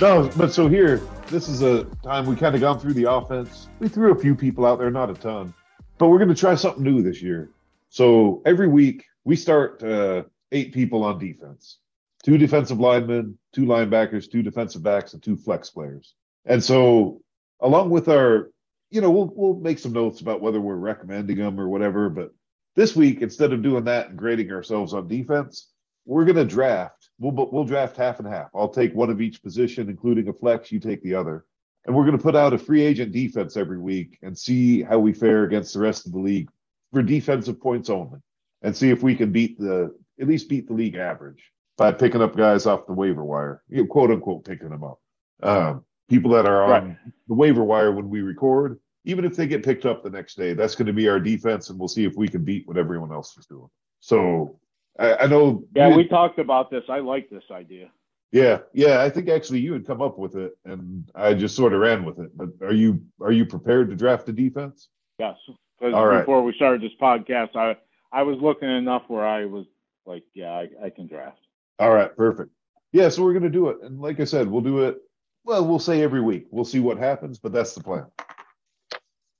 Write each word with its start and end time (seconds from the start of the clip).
No, 0.00 0.30
but 0.36 0.52
so 0.52 0.68
here, 0.68 0.98
this 1.26 1.48
is 1.48 1.62
a 1.62 1.84
time 2.04 2.26
we 2.26 2.36
kind 2.36 2.54
of 2.54 2.60
gone 2.60 2.78
through 2.78 2.94
the 2.94 3.10
offense. 3.10 3.68
We 3.80 3.88
threw 3.88 4.12
a 4.12 4.18
few 4.18 4.34
people 4.34 4.64
out 4.64 4.78
there, 4.78 4.90
not 4.90 5.10
a 5.10 5.14
ton, 5.14 5.52
but 5.98 6.08
we're 6.08 6.18
going 6.18 6.28
to 6.28 6.36
try 6.36 6.54
something 6.54 6.84
new 6.84 7.02
this 7.02 7.20
year. 7.20 7.50
So 7.88 8.42
every 8.46 8.68
week 8.68 9.04
we 9.24 9.34
start 9.34 9.82
uh, 9.82 10.22
eight 10.52 10.72
people 10.72 11.02
on 11.02 11.18
defense 11.18 11.78
two 12.22 12.38
defensive 12.38 12.80
linemen, 12.80 13.38
two 13.52 13.64
linebackers, 13.64 14.30
two 14.30 14.42
defensive 14.42 14.82
backs, 14.82 15.14
and 15.14 15.22
two 15.22 15.36
flex 15.36 15.70
players. 15.70 16.14
And 16.44 16.62
so, 16.62 17.22
along 17.60 17.90
with 17.90 18.08
our, 18.08 18.50
you 18.90 19.00
know, 19.00 19.10
we'll 19.10 19.32
we'll 19.34 19.60
make 19.60 19.78
some 19.78 19.92
notes 19.92 20.20
about 20.20 20.40
whether 20.40 20.60
we're 20.60 20.76
recommending 20.76 21.36
them 21.36 21.60
or 21.60 21.68
whatever. 21.68 22.08
But 22.08 22.32
this 22.74 22.96
week, 22.96 23.22
instead 23.22 23.52
of 23.52 23.62
doing 23.62 23.84
that 23.84 24.10
and 24.10 24.18
grading 24.18 24.50
ourselves 24.50 24.94
on 24.94 25.08
defense, 25.08 25.70
we're 26.04 26.24
going 26.24 26.36
to 26.36 26.44
draft. 26.44 26.97
We'll 27.18 27.48
we'll 27.50 27.64
draft 27.64 27.96
half 27.96 28.20
and 28.20 28.28
half. 28.28 28.48
I'll 28.54 28.68
take 28.68 28.94
one 28.94 29.10
of 29.10 29.20
each 29.20 29.42
position, 29.42 29.88
including 29.88 30.28
a 30.28 30.32
flex. 30.32 30.70
You 30.70 30.78
take 30.78 31.02
the 31.02 31.14
other, 31.14 31.44
and 31.84 31.94
we're 31.94 32.04
going 32.04 32.16
to 32.16 32.22
put 32.22 32.36
out 32.36 32.52
a 32.52 32.58
free 32.58 32.82
agent 32.82 33.12
defense 33.12 33.56
every 33.56 33.78
week 33.78 34.18
and 34.22 34.38
see 34.38 34.82
how 34.82 34.98
we 34.98 35.12
fare 35.12 35.44
against 35.44 35.74
the 35.74 35.80
rest 35.80 36.06
of 36.06 36.12
the 36.12 36.18
league 36.18 36.48
for 36.92 37.02
defensive 37.02 37.60
points 37.60 37.90
only, 37.90 38.20
and 38.62 38.76
see 38.76 38.90
if 38.90 39.02
we 39.02 39.14
can 39.14 39.32
beat 39.32 39.58
the 39.58 39.94
at 40.20 40.28
least 40.28 40.48
beat 40.48 40.68
the 40.68 40.74
league 40.74 40.96
average 40.96 41.42
by 41.76 41.92
picking 41.92 42.22
up 42.22 42.36
guys 42.36 42.66
off 42.66 42.86
the 42.86 42.92
waiver 42.92 43.24
wire, 43.24 43.62
you 43.68 43.78
know, 43.78 43.86
quote 43.86 44.10
unquote 44.10 44.44
picking 44.44 44.68
them 44.68 44.84
up. 44.84 45.00
Um, 45.42 45.84
people 46.08 46.32
that 46.32 46.46
are 46.46 46.64
on 46.64 46.70
right. 46.70 46.96
the 47.28 47.34
waiver 47.34 47.64
wire 47.64 47.92
when 47.92 48.08
we 48.08 48.20
record, 48.20 48.78
even 49.04 49.24
if 49.24 49.36
they 49.36 49.46
get 49.46 49.64
picked 49.64 49.86
up 49.86 50.02
the 50.02 50.10
next 50.10 50.36
day, 50.36 50.54
that's 50.54 50.74
going 50.74 50.86
to 50.86 50.92
be 50.92 51.08
our 51.08 51.20
defense, 51.20 51.70
and 51.70 51.78
we'll 51.78 51.88
see 51.88 52.04
if 52.04 52.16
we 52.16 52.28
can 52.28 52.44
beat 52.44 52.66
what 52.66 52.76
everyone 52.76 53.12
else 53.12 53.36
is 53.38 53.46
doing. 53.46 53.68
So 54.00 54.58
I, 54.98 55.14
I 55.14 55.26
know. 55.26 55.64
Yeah, 55.74 55.94
we 55.94 56.06
talked 56.06 56.38
about 56.38 56.70
this. 56.70 56.84
I 56.88 56.98
like 56.98 57.30
this 57.30 57.44
idea. 57.50 57.90
Yeah, 58.32 58.58
yeah. 58.74 59.02
I 59.02 59.10
think 59.10 59.28
actually 59.28 59.60
you 59.60 59.72
had 59.72 59.86
come 59.86 60.02
up 60.02 60.18
with 60.18 60.36
it, 60.36 60.56
and 60.64 61.10
I 61.14 61.34
just 61.34 61.56
sort 61.56 61.72
of 61.72 61.80
ran 61.80 62.04
with 62.04 62.18
it. 62.18 62.36
But 62.36 62.48
are 62.60 62.72
you 62.72 63.02
are 63.20 63.32
you 63.32 63.46
prepared 63.46 63.88
to 63.90 63.96
draft 63.96 64.28
a 64.28 64.32
defense? 64.32 64.88
Yes. 65.18 65.36
Before 65.80 66.08
right. 66.08 66.26
we 66.26 66.52
started 66.54 66.82
this 66.82 66.92
podcast, 67.00 67.56
I 67.56 67.76
I 68.12 68.22
was 68.22 68.38
looking 68.40 68.68
enough 68.68 69.04
where 69.08 69.26
I 69.26 69.44
was 69.44 69.66
like, 70.06 70.24
yeah, 70.34 70.50
I, 70.50 70.68
I 70.86 70.90
can 70.90 71.06
draft. 71.06 71.38
All 71.78 71.94
right, 71.94 72.14
perfect. 72.16 72.50
Yeah, 72.92 73.08
so 73.10 73.22
we're 73.22 73.32
going 73.32 73.42
to 73.44 73.50
do 73.50 73.68
it. 73.68 73.78
And 73.82 74.00
like 74.00 74.18
I 74.18 74.24
said, 74.24 74.48
we'll 74.48 74.62
do 74.62 74.80
it, 74.84 74.98
well, 75.44 75.64
we'll 75.64 75.78
say 75.78 76.02
every 76.02 76.22
week. 76.22 76.46
We'll 76.50 76.64
see 76.64 76.80
what 76.80 76.98
happens, 76.98 77.38
but 77.38 77.52
that's 77.52 77.74
the 77.74 77.82
plan. 77.82 78.06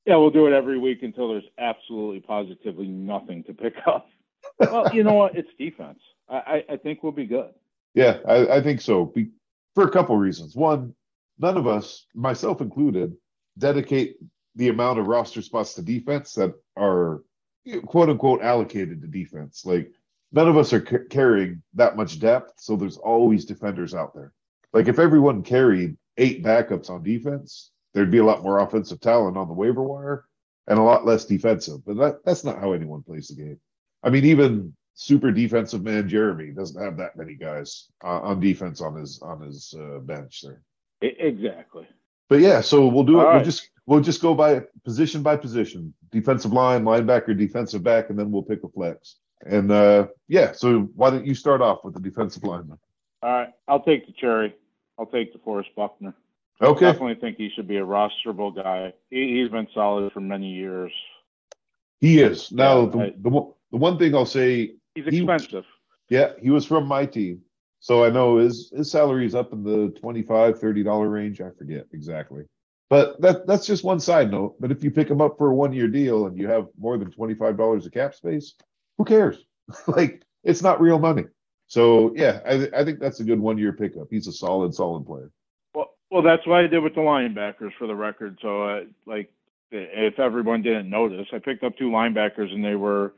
Yeah, 0.04 0.16
we'll 0.16 0.30
do 0.30 0.46
it 0.46 0.52
every 0.52 0.78
week 0.78 1.02
until 1.02 1.28
there's 1.28 1.48
absolutely 1.58 2.20
positively 2.20 2.88
nothing 2.88 3.42
to 3.44 3.54
pick 3.54 3.74
up. 3.86 4.08
Well, 4.58 4.94
you 4.94 5.02
know 5.02 5.14
what? 5.14 5.36
It's 5.36 5.50
defense. 5.58 6.00
I, 6.28 6.64
I 6.68 6.76
think 6.76 7.02
we'll 7.02 7.12
be 7.12 7.26
good. 7.26 7.50
Yeah, 7.94 8.18
I, 8.26 8.56
I 8.56 8.62
think 8.62 8.80
so. 8.80 9.06
Be, 9.06 9.30
for 9.74 9.84
a 9.84 9.90
couple 9.90 10.16
reasons. 10.16 10.54
One, 10.54 10.94
none 11.38 11.56
of 11.56 11.66
us, 11.66 12.06
myself 12.14 12.60
included, 12.60 13.16
dedicate 13.56 14.16
the 14.56 14.68
amount 14.68 14.98
of 14.98 15.06
roster 15.06 15.40
spots 15.40 15.74
to 15.74 15.82
defense 15.82 16.34
that 16.34 16.54
are 16.76 17.22
quote 17.86 18.10
unquote 18.10 18.42
allocated 18.42 19.00
to 19.00 19.08
defense. 19.08 19.64
Like 19.64 19.92
none 20.32 20.48
of 20.48 20.56
us 20.56 20.72
are 20.72 20.84
c- 20.84 21.06
carrying 21.10 21.62
that 21.74 21.96
much 21.96 22.18
depth, 22.18 22.54
so 22.56 22.76
there's 22.76 22.98
always 22.98 23.44
defenders 23.44 23.94
out 23.94 24.14
there. 24.14 24.32
Like 24.72 24.88
if 24.88 24.98
everyone 24.98 25.42
carried 25.42 25.96
eight 26.18 26.42
backups 26.44 26.90
on 26.90 27.02
defense, 27.02 27.70
there'd 27.94 28.10
be 28.10 28.18
a 28.18 28.24
lot 28.24 28.42
more 28.42 28.58
offensive 28.58 29.00
talent 29.00 29.36
on 29.36 29.48
the 29.48 29.54
waiver 29.54 29.82
wire 29.82 30.24
and 30.66 30.78
a 30.78 30.82
lot 30.82 31.06
less 31.06 31.24
defensive. 31.24 31.84
But 31.86 31.96
that, 31.96 32.24
that's 32.24 32.44
not 32.44 32.58
how 32.58 32.72
anyone 32.72 33.02
plays 33.02 33.28
the 33.28 33.36
game. 33.42 33.60
I 34.02 34.10
mean, 34.10 34.24
even 34.24 34.74
super 34.94 35.30
defensive 35.30 35.82
man 35.82 36.08
Jeremy 36.08 36.50
doesn't 36.50 36.82
have 36.82 36.96
that 36.96 37.16
many 37.16 37.34
guys 37.34 37.88
uh, 38.04 38.20
on 38.20 38.40
defense 38.40 38.80
on 38.80 38.96
his 38.96 39.20
on 39.22 39.40
his 39.40 39.74
uh, 39.78 39.98
bench 40.00 40.42
there. 40.42 40.62
Exactly. 41.00 41.86
But 42.28 42.40
yeah, 42.40 42.60
so 42.60 42.86
we'll 42.86 43.04
do 43.04 43.20
it. 43.20 43.24
We'll 43.32 43.44
just 43.44 43.70
we'll 43.86 44.00
just 44.00 44.20
go 44.20 44.34
by 44.34 44.62
position 44.84 45.22
by 45.22 45.36
position, 45.36 45.94
defensive 46.10 46.52
line, 46.52 46.84
linebacker, 46.84 47.36
defensive 47.36 47.82
back, 47.82 48.10
and 48.10 48.18
then 48.18 48.30
we'll 48.30 48.42
pick 48.42 48.64
a 48.64 48.68
flex. 48.68 49.16
And 49.46 49.70
uh, 49.70 50.08
yeah, 50.26 50.52
so 50.52 50.80
why 50.94 51.10
don't 51.10 51.26
you 51.26 51.34
start 51.34 51.60
off 51.60 51.84
with 51.84 51.94
the 51.94 52.00
defensive 52.00 52.42
lineman? 52.42 52.78
All 53.22 53.30
right, 53.30 53.48
I'll 53.66 53.82
take 53.82 54.06
the 54.06 54.12
cherry. 54.12 54.54
I'll 54.98 55.06
take 55.06 55.32
DeForest 55.34 55.74
Buckner. 55.76 56.14
Okay. 56.60 56.86
I 56.86 56.92
definitely 56.92 57.14
think 57.20 57.36
he 57.36 57.50
should 57.54 57.68
be 57.68 57.76
a 57.76 57.84
rosterable 57.84 58.54
guy. 58.54 58.92
He, 59.10 59.40
has 59.40 59.50
been 59.50 59.68
solid 59.72 60.12
for 60.12 60.20
many 60.20 60.50
years. 60.50 60.92
He 62.00 62.20
is. 62.20 62.50
Now, 62.50 62.80
yeah, 62.80 62.90
the, 62.90 62.98
I, 62.98 63.12
the, 63.16 63.52
the 63.70 63.76
one 63.76 63.98
thing 63.98 64.14
I'll 64.14 64.26
say 64.26 64.72
he's 64.94 65.06
expensive. 65.06 65.64
He, 66.08 66.16
yeah, 66.16 66.32
he 66.40 66.50
was 66.50 66.64
from 66.64 66.86
my 66.86 67.06
team. 67.06 67.42
So 67.80 68.04
I 68.04 68.10
know 68.10 68.38
his 68.38 68.70
his 68.74 68.90
salary 68.90 69.26
is 69.26 69.34
up 69.34 69.52
in 69.52 69.62
the 69.62 69.90
25 70.00 70.58
30 70.58 70.82
dollar 70.82 71.08
range. 71.08 71.40
I 71.40 71.50
forget 71.50 71.86
exactly. 71.92 72.44
But 72.90 73.20
that 73.20 73.46
that's 73.46 73.66
just 73.66 73.84
one 73.84 74.00
side 74.00 74.30
note. 74.30 74.56
But 74.60 74.72
if 74.72 74.82
you 74.82 74.90
pick 74.90 75.08
him 75.10 75.20
up 75.20 75.36
for 75.36 75.50
a 75.50 75.54
one 75.54 75.72
year 75.72 75.88
deal 75.88 76.26
and 76.26 76.38
you 76.38 76.48
have 76.48 76.66
more 76.78 76.96
than 76.96 77.10
$25 77.10 77.86
of 77.86 77.92
cap 77.92 78.14
space, 78.14 78.54
who 78.96 79.04
cares? 79.04 79.44
like 79.86 80.22
it's 80.42 80.62
not 80.62 80.80
real 80.80 80.98
money. 80.98 81.24
So 81.66 82.12
yeah, 82.16 82.40
I, 82.46 82.68
I 82.74 82.84
think 82.84 82.98
that's 82.98 83.20
a 83.20 83.24
good 83.24 83.38
one 83.38 83.58
year 83.58 83.72
pickup. 83.72 84.08
He's 84.10 84.26
a 84.26 84.32
solid, 84.32 84.74
solid 84.74 85.06
player. 85.06 85.30
Well, 85.74 85.94
well, 86.10 86.22
that's 86.22 86.46
what 86.46 86.64
I 86.64 86.66
did 86.66 86.82
with 86.82 86.94
the 86.94 87.02
linebackers 87.02 87.72
for 87.78 87.86
the 87.86 87.94
record. 87.94 88.38
So 88.40 88.62
uh, 88.62 88.80
like, 89.06 89.30
if 89.70 90.18
everyone 90.18 90.62
didn't 90.62 90.88
notice, 90.88 91.26
I 91.30 91.38
picked 91.38 91.62
up 91.62 91.76
two 91.76 91.90
linebackers 91.90 92.50
and 92.52 92.64
they 92.64 92.74
were 92.74 93.12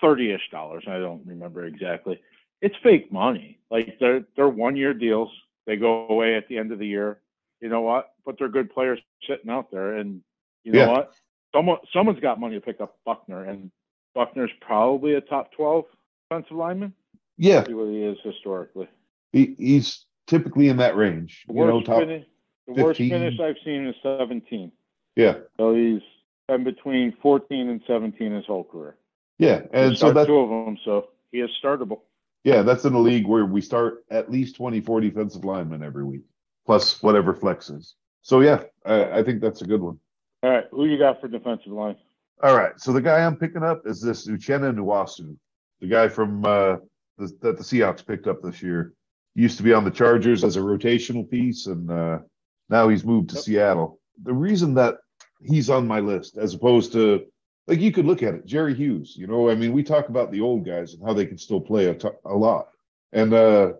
thirty-ish 0.00 0.50
dollars. 0.50 0.84
I 0.86 0.98
don't 0.98 1.26
remember 1.26 1.64
exactly. 1.64 2.20
It's 2.60 2.74
fake 2.82 3.12
money. 3.12 3.58
Like 3.70 3.96
they're 4.00 4.24
they're 4.36 4.48
one 4.48 4.76
year 4.76 4.94
deals. 4.94 5.30
They 5.66 5.76
go 5.76 6.06
away 6.08 6.34
at 6.36 6.48
the 6.48 6.58
end 6.58 6.72
of 6.72 6.78
the 6.78 6.86
year. 6.86 7.20
You 7.60 7.68
know 7.68 7.82
what? 7.82 8.12
But 8.24 8.36
they're 8.38 8.48
good 8.48 8.72
players 8.72 9.00
sitting 9.28 9.50
out 9.50 9.70
there, 9.70 9.96
and 9.96 10.22
you 10.64 10.72
know 10.72 10.78
yeah. 10.80 10.88
what? 10.88 11.12
Someone 11.54 11.78
someone's 11.92 12.20
got 12.20 12.40
money 12.40 12.54
to 12.54 12.60
pick 12.60 12.80
up 12.80 12.96
Buckner, 13.04 13.44
and 13.44 13.70
Buckner's 14.14 14.50
probably 14.60 15.14
a 15.14 15.20
top 15.20 15.52
12 15.52 15.84
defensive 16.28 16.56
lineman. 16.56 16.92
Yeah. 17.36 17.64
See 17.64 17.74
what 17.74 17.88
he 17.88 18.02
is 18.02 18.18
historically. 18.24 18.88
He, 19.32 19.54
he's 19.58 20.04
typically 20.26 20.68
in 20.68 20.76
that 20.78 20.96
range. 20.96 21.44
The 21.46 21.54
worst, 21.54 21.88
know, 21.88 21.98
finish, 22.00 22.26
the 22.66 22.82
worst 22.82 22.98
finish 22.98 23.38
I've 23.40 23.56
seen 23.64 23.86
is 23.86 23.94
17. 24.02 24.72
Yeah. 25.16 25.34
So 25.56 25.74
he's 25.74 26.02
been 26.48 26.64
between 26.64 27.14
14 27.22 27.68
and 27.68 27.80
17 27.86 28.32
his 28.32 28.46
whole 28.46 28.64
career. 28.64 28.96
Yeah. 29.38 29.62
And 29.72 29.96
so 29.96 30.12
that's 30.12 30.26
two 30.26 30.38
of 30.38 30.66
them. 30.66 30.78
So 30.84 31.08
he 31.32 31.38
is 31.40 31.50
startable. 31.62 32.00
Yeah. 32.44 32.62
That's 32.62 32.84
in 32.84 32.94
a 32.94 32.98
league 32.98 33.26
where 33.26 33.46
we 33.46 33.60
start 33.60 34.04
at 34.10 34.30
least 34.30 34.56
24 34.56 35.00
defensive 35.00 35.44
linemen 35.44 35.82
every 35.82 36.04
week, 36.04 36.22
plus 36.66 37.02
whatever 37.02 37.34
flexes. 37.34 37.94
So 38.22 38.40
yeah, 38.40 38.64
I, 38.84 39.18
I 39.18 39.22
think 39.22 39.40
that's 39.40 39.62
a 39.62 39.66
good 39.66 39.80
one. 39.80 39.98
All 40.42 40.50
right. 40.50 40.64
Who 40.70 40.86
you 40.86 40.98
got 40.98 41.20
for 41.20 41.28
defensive 41.28 41.72
line? 41.72 41.96
All 42.42 42.56
right. 42.56 42.78
So 42.78 42.92
the 42.92 43.00
guy 43.00 43.24
I'm 43.24 43.36
picking 43.36 43.62
up 43.62 43.86
is 43.86 44.00
this 44.00 44.26
Uchenna 44.26 44.74
Nwosu, 44.74 45.36
the 45.80 45.86
guy 45.86 46.08
from 46.08 46.44
uh, 46.44 46.76
the, 47.16 47.26
that 47.42 47.56
the 47.56 47.64
Seahawks 47.64 48.06
picked 48.06 48.26
up 48.26 48.42
this 48.42 48.62
year. 48.62 48.92
He 49.34 49.42
used 49.42 49.56
to 49.58 49.62
be 49.62 49.72
on 49.72 49.84
the 49.84 49.90
Chargers 49.90 50.44
as 50.44 50.56
a 50.56 50.60
rotational 50.60 51.28
piece, 51.28 51.66
and 51.66 51.90
uh, 51.90 52.18
now 52.68 52.88
he's 52.88 53.04
moved 53.04 53.30
to 53.30 53.36
yep. 53.36 53.44
Seattle. 53.44 54.00
The 54.22 54.32
reason 54.32 54.74
that 54.74 54.96
he's 55.40 55.70
on 55.70 55.86
my 55.86 56.00
list, 56.00 56.38
as 56.38 56.54
opposed 56.54 56.92
to 56.92 57.26
like 57.68 57.80
you 57.80 57.92
could 57.92 58.06
look 58.06 58.22
at 58.22 58.34
it, 58.34 58.46
Jerry 58.46 58.74
Hughes. 58.74 59.14
You 59.16 59.26
know, 59.26 59.50
I 59.50 59.54
mean, 59.54 59.72
we 59.72 59.82
talk 59.82 60.08
about 60.08 60.32
the 60.32 60.40
old 60.40 60.64
guys 60.64 60.94
and 60.94 61.04
how 61.04 61.12
they 61.12 61.26
can 61.26 61.38
still 61.38 61.60
play 61.60 61.86
a, 61.86 61.94
t- 61.94 62.08
a 62.24 62.34
lot, 62.34 62.68
and 63.12 63.32
uh, 63.32 63.72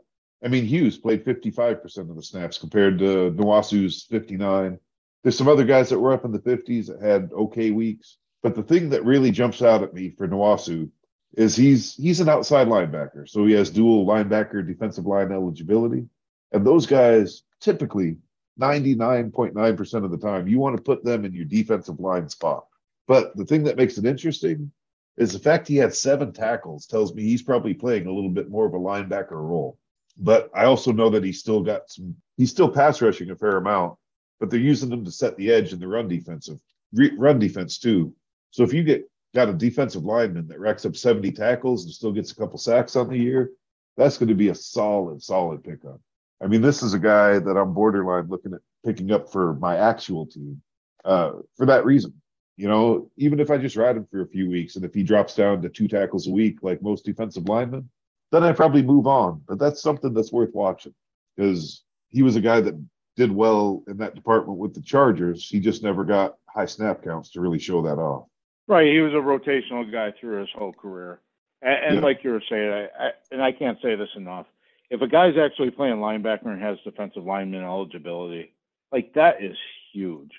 I 0.44 0.48
mean, 0.48 0.64
Hughes 0.64 0.96
played 0.98 1.24
55% 1.24 1.98
of 1.98 2.14
the 2.14 2.22
snaps 2.22 2.58
compared 2.58 2.98
to 3.00 3.32
Nwosu's 3.32 4.04
59. 4.04 4.78
There's 5.22 5.36
some 5.36 5.48
other 5.48 5.64
guys 5.64 5.88
that 5.88 5.98
were 5.98 6.12
up 6.12 6.24
in 6.24 6.30
the 6.30 6.38
50s 6.38 6.86
that 6.86 7.02
had 7.02 7.32
okay 7.32 7.72
weeks. 7.72 8.18
But 8.42 8.54
the 8.54 8.62
thing 8.62 8.90
that 8.90 9.04
really 9.04 9.32
jumps 9.32 9.62
out 9.62 9.82
at 9.82 9.94
me 9.94 10.10
for 10.10 10.28
Nwosu 10.28 10.90
is 11.36 11.56
he's 11.56 11.94
he's 11.96 12.20
an 12.20 12.28
outside 12.28 12.68
linebacker, 12.68 13.28
so 13.28 13.44
he 13.44 13.52
has 13.54 13.68
dual 13.68 14.06
linebacker 14.06 14.66
defensive 14.66 15.06
line 15.06 15.32
eligibility, 15.32 16.06
and 16.52 16.64
those 16.64 16.86
guys 16.86 17.42
typically 17.60 18.16
99.9% 18.60 20.04
of 20.04 20.10
the 20.10 20.18
time 20.18 20.48
you 20.48 20.58
want 20.58 20.76
to 20.76 20.82
put 20.82 21.04
them 21.04 21.24
in 21.24 21.32
your 21.32 21.44
defensive 21.44 22.00
line 22.00 22.28
spot. 22.28 22.66
But 23.08 23.34
the 23.36 23.46
thing 23.46 23.64
that 23.64 23.76
makes 23.76 23.98
it 23.98 24.04
interesting 24.04 24.70
is 25.16 25.32
the 25.32 25.38
fact 25.40 25.66
he 25.66 25.76
had 25.76 25.94
seven 25.94 26.32
tackles 26.32 26.86
tells 26.86 27.14
me 27.14 27.24
he's 27.24 27.42
probably 27.42 27.74
playing 27.74 28.06
a 28.06 28.12
little 28.12 28.30
bit 28.30 28.50
more 28.50 28.66
of 28.66 28.74
a 28.74 28.78
linebacker 28.78 29.32
role. 29.32 29.78
But 30.18 30.50
I 30.54 30.66
also 30.66 30.92
know 30.92 31.10
that 31.10 31.24
he's 31.24 31.40
still 31.40 31.62
got 31.62 31.90
some 31.90 32.14
he's 32.36 32.50
still 32.50 32.68
pass 32.68 33.00
rushing 33.02 33.30
a 33.30 33.36
fair 33.36 33.56
amount, 33.56 33.98
but 34.38 34.50
they're 34.50 34.60
using 34.60 34.92
him 34.92 35.04
to 35.04 35.10
set 35.10 35.36
the 35.36 35.50
edge 35.50 35.72
in 35.72 35.80
the 35.80 35.88
run 35.88 36.06
defensive 36.06 36.60
run 37.16 37.38
defense 37.38 37.78
too. 37.78 38.14
So 38.50 38.62
if 38.62 38.72
you 38.72 38.84
get 38.84 39.10
got 39.34 39.48
a 39.48 39.54
defensive 39.54 40.04
lineman 40.04 40.46
that 40.48 40.60
racks 40.60 40.84
up 40.84 40.96
70 40.96 41.32
tackles 41.32 41.84
and 41.84 41.92
still 41.92 42.12
gets 42.12 42.32
a 42.32 42.36
couple 42.36 42.58
sacks 42.58 42.94
on 42.94 43.08
the 43.08 43.18
year, 43.18 43.52
that's 43.96 44.18
going 44.18 44.28
to 44.28 44.34
be 44.34 44.48
a 44.48 44.54
solid, 44.54 45.22
solid 45.22 45.64
pickup. 45.64 46.00
I 46.42 46.46
mean, 46.46 46.62
this 46.62 46.82
is 46.82 46.94
a 46.94 46.98
guy 46.98 47.38
that 47.38 47.56
I'm 47.56 47.74
borderline 47.74 48.28
looking 48.28 48.54
at 48.54 48.60
picking 48.84 49.12
up 49.12 49.30
for 49.30 49.54
my 49.54 49.76
actual 49.76 50.26
team 50.26 50.62
uh, 51.04 51.32
for 51.56 51.66
that 51.66 51.84
reason. 51.84 52.14
You 52.58 52.66
know, 52.66 53.08
even 53.16 53.38
if 53.38 53.52
I 53.52 53.56
just 53.56 53.76
ride 53.76 53.96
him 53.96 54.04
for 54.10 54.20
a 54.20 54.26
few 54.26 54.50
weeks 54.50 54.74
and 54.74 54.84
if 54.84 54.92
he 54.92 55.04
drops 55.04 55.36
down 55.36 55.62
to 55.62 55.68
two 55.68 55.86
tackles 55.86 56.26
a 56.26 56.32
week 56.32 56.58
like 56.60 56.82
most 56.82 57.04
defensive 57.04 57.48
linemen, 57.48 57.88
then 58.32 58.42
I 58.42 58.50
probably 58.50 58.82
move 58.82 59.06
on. 59.06 59.40
But 59.46 59.60
that's 59.60 59.80
something 59.80 60.12
that's 60.12 60.32
worth 60.32 60.52
watching 60.52 60.92
because 61.36 61.84
he 62.08 62.22
was 62.22 62.34
a 62.34 62.40
guy 62.40 62.60
that 62.60 62.74
did 63.14 63.30
well 63.30 63.84
in 63.86 63.96
that 63.98 64.16
department 64.16 64.58
with 64.58 64.74
the 64.74 64.82
Chargers. 64.82 65.48
He 65.48 65.60
just 65.60 65.84
never 65.84 66.04
got 66.04 66.34
high 66.48 66.66
snap 66.66 67.04
counts 67.04 67.30
to 67.30 67.40
really 67.40 67.60
show 67.60 67.80
that 67.82 67.98
off. 67.98 68.26
Right, 68.66 68.92
he 68.92 68.98
was 68.98 69.12
a 69.12 69.16
rotational 69.16 69.90
guy 69.90 70.12
through 70.20 70.40
his 70.40 70.50
whole 70.54 70.72
career, 70.72 71.20
and, 71.62 71.84
and 71.84 71.94
Yeah. 71.96 72.00
like 72.02 72.24
you 72.24 72.30
were 72.30 72.42
saying, 72.50 72.70
I, 72.70 73.06
I, 73.06 73.10
and 73.30 73.40
I 73.40 73.52
can't 73.52 73.78
say 73.80 73.94
this 73.94 74.10
enough. 74.16 74.46
If 74.90 75.00
a 75.00 75.06
guy's 75.06 75.38
actually 75.38 75.70
playing 75.70 75.96
linebacker 75.96 76.46
and 76.46 76.60
has 76.60 76.76
defensive 76.84 77.24
lineman 77.24 77.62
eligibility, 77.62 78.52
like 78.90 79.14
that 79.14 79.42
is 79.42 79.56
huge, 79.92 80.32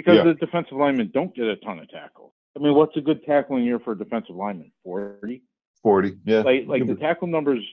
because 0.00 0.16
Yeah. 0.16 0.24
the 0.24 0.34
defensive 0.34 0.76
linemen 0.78 1.10
don't 1.12 1.34
get 1.34 1.44
a 1.46 1.56
ton 1.56 1.78
of 1.78 1.88
tackles. 1.90 2.32
I 2.56 2.60
mean, 2.60 2.74
what's 2.74 2.96
a 2.96 3.00
good 3.00 3.22
tackling 3.24 3.64
year 3.64 3.78
for 3.78 3.92
a 3.92 3.98
defensive 3.98 4.34
lineman? 4.34 4.72
Forty. 4.82 5.42
40. 5.82 6.16
Yeah. 6.24 6.40
Like, 6.40 6.66
like 6.66 6.86
the 6.86 6.94
tackle 6.94 7.26
numbers, 7.28 7.64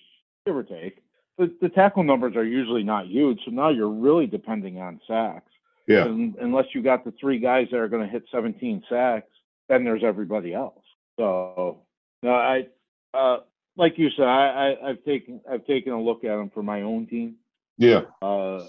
give 0.46 0.56
or 0.56 0.64
take, 0.64 1.02
the, 1.38 1.54
the 1.62 1.68
tackle 1.70 2.04
numbers 2.04 2.36
are 2.38 2.44
usually 2.44 2.84
not 2.84 3.08
huge. 3.08 3.40
So 3.44 3.52
now 3.52 3.70
you're 3.70 3.90
really 3.90 4.28
depending 4.28 4.80
on 4.80 5.02
sacks. 5.08 5.52
yeah. 5.88 6.06
And 6.06 6.36
unless 6.40 6.66
you 6.74 6.82
got 6.82 7.04
the 7.04 7.12
three 7.20 7.38
guys 7.40 7.68
that 7.72 7.78
are 7.78 7.88
going 7.90 8.04
to 8.04 8.10
hit 8.10 8.24
17 8.32 8.84
sacks, 8.90 9.28
then 9.68 9.84
there's 9.84 10.04
everybody 10.06 10.54
else. 10.54 10.82
So, 11.20 11.82
no, 12.24 12.32
I, 12.34 12.68
uh, 13.14 13.40
like 13.76 13.98
you 13.98 14.10
said, 14.12 14.26
I, 14.26 14.72
I, 14.82 14.90
I've 14.90 15.04
taken, 15.04 15.42
I've 15.52 15.66
taken 15.66 15.92
a 15.92 16.02
look 16.02 16.24
at 16.24 16.36
them 16.38 16.50
for 16.54 16.64
my 16.64 16.84
own 16.84 17.08
team. 17.08 17.36
Yeah. 17.78 18.04
Uh, 18.22 18.64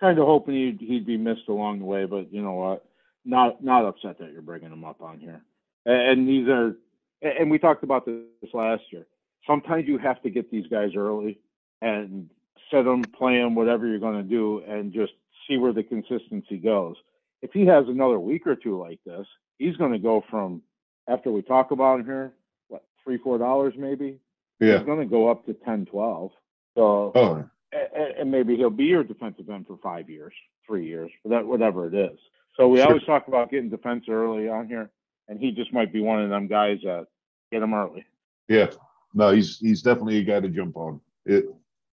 kind 0.00 0.18
of 0.18 0.26
hoping 0.26 0.54
he'd, 0.54 0.80
he'd 0.80 1.06
be 1.06 1.16
missed 1.16 1.48
along 1.48 1.80
the 1.80 1.84
way, 1.84 2.04
but 2.04 2.32
you 2.32 2.42
know 2.42 2.52
what? 2.52 2.84
Not, 3.24 3.62
not 3.62 3.84
upset 3.84 4.18
that 4.18 4.32
you're 4.32 4.42
bringing 4.42 4.72
him 4.72 4.84
up 4.84 5.02
on 5.02 5.18
here. 5.18 5.42
And, 5.86 6.20
and 6.20 6.28
these 6.28 6.48
are, 6.48 6.76
and 7.22 7.50
we 7.50 7.58
talked 7.58 7.82
about 7.82 8.06
this 8.06 8.52
last 8.52 8.82
year. 8.90 9.06
Sometimes 9.46 9.86
you 9.86 9.98
have 9.98 10.22
to 10.22 10.30
get 10.30 10.50
these 10.50 10.66
guys 10.68 10.90
early 10.96 11.38
and 11.80 12.28
set 12.70 12.84
them, 12.84 13.02
play 13.02 13.38
them, 13.38 13.54
whatever 13.54 13.86
you're 13.86 13.98
going 13.98 14.22
to 14.22 14.28
do, 14.28 14.62
and 14.68 14.92
just 14.92 15.12
see 15.46 15.56
where 15.56 15.72
the 15.72 15.82
consistency 15.82 16.58
goes. 16.58 16.96
If 17.42 17.52
he 17.52 17.66
has 17.66 17.86
another 17.88 18.18
week 18.18 18.46
or 18.46 18.56
two 18.56 18.78
like 18.78 19.00
this, 19.06 19.26
he's 19.58 19.76
going 19.76 19.92
to 19.92 19.98
go 19.98 20.24
from 20.30 20.62
after 21.08 21.30
we 21.30 21.42
talk 21.42 21.70
about 21.70 22.00
him 22.00 22.06
here, 22.06 22.32
what 22.68 22.84
three, 23.02 23.18
four 23.18 23.38
dollars 23.38 23.74
maybe. 23.76 24.18
Yeah. 24.60 24.78
He's 24.78 24.86
going 24.86 24.98
to 25.00 25.06
go 25.06 25.30
up 25.30 25.46
to 25.46 25.54
10, 25.54 25.86
12. 25.86 26.30
So, 26.76 27.12
Oh, 27.14 27.44
and 27.72 28.30
maybe 28.30 28.56
he'll 28.56 28.70
be 28.70 28.84
your 28.84 29.04
defensive 29.04 29.48
end 29.50 29.66
for 29.66 29.76
five 29.82 30.08
years, 30.08 30.32
three 30.66 30.86
years, 30.86 31.10
that 31.26 31.46
whatever 31.46 31.86
it 31.86 31.94
is. 31.94 32.18
So 32.56 32.68
we 32.68 32.78
Sure. 32.78 32.88
always 32.88 33.04
talk 33.04 33.28
about 33.28 33.50
getting 33.50 33.70
defense 33.70 34.04
early 34.08 34.48
on 34.48 34.66
here, 34.66 34.90
and 35.28 35.38
he 35.38 35.52
just 35.52 35.72
might 35.72 35.92
be 35.92 36.00
one 36.00 36.22
of 36.22 36.30
them 36.30 36.46
guys 36.48 36.80
that 36.82 37.06
get 37.52 37.62
him 37.62 37.74
early. 37.74 38.04
yeah. 38.48 38.70
No, 39.14 39.30
he's 39.32 39.58
he's 39.58 39.80
definitely 39.80 40.18
a 40.18 40.22
guy 40.24 40.38
to 40.40 40.48
jump 40.50 40.76
on. 40.76 41.00
It 41.24 41.46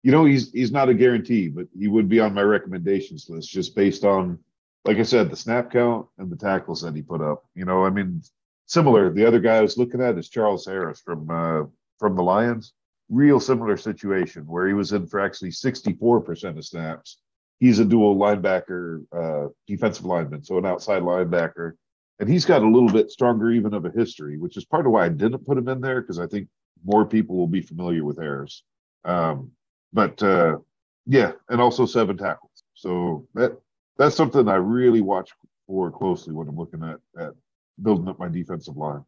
you 0.03 0.11
know, 0.11 0.25
he's 0.25 0.51
he's 0.53 0.73
not 0.73 0.89
a 0.89 0.95
guarantee, 0.95 1.49
but 1.49 1.67
he 1.79 1.87
would 1.87 2.09
be 2.09 2.21
on 2.21 2.33
my 2.35 2.43
recommendations 2.43 3.29
list 3.29 3.51
just 3.51 3.77
based 3.77 4.05
on 4.05 4.39
like 4.85 4.97
I 4.97 5.03
said, 5.03 5.31
the 5.31 5.37
snap 5.37 5.71
count 5.71 6.09
and 6.19 6.31
the 6.31 6.37
tackles 6.37 6.81
that 6.83 6.97
he 6.97 7.03
put 7.03 7.21
up. 7.21 7.45
You 7.55 7.65
know, 7.67 7.85
I 7.85 7.91
mean, 7.91 8.23
similar. 8.67 9.13
The 9.13 9.25
other 9.27 9.39
guy 9.41 9.57
I 9.59 9.61
was 9.61 9.77
looking 9.79 10.01
at 10.01 10.17
is 10.19 10.29
Charles 10.31 10.65
Harris 10.67 11.01
from 11.01 11.29
uh 11.31 11.65
from 11.99 12.17
the 12.17 12.23
Lions. 12.23 12.73
Real 13.09 13.41
similar 13.41 13.77
situation 13.77 14.47
where 14.47 14.67
he 14.67 14.75
was 14.75 14.93
in 14.93 15.07
for 15.07 15.21
actually 15.21 15.51
64% 15.51 16.57
of 16.57 16.65
snaps. 16.65 17.19
He's 17.61 17.79
a 17.79 17.85
dual 17.85 18.17
linebacker, 18.17 19.05
uh, 19.13 19.49
defensive 19.67 20.05
lineman, 20.05 20.43
so 20.43 20.59
an 20.59 20.67
outside 20.67 21.03
linebacker. 21.03 21.73
And 22.19 22.29
he's 22.29 22.45
got 22.45 22.63
a 22.63 22.69
little 22.69 22.89
bit 22.89 23.11
stronger 23.11 23.51
even 23.51 23.75
of 23.75 23.85
a 23.85 23.91
history, 23.91 24.39
which 24.39 24.57
is 24.57 24.65
part 24.65 24.87
of 24.87 24.93
why 24.93 25.05
I 25.07 25.09
didn't 25.09 25.47
put 25.47 25.59
him 25.59 25.69
in 25.69 25.81
there 25.81 26.01
because 26.01 26.19
I 26.19 26.27
think 26.27 26.49
more 26.85 27.05
people 27.05 27.37
will 27.37 27.47
be 27.47 27.61
familiar 27.61 28.05
with 28.05 28.19
Harris. 28.19 28.63
Um, 29.05 29.53
but 29.93 30.23
uh, 30.23 30.59
yeah, 31.07 31.33
and 31.49 31.61
also 31.61 31.87
seven 31.87 32.17
tackles. 32.17 32.65
So 32.75 33.27
that 33.35 33.59
that's 33.99 34.17
something 34.17 34.49
I 34.49 34.57
really 34.57 35.01
watch 35.01 35.31
for 35.67 35.91
closely 35.91 36.35
when 36.35 36.49
I'm 36.49 36.57
looking 36.57 36.83
at 36.83 36.99
at 37.21 37.33
building 37.81 38.09
up 38.09 38.19
my 38.19 38.29
defensive 38.29 38.77
line. 38.77 39.05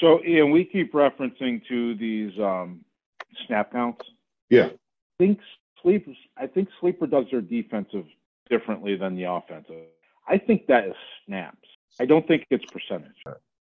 So, 0.00 0.22
Ian, 0.24 0.50
we 0.50 0.64
keep 0.64 0.92
referencing 0.92 1.66
to 1.68 1.94
these 1.96 2.32
um, 2.38 2.80
snap 3.46 3.72
counts. 3.72 4.04
Yeah. 4.50 4.66
I 4.66 4.70
think 5.18 5.40
sleep. 5.82 6.06
I 6.36 6.46
think 6.46 6.68
sleeper 6.80 7.06
does 7.06 7.26
their 7.30 7.40
defensive 7.40 8.06
differently 8.50 8.96
than 8.96 9.16
the 9.16 9.24
offensive. 9.24 9.86
I 10.28 10.38
think 10.38 10.66
that 10.66 10.86
is 10.86 10.94
snaps. 11.26 11.68
I 12.00 12.06
don't 12.06 12.26
think 12.26 12.46
it's 12.50 12.64
percentage. 12.66 13.22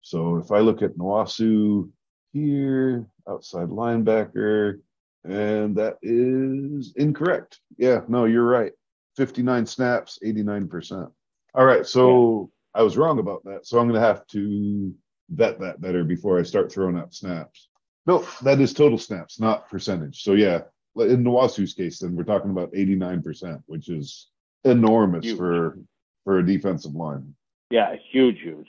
So 0.01 0.37
if 0.37 0.51
I 0.51 0.59
look 0.59 0.81
at 0.81 0.97
Nwosu 0.97 1.89
here, 2.33 3.07
outside 3.27 3.69
linebacker, 3.69 4.79
and 5.23 5.75
that 5.75 5.97
is 6.01 6.93
incorrect. 6.95 7.59
Yeah, 7.77 8.01
no, 8.07 8.25
you're 8.25 8.45
right. 8.45 8.71
59 9.17 9.65
snaps, 9.65 10.19
89%. 10.23 11.11
All 11.53 11.65
right, 11.65 11.85
so 11.85 12.51
I 12.73 12.81
was 12.81 12.97
wrong 12.97 13.19
about 13.19 13.43
that. 13.43 13.65
So 13.67 13.79
I'm 13.79 13.87
going 13.87 13.99
to 13.99 14.07
have 14.07 14.25
to 14.27 14.93
vet 15.29 15.59
that 15.59 15.81
better 15.81 16.03
before 16.03 16.39
I 16.39 16.43
start 16.43 16.71
throwing 16.71 16.97
out 16.97 17.13
snaps. 17.13 17.69
No, 18.07 18.25
that 18.43 18.59
is 18.59 18.73
total 18.73 18.97
snaps, 18.97 19.39
not 19.39 19.69
percentage. 19.69 20.23
So 20.23 20.33
yeah, 20.33 20.61
in 20.97 21.23
Nwosu's 21.23 21.73
case, 21.73 21.99
then 21.99 22.15
we're 22.15 22.23
talking 22.23 22.51
about 22.51 22.73
89%, 22.73 23.61
which 23.67 23.89
is 23.89 24.27
enormous 24.65 25.25
Huge. 25.25 25.37
for 25.37 25.77
for 26.23 26.39
a 26.39 26.45
defensive 26.45 26.93
line. 26.95 27.33
Yeah, 27.71 27.95
huge, 28.11 28.39
huge. 28.41 28.67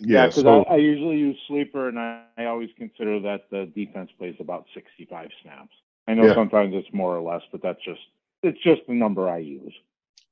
Yeah, 0.00 0.22
Yeah, 0.22 0.26
because 0.26 0.42
so 0.42 0.62
I, 0.64 0.74
I 0.74 0.76
usually 0.76 1.16
use 1.16 1.36
sleeper, 1.46 1.88
and 1.88 1.98
I, 1.98 2.24
I 2.36 2.44
always 2.46 2.68
consider 2.76 3.20
that 3.20 3.48
the 3.50 3.66
defense 3.74 4.10
plays 4.18 4.34
about 4.40 4.66
65 4.74 5.28
snaps. 5.42 5.70
I 6.08 6.14
know 6.14 6.26
Yeah. 6.26 6.34
sometimes 6.34 6.74
it's 6.74 6.92
more 6.92 7.16
or 7.16 7.22
less, 7.22 7.42
but 7.52 7.62
that's 7.62 7.82
just 7.84 8.00
it's 8.42 8.58
just 8.62 8.82
the 8.88 8.92
number 8.94 9.28
I 9.28 9.38
use. 9.38 9.72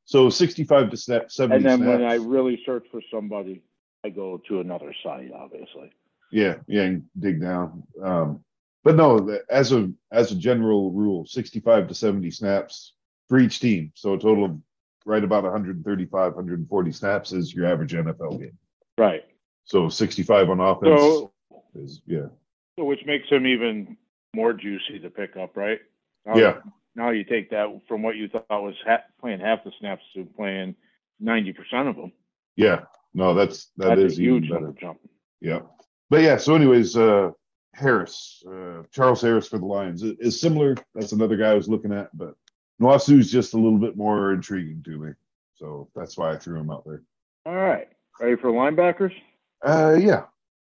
so 0.04 0.28
65 0.28 0.90
to 0.90 0.96
snap, 0.96 1.30
70 1.30 1.56
And 1.56 1.64
then 1.64 1.78
snaps. 1.78 1.88
when 2.00 2.10
I 2.10 2.14
really 2.16 2.60
search 2.66 2.84
for 2.90 3.00
somebody, 3.10 3.62
I 4.04 4.10
go 4.10 4.42
to 4.48 4.60
another 4.60 4.92
site, 5.02 5.30
obviously. 5.32 5.92
Yeah, 6.32 6.56
yeah, 6.66 6.82
and 6.82 7.04
dig 7.18 7.40
down. 7.40 7.84
Um, 8.02 8.42
but 8.82 8.96
no, 8.96 9.38
as 9.48 9.72
a 9.72 9.92
as 10.10 10.32
a 10.32 10.34
general 10.34 10.90
rule, 10.90 11.24
65 11.26 11.86
to 11.88 11.94
70 11.94 12.30
snaps 12.32 12.94
for 13.28 13.38
each 13.38 13.60
team. 13.60 13.92
So 13.94 14.14
a 14.14 14.18
total 14.18 14.46
of 14.46 14.58
right 15.06 15.22
about 15.22 15.44
135, 15.44 16.10
140 16.34 16.92
snaps 16.92 17.32
is 17.32 17.54
your 17.54 17.66
average 17.66 17.92
NFL 17.92 18.40
game. 18.40 18.58
Right. 18.98 19.22
So 19.64 19.88
65 19.88 20.50
on 20.50 20.58
offense 20.60 21.00
So, 21.00 21.32
is 21.76 22.00
yeah, 22.06 22.26
so 22.78 22.84
which 22.84 23.04
makes 23.06 23.28
him 23.28 23.46
even 23.46 23.96
more 24.34 24.52
juicy 24.52 24.98
to 25.00 25.10
pick 25.10 25.36
up, 25.36 25.56
right? 25.56 25.78
Now, 26.26 26.36
yeah, 26.36 26.58
Now 26.96 27.10
you 27.10 27.24
take 27.24 27.50
that 27.50 27.68
from 27.86 28.02
what 28.02 28.16
you 28.16 28.28
thought 28.28 28.46
was 28.50 28.74
ha- 28.86 29.04
playing 29.20 29.40
half 29.40 29.62
the 29.64 29.72
snaps 29.78 30.02
to 30.14 30.24
playing 30.36 30.74
90% 31.22 31.54
of 31.88 31.96
them. 31.96 32.12
yeah. 32.56 32.80
No, 33.14 33.34
that's 33.34 33.66
that 33.76 33.88
That's 33.96 34.14
is 34.14 34.18
a 34.18 34.22
huge 34.22 34.48
better. 34.50 34.72
jump. 34.80 34.98
Yeah. 35.42 35.60
But 36.12 36.20
yeah, 36.24 36.36
so 36.36 36.54
anyways, 36.54 36.94
uh 36.94 37.30
Harris, 37.72 38.44
uh 38.46 38.82
Charles 38.90 39.22
Harris 39.22 39.48
for 39.48 39.56
the 39.56 39.64
Lions 39.64 40.02
is, 40.02 40.12
is 40.18 40.38
similar. 40.38 40.76
That's 40.94 41.12
another 41.12 41.38
guy 41.38 41.52
I 41.52 41.54
was 41.54 41.70
looking 41.70 41.90
at, 41.90 42.14
but 42.14 42.34
Nwosu's 42.82 43.32
just 43.32 43.54
a 43.54 43.56
little 43.56 43.78
bit 43.78 43.96
more 43.96 44.34
intriguing 44.34 44.82
to 44.84 44.98
me. 44.98 45.12
So 45.54 45.88
that's 45.94 46.18
why 46.18 46.32
I 46.32 46.36
threw 46.36 46.60
him 46.60 46.70
out 46.70 46.84
there. 46.84 47.00
All 47.46 47.54
right. 47.54 47.88
Ready 48.20 48.36
for 48.36 48.50
linebackers? 48.50 49.14
Uh 49.64 49.96
yeah. 49.98 50.24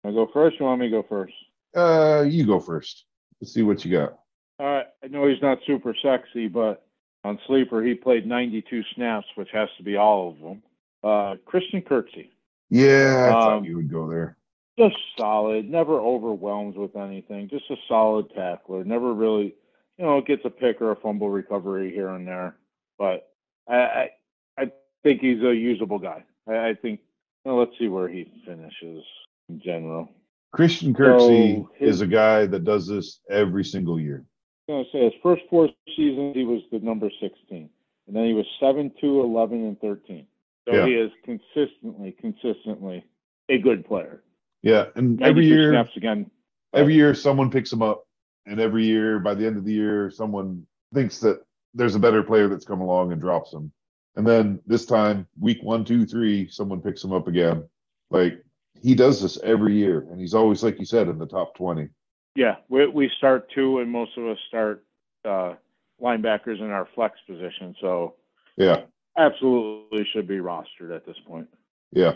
I 0.05 0.11
go 0.11 0.29
first. 0.33 0.61
You 0.61 0.65
want 0.65 0.79
me 0.79 0.87
to 0.89 1.01
go 1.01 1.05
first? 1.09 1.33
Uh 1.75 2.23
you 2.25 2.45
go 2.45 2.61
first. 2.61 3.03
Let's 3.41 3.53
see 3.53 3.63
what 3.63 3.83
you 3.83 3.91
got. 3.91 4.19
All 4.59 4.65
right. 4.67 4.85
I 5.03 5.07
know 5.07 5.27
he's 5.27 5.41
not 5.41 5.57
super 5.67 5.93
sexy, 6.01 6.47
but 6.47 6.85
on 7.25 7.37
sleeper 7.47 7.83
he 7.83 7.95
played 7.95 8.25
92 8.25 8.81
snaps, 8.95 9.27
which 9.35 9.49
has 9.51 9.67
to 9.75 9.83
be 9.83 9.97
all 9.97 10.29
of 10.29 10.39
them. 10.39 10.63
Uh, 11.03 11.35
Christian 11.45 11.81
Kirksey, 11.81 12.29
Yeah, 12.69 13.25
I 13.25 13.27
Um, 13.27 13.33
thought 13.41 13.65
you 13.65 13.75
would 13.75 13.91
go 13.91 14.09
there. 14.09 14.37
Just 14.77 14.95
solid. 15.17 15.69
Never 15.69 15.99
overwhelms 15.99 16.75
with 16.77 16.95
anything. 16.95 17.49
Just 17.49 17.69
a 17.69 17.75
solid 17.87 18.29
tackler. 18.35 18.83
Never 18.83 19.13
really, 19.13 19.55
you 19.97 20.05
know, 20.05 20.21
gets 20.21 20.43
a 20.45 20.49
pick 20.49 20.81
or 20.81 20.91
a 20.91 20.95
fumble 20.95 21.29
recovery 21.29 21.91
here 21.93 22.09
and 22.09 22.27
there. 22.27 22.55
But 22.97 23.29
I, 23.67 23.75
I, 23.75 24.09
I 24.57 24.71
think 25.03 25.21
he's 25.21 25.41
a 25.43 25.53
usable 25.55 25.99
guy. 25.99 26.23
I, 26.47 26.69
I 26.69 26.73
think. 26.81 26.99
Well, 27.45 27.59
let's 27.59 27.77
see 27.77 27.89
where 27.89 28.07
he 28.07 28.31
finishes 28.45 29.03
in 29.49 29.61
general. 29.63 30.09
Christian 30.53 30.93
Kirksey 30.93 31.57
So 31.57 31.69
his- 31.77 31.95
is 31.95 32.01
a 32.01 32.07
guy 32.07 32.45
that 32.45 32.63
does 32.63 32.87
this 32.87 33.19
every 33.29 33.65
single 33.65 33.99
year. 33.99 34.23
I'm 34.69 34.75
gonna 34.75 34.85
say 34.93 35.03
his 35.03 35.13
first 35.21 35.41
four 35.49 35.67
seasons 35.93 36.35
he 36.35 36.45
was 36.45 36.61
the 36.71 36.79
number 36.79 37.09
16, 37.19 37.69
and 38.07 38.15
then 38.15 38.23
he 38.25 38.33
was 38.33 38.45
seven, 38.61 38.93
two, 39.01 39.19
11, 39.19 39.61
and 39.65 39.77
13. 39.81 40.25
So 40.69 40.73
Yeah. 40.73 40.85
he 40.85 40.93
is 40.93 41.11
consistently, 41.25 42.13
consistently 42.13 43.03
a 43.49 43.57
good 43.57 43.85
player. 43.85 44.23
Yeah, 44.63 44.85
and 44.95 45.21
every 45.21 45.45
year 45.45 45.71
snaps 45.71 45.95
again. 45.95 46.31
every 46.73 46.95
year 46.95 47.13
someone 47.13 47.51
picks 47.51 47.71
him 47.71 47.81
up 47.81 48.07
and 48.45 48.59
every 48.59 48.85
year 48.85 49.19
by 49.19 49.33
the 49.35 49.45
end 49.45 49.57
of 49.57 49.65
the 49.65 49.73
year 49.73 50.09
someone 50.09 50.65
thinks 50.93 51.19
that 51.19 51.43
there's 51.75 51.95
a 51.95 51.99
better 51.99 52.23
player 52.23 52.47
that's 52.47 52.65
come 52.65 52.81
along 52.81 53.11
and 53.11 53.21
drops 53.21 53.53
him 53.53 53.71
and 54.15 54.25
then 54.25 54.59
this 54.65 54.85
time 54.85 55.27
week 55.39 55.61
one 55.61 55.83
two 55.85 56.05
three 56.05 56.47
someone 56.49 56.81
picks 56.81 57.03
him 57.03 57.11
up 57.11 57.27
again 57.27 57.63
like 58.09 58.41
he 58.81 58.95
does 58.95 59.21
this 59.21 59.37
every 59.43 59.75
year 59.75 60.07
and 60.11 60.19
he's 60.19 60.33
always 60.33 60.63
like 60.63 60.79
you 60.79 60.85
said 60.85 61.07
in 61.07 61.17
the 61.17 61.25
top 61.27 61.55
20 61.55 61.87
Yeah, 62.35 62.55
we 62.69 62.87
we 62.87 63.09
start 63.17 63.49
two, 63.53 63.79
and 63.79 63.89
most 63.91 64.17
of 64.17 64.25
us 64.27 64.37
start 64.47 64.83
uh, 65.25 65.53
linebackers 66.01 66.59
in 66.59 66.69
our 66.71 66.87
flex 66.95 67.19
position, 67.27 67.75
so 67.79 68.15
Yeah, 68.57 68.81
absolutely 69.17 70.05
should 70.11 70.27
be 70.27 70.37
rostered 70.37 70.95
at 70.95 71.05
this 71.05 71.17
point. 71.27 71.47
yeah, 71.91 72.13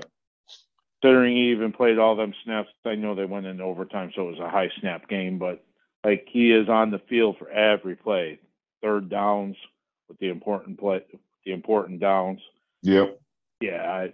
Considering 1.01 1.36
he 1.36 1.51
even 1.51 1.72
played 1.72 2.00
all 2.00 2.16
them 2.16 2.34
snaps, 2.44 2.70
I 2.86 2.96
know 2.96 3.13
they 3.13 3.25
went 3.25 3.46
in 3.46 3.62
overtime, 3.62 4.12
so 4.16 4.27
it 4.27 4.32
was 4.32 4.39
a 4.39 4.50
high 4.50 4.72
snap 4.80 5.08
game, 5.08 5.38
but 5.38 5.63
like 6.04 6.27
he 6.27 6.51
is 6.51 6.70
on 6.70 6.89
the 6.92 7.00
field 7.10 7.38
for 7.38 7.50
every 7.50 7.96
play, 7.96 8.39
third 8.82 9.10
downs 9.10 9.56
with 10.10 10.18
the 10.20 10.30
important 10.30 10.80
play, 10.80 11.01
the 11.46 11.51
important 11.51 12.00
downs. 12.00 12.39
yep, 12.82 13.20
Yeah, 13.62 14.08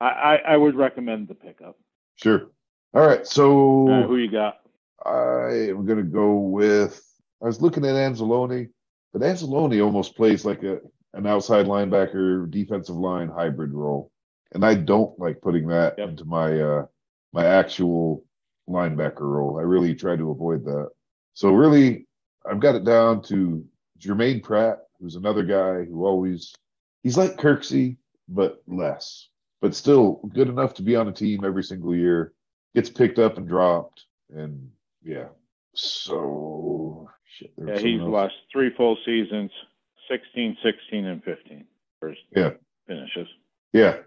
I, 0.00 0.06
I, 0.06 0.36
I 0.48 0.56
would 0.56 0.76
recommend 0.76 1.28
the 1.28 1.34
pickup. 1.34 1.78
sure. 2.16 2.50
All 2.94 3.06
right, 3.06 3.26
so 3.26 3.88
Uh, 3.88 4.06
who 4.06 4.16
you 4.16 4.30
got? 4.30 4.60
I 5.04 5.68
am 5.70 5.84
going 5.86 5.98
to 5.98 6.02
go 6.04 6.34
with. 6.38 7.02
I 7.42 7.46
was 7.46 7.62
looking 7.62 7.84
at 7.84 7.94
Anzalone, 7.94 8.68
but 9.12 9.22
Anzalone 9.22 9.82
almost 9.84 10.16
plays 10.16 10.44
like 10.44 10.62
a 10.62 10.80
an 11.14 11.26
outside 11.26 11.66
linebacker, 11.66 12.50
defensive 12.50 12.96
line 12.96 13.28
hybrid 13.28 13.72
role, 13.72 14.10
and 14.52 14.64
I 14.64 14.74
don't 14.74 15.18
like 15.18 15.40
putting 15.40 15.68
that 15.68 15.94
Yep. 15.98 16.08
into 16.10 16.24
my 16.24 16.60
uh 16.60 16.86
my 17.32 17.44
actual 17.46 18.24
linebacker 18.68 19.20
role. 19.20 19.58
I 19.58 19.62
really 19.62 19.94
try 19.94 20.16
to 20.16 20.30
avoid 20.30 20.64
that. 20.64 20.90
So 21.34 21.50
really, 21.52 22.06
I've 22.48 22.60
got 22.60 22.74
it 22.74 22.84
down 22.84 23.22
to 23.24 23.64
Germaine 23.98 24.40
Pratt, 24.42 24.78
who's 25.00 25.14
another 25.16 25.44
guy 25.44 25.84
who 25.84 26.04
always 26.06 26.54
he's 27.02 27.16
like 27.18 27.36
Kirksey, 27.36 27.96
but 28.28 28.62
less, 28.66 29.28
but 29.60 29.74
still 29.74 30.20
good 30.34 30.48
enough 30.48 30.74
to 30.74 30.82
be 30.82 30.96
on 30.96 31.08
a 31.08 31.12
team 31.12 31.44
every 31.44 31.62
single 31.64 31.94
year. 31.94 32.32
Gets 32.74 32.90
picked 32.90 33.18
up 33.18 33.36
and 33.38 33.48
dropped, 33.48 34.04
and 34.32 34.70
yeah. 35.02 35.28
So 35.74 37.08
shit. 37.36 37.52
Yeah, 37.58 37.78
he's 37.78 38.00
else. 38.00 38.10
lost 38.10 38.34
three 38.52 38.70
full 38.76 38.96
seasons, 39.04 39.50
16, 40.08 40.56
16, 40.62 41.04
and 41.06 41.22
15 41.24 41.64
for 41.98 42.08
his 42.10 42.18
Yeah. 42.34 42.50
finishes. 42.86 43.28
Yeah. 43.72 43.98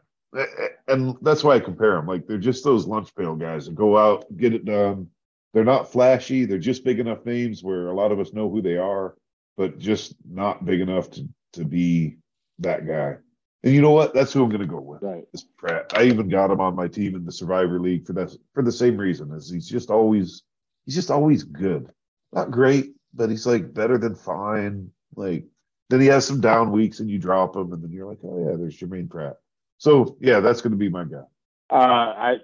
And 0.87 1.15
that's 1.21 1.43
why 1.43 1.55
I 1.55 1.59
compare 1.59 1.95
them. 1.95 2.07
Like 2.07 2.27
they're 2.27 2.37
just 2.37 2.63
those 2.63 2.87
lunch 2.87 3.15
pail 3.15 3.35
guys 3.35 3.65
that 3.65 3.75
go 3.75 3.97
out, 3.97 4.25
get 4.37 4.53
it 4.53 4.65
done. 4.65 5.07
They're 5.53 5.63
not 5.63 5.91
flashy. 5.91 6.45
They're 6.45 6.57
just 6.57 6.83
big 6.83 6.99
enough 6.99 7.25
names 7.25 7.63
where 7.63 7.87
a 7.87 7.95
lot 7.95 8.11
of 8.11 8.19
us 8.19 8.33
know 8.33 8.49
who 8.49 8.61
they 8.61 8.77
are, 8.77 9.15
but 9.55 9.77
just 9.77 10.15
not 10.27 10.65
big 10.65 10.81
enough 10.81 11.11
to 11.11 11.27
to 11.53 11.63
be 11.63 12.17
that 12.59 12.87
guy. 12.87 13.17
And 13.63 13.73
you 13.73 13.81
know 13.81 13.91
what? 13.91 14.13
That's 14.13 14.33
who 14.33 14.43
I'm 14.43 14.49
going 14.49 14.61
to 14.61 14.67
go 14.67 14.81
with. 14.81 15.01
Right. 15.01 15.23
Is 15.33 15.45
Pratt. 15.57 15.93
I 15.95 16.03
even 16.03 16.27
got 16.27 16.51
him 16.51 16.59
on 16.59 16.75
my 16.75 16.87
team 16.87 17.15
in 17.15 17.25
the 17.25 17.31
Survivor 17.31 17.79
League 17.79 18.05
for 18.05 18.13
that 18.13 18.35
for 18.53 18.63
the 18.63 18.71
same 18.71 18.97
reason. 18.97 19.31
As 19.31 19.49
he's 19.49 19.69
just 19.69 19.89
always 19.89 20.43
he's 20.85 20.95
just 20.95 21.11
always 21.11 21.43
good. 21.43 21.91
Not 22.33 22.51
great, 22.51 22.93
but 23.13 23.29
he's 23.29 23.45
like 23.45 23.73
better 23.73 23.97
than 23.97 24.15
fine. 24.15 24.91
Like 25.15 25.45
then 25.89 26.01
he 26.01 26.07
has 26.07 26.25
some 26.25 26.41
down 26.41 26.71
weeks 26.71 26.99
and 26.99 27.09
you 27.09 27.19
drop 27.19 27.55
him, 27.55 27.71
and 27.71 27.83
then 27.83 27.91
you're 27.91 28.07
like, 28.07 28.19
oh 28.23 28.49
yeah, 28.49 28.57
there's 28.57 28.75
Germaine 28.75 29.07
Pratt. 29.07 29.37
So 29.77 30.17
yeah, 30.19 30.39
that's 30.39 30.61
going 30.61 30.71
to 30.71 30.77
be 30.77 30.89
my 30.89 31.03
guy. 31.03 31.23
Uh, 31.69 31.75
I, 31.75 32.35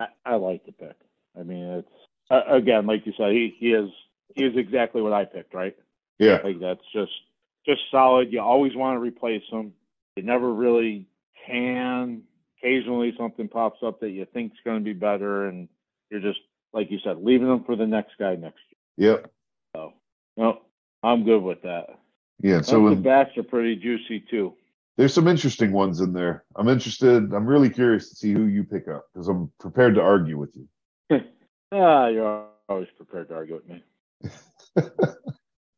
I 0.00 0.06
I 0.24 0.34
like 0.36 0.64
the 0.64 0.72
pick. 0.72 0.96
I 1.38 1.42
mean, 1.42 1.64
it's 1.64 1.88
uh, 2.30 2.42
again, 2.48 2.86
like 2.86 3.06
you 3.06 3.12
said, 3.16 3.32
he 3.32 3.54
he 3.58 3.72
is 3.72 3.90
he 4.34 4.44
is 4.44 4.56
exactly 4.56 5.02
what 5.02 5.12
I 5.12 5.24
picked, 5.24 5.54
right? 5.54 5.76
Yeah, 6.18 6.40
Like 6.42 6.60
that's 6.60 6.84
just 6.92 7.12
just 7.66 7.80
solid. 7.90 8.32
You 8.32 8.40
always 8.40 8.74
want 8.74 8.96
to 8.96 9.00
replace 9.00 9.42
him. 9.50 9.72
You 10.16 10.22
never 10.22 10.52
really 10.52 11.06
can. 11.46 12.22
Occasionally, 12.58 13.14
something 13.18 13.48
pops 13.48 13.82
up 13.82 14.00
that 14.00 14.10
you 14.10 14.26
think's 14.32 14.56
going 14.64 14.78
to 14.78 14.84
be 14.84 14.94
better, 14.94 15.46
and 15.46 15.68
you're 16.10 16.20
just 16.20 16.40
like 16.72 16.90
you 16.90 16.98
said, 17.04 17.22
leaving 17.22 17.48
them 17.48 17.64
for 17.64 17.76
the 17.76 17.86
next 17.86 18.12
guy 18.18 18.34
next 18.36 18.60
year. 18.98 19.12
yep, 19.12 19.30
So, 19.74 19.92
no, 20.36 20.60
I'm 21.02 21.24
good 21.24 21.42
with 21.42 21.62
that. 21.62 21.98
yeah. 22.40 22.60
So 22.60 22.88
the 22.90 22.96
backs 22.96 23.36
are 23.36 23.42
pretty 23.42 23.76
juicy 23.76 24.20
too. 24.20 24.54
There's 24.96 25.12
some 25.12 25.28
interesting 25.28 25.72
ones 25.72 26.00
in 26.00 26.12
there. 26.12 26.44
I'm 26.56 26.68
interested. 26.68 27.34
I'm 27.34 27.46
really 27.46 27.68
curious 27.68 28.08
to 28.10 28.16
see 28.16 28.32
who 28.32 28.44
you 28.44 28.64
pick 28.64 28.88
up 28.88 29.06
because 29.12 29.28
I'm 29.28 29.52
prepared 29.60 29.94
to 29.96 30.00
argue 30.02 30.38
with 30.38 30.56
you. 30.56 30.68
Ah, 31.72 32.06
you're 32.06 32.46
always 32.68 32.86
prepared 32.96 33.28
to 33.28 33.34
argue 33.34 33.56
with 33.56 33.68
me. 33.68 33.82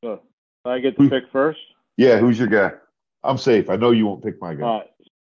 so, 0.05 0.21
I 0.67 0.81
get 0.81 0.99
to 0.99 1.09
pick 1.09 1.25
first. 1.33 1.59
Yeah, 1.97 2.19
who's 2.19 2.39
your 2.39 2.47
guy? 2.47 2.73
I'm 3.25 3.39
safe. 3.39 3.71
I 3.71 3.77
know 3.77 3.91
you 3.93 4.07
won't 4.07 4.23
pick 4.23 4.39
my 4.39 4.55
guy. 4.55 4.67
Uh, 4.67 4.83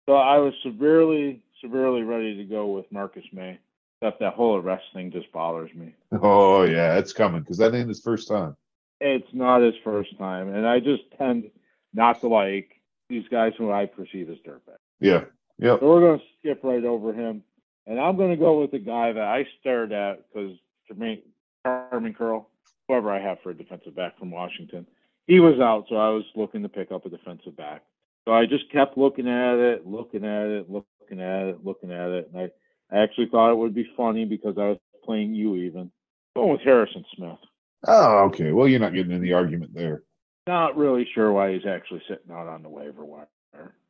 so 0.08 0.16
I 0.16 0.38
was 0.38 0.54
severely, 0.64 1.44
severely 1.62 2.04
ready 2.04 2.38
to 2.38 2.46
go 2.46 2.68
with 2.68 2.90
Marcus 2.94 3.26
Maye. 3.34 3.60
Except 4.02 4.22
that 4.22 4.34
whole 4.34 4.56
arrest 4.56 4.86
thing 4.94 5.12
just 5.12 5.32
bothers 5.34 5.74
me. 5.76 5.94
oh 6.22 6.64
yeah, 6.64 6.98
it's 6.98 7.14
coming 7.14 7.42
because 7.42 7.58
that 7.58 7.76
ain't 7.76 7.90
his 7.90 8.02
first 8.02 8.28
time. 8.28 8.56
It's 9.00 9.34
not 9.34 9.62
his 9.62 9.76
first 9.84 10.18
time, 10.18 10.54
and 10.54 10.66
I 10.66 10.80
just 10.80 11.04
tend 11.18 11.52
not 11.94 12.22
to 12.22 12.28
like 12.28 12.82
these 13.14 13.28
guys 13.30 13.54
who 13.58 13.72
I 13.72 13.86
perceive 13.86 14.30
as 14.30 14.38
dirtbags. 14.48 14.78
Yeah, 15.00 15.26
yep. 15.58 15.80
So 15.80 15.88
we're 15.88 16.02
going 16.02 16.20
to 16.20 16.26
skip 16.40 16.64
right 16.64 16.84
over 16.84 17.14
him, 17.14 17.44
and 17.86 18.00
I'm 18.00 18.18
going 18.18 18.32
to 18.32 18.38
go 18.38 18.62
with 18.62 18.72
the 18.72 18.80
guy 18.80 19.12
that 19.12 19.24
I 19.24 19.46
stared 19.60 19.92
at 19.92 20.26
because 20.28 20.58
Jermaine 20.92 21.22
Kamren 21.66 22.16
Curl, 22.16 22.50
whoever 22.88 23.12
I 23.12 23.22
have 23.22 23.38
for 23.44 23.52
a 23.52 23.54
defensive 23.54 23.96
back 23.96 24.18
from 24.18 24.32
Washington, 24.32 24.88
he 25.28 25.40
was 25.40 25.60
out, 25.60 25.86
so 25.90 25.96
I 25.96 26.10
was 26.10 26.24
looking 26.36 26.64
to 26.64 26.70
pick 26.70 26.92
up 26.92 27.06
a 27.06 27.10
defensive 27.10 27.56
back. 27.56 27.84
So 28.26 28.34
I 28.34 28.46
just 28.46 28.72
kept 28.72 28.98
looking 28.98 29.28
at 29.28 29.56
it, 29.56 29.86
looking 29.86 30.26
at 30.26 30.48
it, 30.48 30.70
looking 30.70 31.20
at 31.20 31.48
it, 31.48 31.66
looking 31.66 31.92
at 31.92 32.10
it, 32.10 32.32
and 32.34 32.42
I, 32.42 32.96
I 32.96 33.04
actually 33.04 33.28
thought 33.30 33.52
it 33.52 33.58
would 33.58 33.76
be 33.76 33.90
funny 33.96 34.26
because 34.26 34.56
I 34.58 34.70
was 34.70 34.78
playing 35.04 35.34
you 35.34 35.56
even. 35.56 35.92
Going 36.36 36.52
with 36.52 36.62
Harrison 36.62 37.06
Smith. 37.16 37.38
Oh, 37.86 38.26
okay. 38.26 38.52
Well, 38.52 38.68
you're 38.68 38.80
not 38.80 38.94
getting 38.94 39.12
any 39.12 39.34
argument 39.34 39.74
there 39.74 40.04
Not 40.48 40.76
really 40.78 41.08
sure 41.14 41.32
why 41.32 41.54
he's 41.54 41.66
actually 41.66 42.02
sitting 42.08 42.32
out 42.32 42.48
on 42.48 42.64
the 42.64 42.70
waiver 42.70 43.06
wire. 43.06 43.28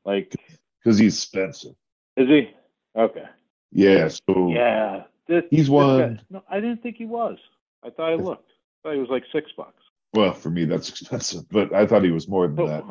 Like, 0.05 0.35
because 0.83 0.97
he's 0.99 1.15
expensive. 1.17 1.75
is 2.17 2.27
he? 2.27 2.51
Okay. 2.95 3.23
Yeah. 3.71 4.07
So 4.09 4.49
Yeah. 4.51 5.03
This, 5.27 5.43
He's 5.49 5.61
this 5.61 5.69
one- 5.69 6.15
guy- 6.15 6.21
no, 6.29 6.43
I 6.49 6.59
didn't 6.59 6.83
think 6.83 6.97
he 6.97 7.05
was. 7.05 7.37
I 7.81 7.89
thought 7.89 8.11
I 8.11 8.15
looked. 8.15 8.49
I 8.51 8.89
thought 8.89 8.93
he 8.95 8.99
was 8.99 9.09
like 9.09 9.23
six 9.31 9.51
bucks. 9.55 9.81
Well, 10.13 10.33
for 10.33 10.49
me, 10.49 10.65
that's 10.65 10.89
expensive, 11.01 11.49
but 11.49 11.73
I 11.73 11.87
thought 11.87 12.03
he 12.03 12.11
was 12.11 12.27
more 12.27 12.47
than 12.47 12.59
Oh. 12.59 12.67
that. 12.67 12.83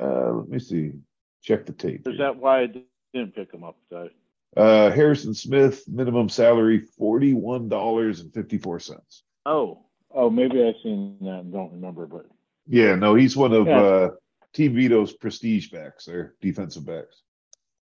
I, 0.00 0.02
uh, 0.04 0.32
let 0.32 0.48
me 0.48 0.58
see. 0.58 0.92
Check 1.42 1.66
the 1.66 1.72
tape. 1.72 2.06
Is 2.08 2.14
here. 2.14 2.18
that 2.24 2.36
why 2.36 2.62
I 2.62 2.66
didn't 3.14 3.34
pick 3.34 3.52
him 3.52 3.62
up? 3.64 3.76
Today? 3.90 4.10
Uh, 4.56 4.90
Harrison 4.90 5.34
Smith, 5.34 5.86
minimum 5.86 6.28
salary 6.30 6.80
forty-one 6.80 7.68
dollars 7.68 8.20
and 8.20 8.32
fifty-four 8.32 8.80
cents. 8.80 9.22
Oh, 9.46 9.84
oh, 10.10 10.30
maybe 10.30 10.64
I've 10.64 10.74
seen 10.82 11.16
that 11.20 11.40
and 11.40 11.52
don't 11.52 11.72
remember. 11.72 12.06
But 12.06 12.26
Yeah, 12.68 12.94
no, 12.94 13.14
he's 13.14 13.36
one 13.36 13.52
of 13.52 13.66
Yeah. 13.66 13.80
uh, 13.80 14.10
Team 14.52 14.74
Vito's 14.74 15.12
prestige 15.12 15.70
backs. 15.70 16.04
There, 16.04 16.34
defensive 16.40 16.86
backs. 16.86 17.22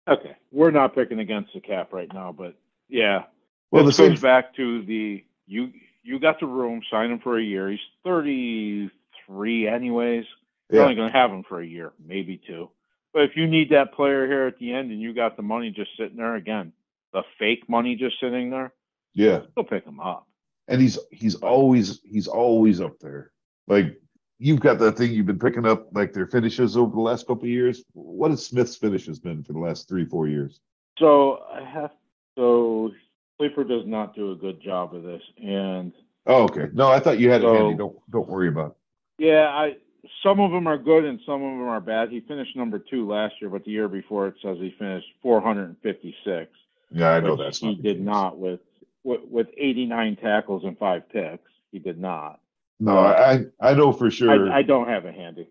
okay, 0.09 0.35
we're 0.51 0.71
not 0.71 0.95
picking 0.95 1.21
against 1.21 1.53
the 1.55 1.61
cap 1.61 1.93
right 1.93 2.13
now. 2.13 2.33
But 2.33 2.55
yeah, 2.89 3.25
Well, 3.71 3.85
the 3.85 3.89
this 3.89 3.97
same. 3.97 4.11
goes 4.11 4.21
back 4.21 4.55
to 4.57 4.83
the 4.85 5.25
you. 5.47 5.73
You 6.05 6.19
got 6.19 6.41
the 6.41 6.47
room, 6.47 6.83
sign 6.91 7.13
him 7.13 7.21
for 7.21 7.39
a 7.39 7.43
year. 7.43 7.71
He's 7.71 7.79
thirty-three, 8.03 9.69
anyways. 9.69 10.25
You're 10.71 10.81
Yeah, 10.81 10.85
only 10.85 10.95
going 10.97 11.13
to 11.13 11.17
have 11.19 11.31
him 11.31 11.45
for 11.49 11.61
a 11.61 11.67
year, 11.67 11.93
maybe 12.05 12.41
two. 12.47 12.71
But 13.13 13.23
if 13.25 13.37
you 13.37 13.47
need 13.47 13.71
that 13.71 13.93
player 13.93 14.27
here 14.27 14.47
at 14.47 14.59
the 14.59 14.73
end 14.73 14.91
and 14.91 15.01
you 15.01 15.13
got 15.13 15.37
the 15.37 15.43
money 15.43 15.71
just 15.71 15.91
sitting 15.99 16.17
there 16.17 16.35
again, 16.35 16.73
the 17.13 17.23
fake 17.39 17.69
money 17.69 17.95
just 17.95 18.19
sitting 18.21 18.49
there, 18.51 18.73
yeah, 19.15 19.41
go 19.55 19.63
pick 19.63 19.85
him 19.85 20.01
up. 20.01 20.27
and 20.69 20.81
he's 20.81 20.99
he's 21.11 21.35
always 21.37 22.01
he's 22.05 22.27
always 22.27 22.81
up 22.81 22.99
there. 23.01 23.31
Like 23.69 24.01
you've 24.43 24.61
got 24.61 24.79
that 24.81 24.97
thing 24.99 25.13
you've 25.13 25.27
been 25.27 25.39
picking 25.39 25.65
up, 25.67 25.87
like 25.95 26.13
their 26.13 26.27
finishes 26.27 26.77
over 26.77 26.93
the 26.93 27.01
last 27.01 27.27
couple 27.27 27.45
of 27.45 27.51
years. 27.51 27.85
What 27.93 28.31
has 28.33 28.45
Smith's 28.45 28.77
finishes 28.77 29.19
been 29.21 29.43
for 29.45 29.53
the 29.53 29.59
last 29.61 29.89
three, 29.89 30.05
four 30.05 30.27
years? 30.27 30.61
So 30.99 31.45
I 31.53 31.63
have 31.63 31.91
so 32.37 32.91
Sleeper 33.39 33.65
does 33.65 33.87
not 33.87 34.15
do 34.15 34.33
a 34.33 34.37
good 34.37 34.61
job 34.61 34.95
of 34.95 35.03
this, 35.05 35.23
and 35.43 35.93
Oh, 36.27 36.45
okay. 36.45 36.69
No, 36.73 36.89
I 36.89 37.01
thought 37.01 37.19
you 37.19 37.31
had 37.31 37.41
it 37.43 37.45
So- 37.45 37.55
handy. 37.55 37.77
Don't 37.77 37.97
don't 38.11 38.29
worry 38.29 38.49
about 38.49 38.77
it. 39.19 39.25
yeah, 39.25 39.49
I 39.49 39.77
some 40.25 40.41
of 40.41 40.51
them 40.51 40.67
are 40.67 40.79
good 40.79 41.05
and 41.05 41.21
some 41.25 41.43
of 41.43 41.51
them 41.59 41.69
are 41.69 41.81
bad. 41.81 42.11
He 42.11 42.21
finished 42.21 42.57
number 42.57 42.79
two 42.81 43.07
last 43.09 43.35
year, 43.41 43.49
but 43.51 43.65
the 43.65 43.71
year 43.71 43.89
before 43.89 44.27
it 44.27 44.35
says 44.43 44.59
he 44.59 44.71
finished 44.79 45.07
456. 45.23 46.51
Yeah, 46.91 47.11
I 47.13 47.21
know 47.21 47.37
that's 47.37 47.59
he 47.61 47.69
not. 47.75 47.83
did 47.83 47.97
case. 47.99 48.05
not 48.05 48.39
with, 48.39 48.61
with 49.05 49.21
with 49.31 49.47
89 49.57 50.17
tackles 50.17 50.65
and 50.65 50.77
five 50.79 51.09
picks. 51.09 51.51
He 51.71 51.79
did 51.79 51.99
not. 52.01 52.41
No, 52.83 52.99
I 52.99 53.45
I 53.61 53.75
know 53.75 53.93
for 53.93 54.11
sure. 54.11 54.51
I, 54.51 54.59
I 54.59 54.63
don't 54.63 54.89
have 54.89 55.05
it 55.05 55.15
handy. 55.15 55.49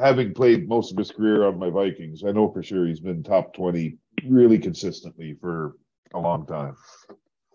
having 0.00 0.32
played 0.32 0.68
most 0.68 0.92
of 0.92 0.98
his 0.98 1.10
career 1.10 1.46
on 1.48 1.58
my 1.58 1.68
Vikings, 1.68 2.22
I 2.24 2.30
know 2.30 2.48
for 2.48 2.62
sure 2.62 2.86
he's 2.86 3.00
been 3.00 3.24
top 3.24 3.54
20 3.54 3.98
really 4.28 4.60
consistently 4.60 5.36
for 5.40 5.76
a 6.14 6.20
long 6.20 6.46
time. 6.46 6.76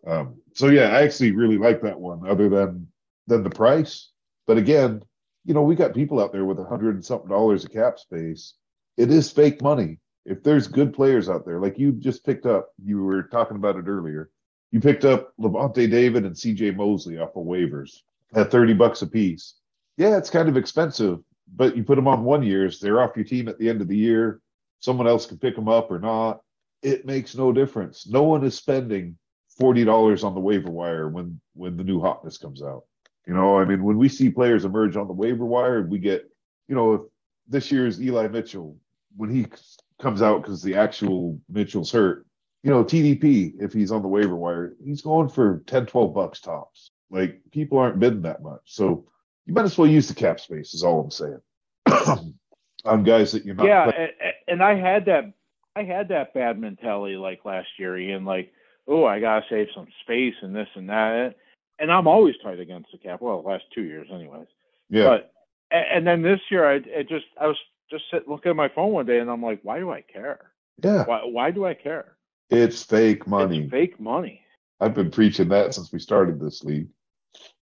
Um, 0.06 0.36
so 0.54 0.68
yeah, 0.68 0.90
I 0.90 1.04
actually 1.04 1.32
really 1.32 1.58
like 1.58 1.82
that 1.84 1.98
one 1.98 2.30
other 2.30 2.50
than 2.50 2.90
than 3.28 3.42
the 3.42 3.50
price. 3.50 4.12
But 4.46 4.58
again, 4.58 5.02
you 5.46 5.54
know, 5.54 5.64
we 5.64 5.76
got 5.76 5.94
people 5.94 6.20
out 6.20 6.34
there 6.34 6.44
with 6.44 6.60
a 6.60 6.66
hundred 6.66 6.96
and 6.96 7.06
something 7.06 7.30
dollars 7.30 7.64
of 7.64 7.72
cap 7.72 8.00
space. 8.00 8.56
It 8.98 9.12
is 9.12 9.32
fake 9.32 9.62
money. 9.62 10.00
If 10.26 10.44
there's 10.44 10.68
good 10.68 10.94
players 10.94 11.30
out 11.30 11.46
there, 11.46 11.62
like 11.62 11.80
you 11.80 11.94
just 11.94 12.26
picked 12.26 12.46
up, 12.46 12.74
you 12.84 13.02
were 13.02 13.24
talking 13.24 13.56
about 13.56 13.78
it 13.78 13.88
earlier. 13.88 14.30
You 14.72 14.82
picked 14.82 15.06
up 15.06 15.32
Lavonte 15.40 15.90
David 15.90 16.26
and 16.26 16.36
CJ 16.36 16.76
Mosley 16.76 17.18
off 17.18 17.38
of 17.38 17.46
waivers 17.46 18.02
at 18.34 18.52
30 18.52 18.74
bucks 18.74 19.02
a 19.02 19.08
piece. 19.08 19.56
Yeah, 19.98 20.18
it's 20.18 20.30
kind 20.30 20.50
of 20.50 20.58
expensive, 20.58 21.20
but 21.54 21.76
you 21.76 21.84
put 21.84 21.96
them 21.96 22.08
on 22.08 22.24
one 22.24 22.44
years, 22.44 22.80
they're 22.80 23.02
off 23.02 23.16
your 23.16 23.26
team 23.26 23.48
at 23.48 23.58
the 23.58 23.70
end 23.70 23.82
of 23.82 23.88
the 23.88 23.98
year. 23.98 24.40
Someone 24.80 25.08
else 25.08 25.26
can 25.26 25.38
pick 25.38 25.56
them 25.56 25.68
up 25.68 25.92
or 25.92 26.00
not. 26.00 26.42
It 26.82 27.06
makes 27.06 27.36
no 27.36 27.52
difference. 27.52 28.08
No 28.08 28.24
one 28.24 28.46
is 28.46 28.56
spending 28.56 29.18
forty 29.58 29.84
dollars 29.84 30.24
on 30.24 30.34
the 30.34 30.40
waiver 30.40 30.72
wire 30.72 31.10
when 31.10 31.42
when 31.54 31.76
the 31.76 31.84
new 31.84 32.00
hotness 32.00 32.38
comes 32.38 32.62
out. 32.64 32.84
You 33.28 33.34
know, 33.34 33.60
I 33.60 33.66
mean, 33.66 33.84
when 33.84 33.98
we 33.98 34.08
see 34.10 34.30
players 34.30 34.64
emerge 34.66 34.96
on 34.96 35.08
the 35.08 35.14
waiver 35.14 35.46
wire, 35.46 35.84
we 35.84 36.00
get, 36.00 36.28
you 36.68 36.76
know, 36.76 36.94
if 36.94 37.02
this 37.48 37.72
year's 37.72 38.02
Eli 38.02 38.28
Mitchell, 38.28 38.78
when 39.18 39.30
he 39.30 39.46
comes 40.02 40.22
out 40.22 40.42
because 40.42 40.64
the 40.64 40.76
actual 40.76 41.40
Mitchell's 41.50 41.92
hurt, 41.92 42.26
you 42.64 42.72
know, 42.72 42.84
TDP, 42.84 43.54
if 43.60 43.74
he's 43.74 43.92
on 43.92 44.02
the 44.02 44.08
waiver 44.08 44.36
wire, 44.36 44.74
he's 44.84 45.02
going 45.02 45.30
for 45.30 45.62
10, 45.68 45.86
12 45.86 46.14
bucks 46.14 46.40
tops. 46.40 46.92
Like 47.12 47.42
people 47.52 47.78
aren't 47.78 48.00
bidding 48.00 48.24
that 48.24 48.44
much. 48.44 48.62
So 48.66 49.06
you 49.46 49.54
might 49.54 49.66
as 49.66 49.78
well 49.78 49.90
use 49.90 50.08
the 50.08 50.14
cap 50.14 50.40
space, 50.40 50.74
is 50.74 50.84
all 50.84 51.02
I'm 51.02 51.12
saying. 51.12 51.42
on 52.86 53.04
guys 53.04 53.32
that 53.32 53.46
you're 53.46 53.56
not. 53.56 53.66
Yeah, 53.66 53.90
and, 53.90 54.12
and 54.48 54.64
I 54.64 54.76
had 54.76 55.06
that 55.06 55.34
I 55.76 55.84
had 55.84 56.10
that 56.10 56.34
bad 56.34 56.60
mentality 56.60 57.16
like 57.16 57.46
last 57.46 57.68
year, 57.78 57.98
Ian, 57.98 58.26
like, 58.26 58.52
oh, 58.88 59.06
I 59.06 59.20
gotta 59.20 59.46
save 59.50 59.68
some 59.74 59.88
space 60.04 60.36
and 60.42 60.56
this 60.56 60.68
and 60.76 60.90
that. 60.90 61.36
And 61.80 61.92
I'm 61.92 62.08
always 62.08 62.36
tight 62.44 62.60
against 62.60 62.92
the 62.92 62.98
cap. 62.98 63.22
Well, 63.22 63.42
the 63.42 63.48
last 63.48 63.64
two 63.74 63.84
years 63.84 64.08
anyways. 64.12 64.48
Yeah. 64.90 65.06
But 65.06 65.32
and 65.72 66.06
then 66.06 66.22
this 66.22 66.40
year 66.50 66.70
I 66.70 66.76
it 66.76 67.08
just 67.08 67.26
I 67.40 67.48
was 67.48 67.58
just 67.90 68.04
sitting 68.12 68.30
looking 68.30 68.50
at 68.50 68.56
my 68.56 68.70
phone 68.70 68.92
one 68.92 69.06
day 69.06 69.20
and 69.20 69.30
I'm 69.30 69.42
like, 69.42 69.60
why 69.64 69.80
do 69.80 69.92
I 69.92 70.02
care? 70.02 70.52
yeah. 70.84 71.06
Why 71.06 71.22
why 71.24 71.52
do 71.52 71.66
I 71.66 71.74
care? 71.74 72.16
It's 72.50 72.84
fake 72.84 73.28
money. 73.28 73.62
It's 73.62 73.72
fake 73.72 74.00
money. 74.00 74.42
I've 74.82 74.96
been 74.96 75.12
preaching 75.12 75.50
that 75.50 75.74
since 75.74 75.92
we 75.92 76.00
started 76.00 76.40
this 76.40 76.64
league. 76.64 76.88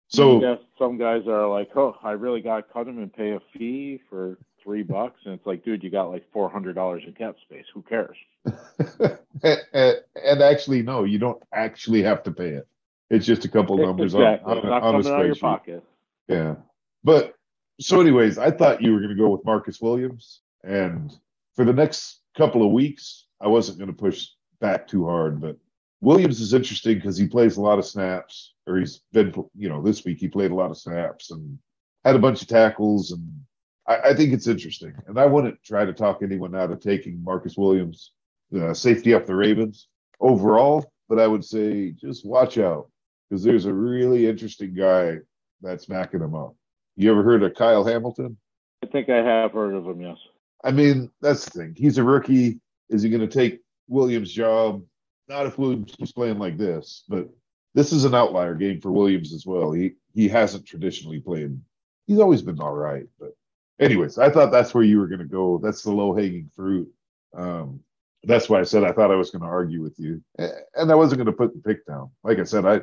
So 0.08 0.40
yeah, 0.40 0.56
some 0.78 0.98
guys 0.98 1.22
are 1.26 1.48
like, 1.48 1.70
oh, 1.76 1.96
I 2.02 2.12
really 2.12 2.40
got 2.40 2.56
to 2.56 2.62
cut 2.72 2.86
him 2.86 2.98
and 2.98 3.12
pay 3.12 3.32
a 3.32 3.40
fee 3.52 4.00
for 4.08 4.38
three 4.62 4.82
bucks, 4.82 5.20
and 5.24 5.34
it's 5.34 5.46
like, 5.46 5.64
dude, 5.64 5.82
you 5.82 5.90
got 5.90 6.10
like 6.10 6.24
four 6.32 6.48
hundred 6.48 6.74
dollars 6.74 7.02
in 7.06 7.12
cap 7.12 7.36
space. 7.42 7.64
Who 7.74 7.82
cares? 7.82 8.16
and 9.42 9.96
and 10.14 10.42
actually, 10.42 10.82
no, 10.82 11.04
you 11.04 11.18
don't 11.18 11.42
actually 11.52 12.02
have 12.02 12.22
to 12.24 12.30
pay 12.30 12.50
it. 12.50 12.68
It's 13.10 13.26
just 13.26 13.44
a 13.44 13.48
couple 13.48 13.76
numbers 13.78 14.14
on, 14.14 14.22
exactly. 14.22 14.52
on, 14.52 14.58
a- 14.58 14.68
not 14.68 14.82
on 14.82 14.94
a 14.96 14.98
spreadsheet. 14.98 15.40
pocket. 15.40 15.84
Yeah. 16.28 16.56
But 17.04 17.34
so, 17.80 18.00
anyways, 18.00 18.38
I 18.38 18.50
thought 18.50 18.82
you 18.82 18.92
were 18.92 18.98
going 18.98 19.10
to 19.10 19.16
go 19.16 19.28
with 19.28 19.44
Marcus 19.44 19.80
Williams. 19.80 20.40
And 20.64 21.12
for 21.54 21.64
the 21.64 21.72
next 21.72 22.22
couple 22.36 22.64
of 22.66 22.72
weeks, 22.72 23.26
I 23.40 23.46
wasn't 23.48 23.78
going 23.78 23.90
to 23.90 23.96
push 23.96 24.26
back 24.60 24.88
too 24.88 25.06
hard. 25.06 25.40
But 25.40 25.56
Williams 26.00 26.40
is 26.40 26.52
interesting 26.52 26.96
because 26.96 27.16
he 27.16 27.28
plays 27.28 27.56
a 27.56 27.60
lot 27.60 27.78
of 27.78 27.86
snaps, 27.86 28.54
or 28.66 28.78
he's 28.78 29.02
been, 29.12 29.32
you 29.54 29.68
know, 29.68 29.82
this 29.82 30.04
week 30.04 30.18
he 30.18 30.28
played 30.28 30.50
a 30.50 30.54
lot 30.54 30.70
of 30.70 30.78
snaps 30.78 31.30
and 31.30 31.58
had 32.04 32.16
a 32.16 32.20
bunch 32.20 32.42
of 32.42 32.48
tackles. 32.48 33.12
And 33.12 33.40
I, 33.86 34.10
I 34.10 34.14
think 34.14 34.32
it's 34.32 34.46
interesting. 34.46 34.94
And 35.06 35.18
I 35.18 35.26
wouldn't 35.26 35.62
try 35.62 35.84
to 35.84 35.92
talk 35.92 36.22
anyone 36.22 36.54
out 36.54 36.70
of 36.70 36.80
taking 36.80 37.22
Marcus 37.22 37.56
Williams, 37.56 38.12
uh, 38.58 38.74
safety 38.74 39.14
up 39.14 39.26
the 39.26 39.34
Ravens 39.34 39.88
overall. 40.20 40.92
But 41.08 41.20
I 41.20 41.26
would 41.26 41.44
say 41.44 41.92
just 41.92 42.26
watch 42.26 42.58
out 42.58 42.90
because 43.28 43.44
there's 43.44 43.66
a 43.66 43.74
really 43.74 44.26
interesting 44.26 44.74
guy 44.74 45.18
that's 45.60 45.86
backing 45.86 46.20
him 46.20 46.34
up. 46.34 46.54
You 46.96 47.10
ever 47.10 47.22
heard 47.22 47.42
of 47.42 47.54
Kyle 47.54 47.84
Hamilton? 47.84 48.36
I 48.82 48.86
think 48.86 49.08
I 49.08 49.22
have 49.22 49.52
heard 49.52 49.74
of 49.74 49.86
him. 49.86 50.00
Yes. 50.00 50.18
I 50.64 50.72
mean, 50.72 51.10
that's 51.20 51.44
the 51.44 51.50
thing. 51.50 51.74
He's 51.76 51.98
a 51.98 52.04
rookie. 52.04 52.60
Is 52.88 53.02
he 53.02 53.10
going 53.10 53.20
to 53.20 53.28
take 53.28 53.60
Williams' 53.88 54.32
job? 54.32 54.82
Not 55.28 55.46
if 55.46 55.58
Williams 55.58 55.94
keeps 55.94 56.12
playing 56.12 56.38
like 56.38 56.56
this, 56.56 57.04
but 57.08 57.28
this 57.76 57.92
is 57.92 58.06
an 58.06 58.14
outlier 58.14 58.54
game 58.54 58.80
for 58.80 58.90
Williams 58.90 59.34
as 59.34 59.44
well. 59.46 59.70
He 59.70 59.92
he 60.14 60.28
hasn't 60.28 60.66
traditionally 60.66 61.20
played. 61.20 61.60
He's 62.06 62.18
always 62.18 62.40
been 62.40 62.58
all 62.58 62.74
right, 62.74 63.04
but 63.20 63.36
anyways, 63.78 64.16
I 64.16 64.30
thought 64.30 64.50
that's 64.50 64.72
where 64.74 64.82
you 64.82 64.98
were 64.98 65.08
going 65.08 65.20
to 65.20 65.26
go. 65.26 65.60
That's 65.62 65.82
the 65.82 65.92
low 65.92 66.14
hanging 66.14 66.50
fruit. 66.56 66.88
Um, 67.36 67.80
that's 68.24 68.48
why 68.48 68.60
I 68.60 68.62
said 68.62 68.82
I 68.82 68.92
thought 68.92 69.10
I 69.10 69.16
was 69.16 69.30
going 69.30 69.42
to 69.42 69.48
argue 69.48 69.82
with 69.82 69.98
you, 69.98 70.22
and 70.38 70.90
I 70.90 70.94
wasn't 70.94 71.18
going 71.18 71.26
to 71.26 71.32
put 71.32 71.52
the 71.52 71.60
pick 71.60 71.86
down. 71.86 72.10
Like 72.24 72.38
I 72.38 72.44
said, 72.44 72.64
I 72.64 72.80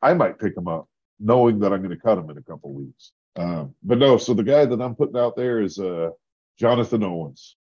I 0.00 0.14
might 0.14 0.38
pick 0.38 0.56
him 0.56 0.68
up, 0.68 0.88
knowing 1.18 1.58
that 1.58 1.72
I'm 1.72 1.82
going 1.82 1.90
to 1.90 2.00
cut 2.00 2.16
him 2.16 2.30
in 2.30 2.38
a 2.38 2.42
couple 2.42 2.72
weeks. 2.72 3.10
Um, 3.34 3.74
but 3.82 3.98
no, 3.98 4.16
so 4.16 4.32
the 4.32 4.44
guy 4.44 4.64
that 4.64 4.80
I'm 4.80 4.94
putting 4.94 5.18
out 5.18 5.34
there 5.34 5.60
is 5.60 5.80
uh, 5.80 6.10
Jonathan 6.56 7.02
Owens, 7.02 7.56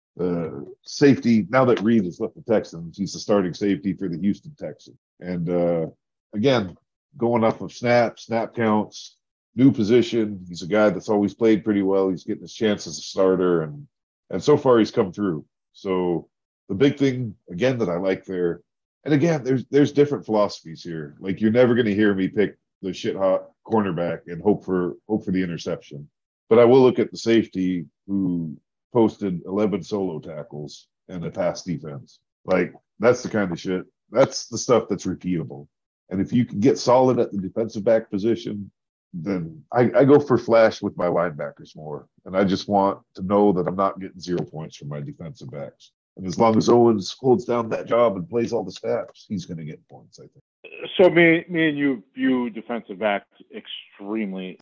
safety. 0.83 1.47
Now 1.49 1.65
that 1.65 1.81
Reed 1.81 2.05
has 2.05 2.19
left 2.19 2.36
the 2.36 2.43
Texans, 2.43 2.95
he's 2.95 3.13
the 3.13 3.19
starting 3.19 3.55
safety 3.55 3.93
for 3.93 4.07
the 4.07 4.19
Houston 4.19 4.55
Texans. 4.55 4.97
And 5.19 5.49
uh, 5.49 5.88
again, 6.36 6.78
going 7.17 7.43
off 7.43 7.62
of 7.62 7.74
snap, 7.74 8.19
snap 8.19 8.54
counts, 8.54 9.17
new 9.56 9.71
position. 9.71 10.45
He's 10.48 10.62
a 10.62 10.67
guy 10.67 10.89
that's 10.89 11.10
always 11.10 11.34
played 11.34 11.63
pretty 11.63 11.82
well. 11.82 12.10
He's 12.10 12.24
getting 12.24 12.41
his 12.43 12.54
chance 12.54 12.88
as 12.88 12.98
a 12.98 13.02
starter, 13.02 13.63
and 13.63 13.88
and 14.30 14.43
so 14.43 14.58
far 14.58 14.78
he's 14.78 14.91
come 14.91 15.12
through. 15.12 15.45
So 15.74 16.30
the 16.69 16.76
big 16.76 16.98
thing 16.98 17.36
again 17.50 17.78
that 17.80 17.89
I 17.89 17.98
like 17.98 18.26
there, 18.26 18.62
and 19.04 19.13
again, 19.13 19.43
there's 19.43 19.65
there's 19.65 19.91
different 19.91 20.26
philosophies 20.26 20.84
here. 20.84 21.15
Like 21.19 21.41
you're 21.41 21.52
never 21.52 21.74
going 21.74 21.88
to 21.88 21.95
hear 21.95 22.13
me 22.13 22.28
pick 22.28 22.58
the 22.82 22.93
shit 22.93 23.15
hot 23.15 23.50
cornerback 23.65 24.21
and 24.28 24.41
hope 24.41 24.65
for 24.65 24.95
hope 25.08 25.26
for 25.26 25.32
the 25.32 25.43
interception. 25.43 26.08
But 26.50 26.60
I 26.60 26.65
will 26.65 26.82
look 26.82 27.00
at 27.00 27.12
the 27.12 27.17
safety 27.17 27.86
who 28.08 28.56
posted 28.93 29.41
11 29.45 29.84
solo 29.84 30.19
tackles 30.19 30.88
and 31.10 31.26
a 31.26 31.32
pass 31.32 31.63
defense. 31.63 32.19
Like 32.45 32.74
that's 33.00 33.24
the 33.24 33.30
kind 33.30 33.52
of 33.52 33.60
shit. 33.60 33.86
That's 34.12 34.48
the 34.48 34.58
stuff 34.58 34.86
that's 34.89 35.06
repeatable. 35.06 35.67
And 36.09 36.21
if 36.21 36.31
you 36.31 36.45
can 36.45 36.59
get 36.59 36.77
solid 36.77 37.19
at 37.19 37.31
the 37.31 37.37
defensive 37.39 37.83
back 37.83 38.09
position, 38.09 38.71
then 39.13 39.63
I, 39.71 39.91
I 39.95 40.05
go 40.05 40.19
for 40.19 40.37
flash 40.37 40.81
with 40.81 40.97
my 40.97 41.07
linebackers 41.07 41.75
more. 41.75 42.07
And 42.25 42.35
I 42.35 42.43
just 42.43 42.67
want 42.67 42.99
to 43.15 43.23
know 43.23 43.51
that 43.53 43.67
I'm 43.67 43.75
not 43.75 43.99
getting 43.99 44.19
zero 44.19 44.43
points 44.43 44.75
from 44.75 44.89
my 44.89 44.99
defensive 45.01 45.49
backs. 45.49 45.91
And 46.17 46.25
as 46.25 46.39
long 46.39 46.57
as 46.57 46.69
Owens 46.69 47.15
holds 47.19 47.45
down 47.45 47.69
that 47.69 47.87
job 47.87 48.15
and 48.15 48.29
plays 48.29 48.53
all 48.53 48.63
the 48.63 48.71
snaps, 48.71 49.25
he's 49.27 49.45
going 49.45 49.57
to 49.57 49.65
get 49.65 49.85
points, 49.89 50.19
I 50.19 50.27
think. 50.27 50.83
So 50.97 51.09
me, 51.09 51.45
me 51.49 51.69
and 51.69 51.77
you 51.77 52.03
view 52.13 52.49
defensive 52.49 52.99
backs 52.99 53.27
extremely 53.55 54.59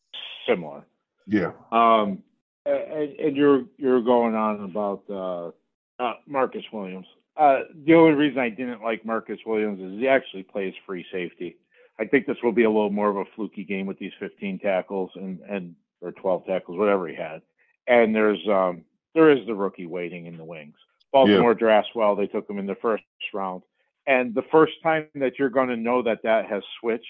similar. 0.47 0.85
Yeah. 1.27 1.51
Um, 1.71 2.23
and, 2.65 3.19
and 3.19 3.37
you're 3.37 3.65
you're 3.77 4.01
going 4.01 4.35
on 4.35 4.63
about 4.63 5.03
uh, 5.09 6.03
uh, 6.03 6.13
Marcus 6.25 6.63
Williams. 6.71 7.07
Uh, 7.35 7.61
the 7.85 7.93
only 7.95 8.13
reason 8.13 8.39
I 8.39 8.49
didn't 8.49 8.83
like 8.83 9.05
Marcus 9.05 9.39
Williams 9.45 9.81
is 9.81 9.99
he 9.99 10.07
actually 10.07 10.43
plays 10.43 10.73
free 10.85 11.05
safety. 11.11 11.57
I 11.99 12.05
think 12.05 12.25
this 12.25 12.37
will 12.43 12.51
be 12.51 12.63
a 12.63 12.69
little 12.69 12.91
more 12.91 13.09
of 13.09 13.17
a 13.17 13.25
fluky 13.35 13.63
game 13.63 13.85
with 13.85 13.99
these 13.99 14.11
15 14.19 14.59
tackles 14.59 15.11
and 15.15 15.39
and 15.41 15.75
or 16.01 16.11
12 16.11 16.45
tackles, 16.45 16.77
whatever 16.77 17.07
he 17.07 17.15
had. 17.15 17.41
And 17.87 18.15
there's 18.15 18.45
um 18.47 18.83
there 19.13 19.31
is 19.31 19.45
the 19.47 19.55
rookie 19.55 19.85
waiting 19.85 20.25
in 20.25 20.37
the 20.37 20.45
wings. 20.45 20.75
Baltimore 21.11 21.53
drafts 21.53 21.91
well. 21.93 22.15
They 22.15 22.27
took 22.27 22.49
him 22.49 22.57
in 22.57 22.65
the 22.65 22.75
first 22.75 23.03
round. 23.33 23.61
And 24.05 24.33
the 24.33 24.43
first 24.51 24.73
time 24.81 25.07
that 25.15 25.39
you're 25.39 25.49
going 25.49 25.69
to 25.69 25.77
know 25.77 26.01
that 26.03 26.23
that 26.23 26.47
has 26.47 26.63
switched 26.79 27.05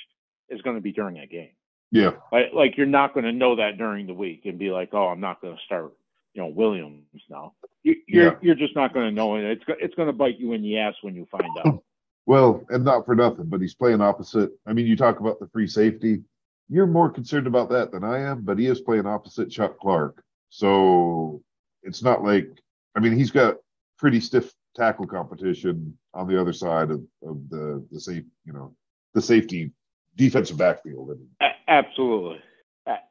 is 0.50 0.62
going 0.62 0.76
to 0.76 0.82
be 0.82 0.92
during 0.92 1.18
a 1.18 1.26
game. 1.26 1.52
Yeah. 1.92 2.12
Like, 2.32 2.54
like 2.54 2.78
you're 2.78 2.86
not 2.86 3.14
going 3.14 3.26
to 3.26 3.32
know 3.32 3.56
that 3.56 3.78
during 3.78 4.06
the 4.06 4.14
week 4.14 4.42
and 4.46 4.60
be 4.60 4.70
like, 4.70 4.90
oh, 4.94 5.08
I'm 5.08 5.20
not 5.20 5.42
going 5.42 5.56
to 5.56 5.62
start, 5.64 5.94
you 6.34 6.42
know, 6.42 6.48
Williams 6.50 7.06
now. 7.30 7.54
You, 7.84 7.96
you're 8.08 8.26
Yeah. 8.26 8.38
you're 8.42 8.56
just 8.56 8.76
not 8.76 8.94
going 8.94 9.06
to 9.08 9.12
know 9.12 9.36
it. 9.36 9.44
It's 9.44 9.64
it's 9.80 9.96
going 9.96 10.08
to 10.08 10.14
bite 10.14 10.40
you 10.40 10.54
in 10.54 10.62
the 10.62 10.78
ass 10.78 10.96
when 11.02 11.16
you 11.16 11.28
find 11.32 11.50
out. 11.66 11.84
Well, 12.26 12.64
and 12.70 12.86
not 12.86 13.06
for 13.06 13.16
nothing, 13.16 13.48
but 13.48 13.60
he's 13.60 13.74
playing 13.76 14.00
opposite. 14.00 14.52
I 14.66 14.72
mean, 14.72 14.88
you 14.88 14.96
talk 14.96 15.20
about 15.20 15.42
the 15.42 15.48
free 15.50 15.68
safety. 15.68 16.22
You're 16.70 16.88
more 16.88 17.10
concerned 17.10 17.48
about 17.48 17.70
that 17.72 17.92
than 17.92 18.06
I 18.06 18.20
am, 18.22 18.44
but 18.44 18.58
he 18.58 18.68
is 18.68 18.80
playing 18.80 19.06
opposite 19.06 19.52
Chuck 19.52 19.78
Clark. 19.78 20.24
So 20.48 21.44
it's 21.82 22.02
not 22.02 22.24
like, 22.24 22.48
I 22.96 23.02
mean, 23.02 23.12
he's 23.12 23.30
got 23.30 23.58
pretty 23.98 24.22
stiff 24.22 24.54
tackle 24.74 25.06
competition 25.06 25.98
on 26.14 26.28
the 26.30 26.40
other 26.40 26.54
side 26.54 26.92
of, 26.92 27.02
of 27.28 27.50
the, 27.50 27.86
the 27.92 28.00
safe, 28.00 28.24
you 28.46 28.54
know, 28.54 28.74
the 29.14 29.22
safety 29.22 29.74
defensive 30.16 30.58
backfield. 30.58 31.20
Absolutely, 31.68 32.40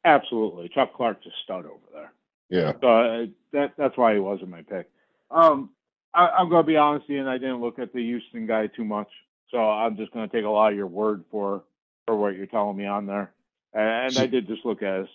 absolutely. 0.07 0.71
Chuck 0.75 0.95
Clark's 0.95 1.27
a 1.27 1.31
stud 1.45 1.67
over 1.67 1.85
there. 1.93 2.15
Yeah. 2.53 2.75
So 2.83 2.89
uh, 2.89 3.27
that 3.53 3.73
that's 3.79 3.97
why 3.97 4.13
he 4.15 4.21
wasn't 4.21 4.51
my 4.51 4.63
pick. 4.63 4.91
Um, 5.31 5.71
I, 6.15 6.29
I'm 6.29 6.51
going 6.51 6.63
to 6.63 6.67
be 6.67 6.77
honest, 6.77 7.09
and 7.09 7.29
I 7.29 7.39
didn't 7.39 7.63
look 7.63 7.79
at 7.79 7.95
the 7.95 8.03
Houston 8.03 8.47
guy 8.47 8.67
too 8.67 8.85
much, 8.85 9.09
so 9.51 9.59
I'm 9.59 9.97
just 9.97 10.13
going 10.13 10.29
to 10.29 10.37
take 10.37 10.45
a 10.45 10.51
lot 10.51 10.73
of 10.73 10.77
your 10.77 10.87
word 10.87 11.25
for 11.31 11.65
for 12.07 12.17
what 12.17 12.37
you're 12.37 12.47
telling 12.47 12.77
me 12.77 12.87
on 12.87 13.07
there. 13.07 13.33
And 13.73 14.19
I 14.19 14.27
did 14.27 14.47
just 14.47 14.67
look 14.67 14.83
at 14.83 15.01
his 15.01 15.09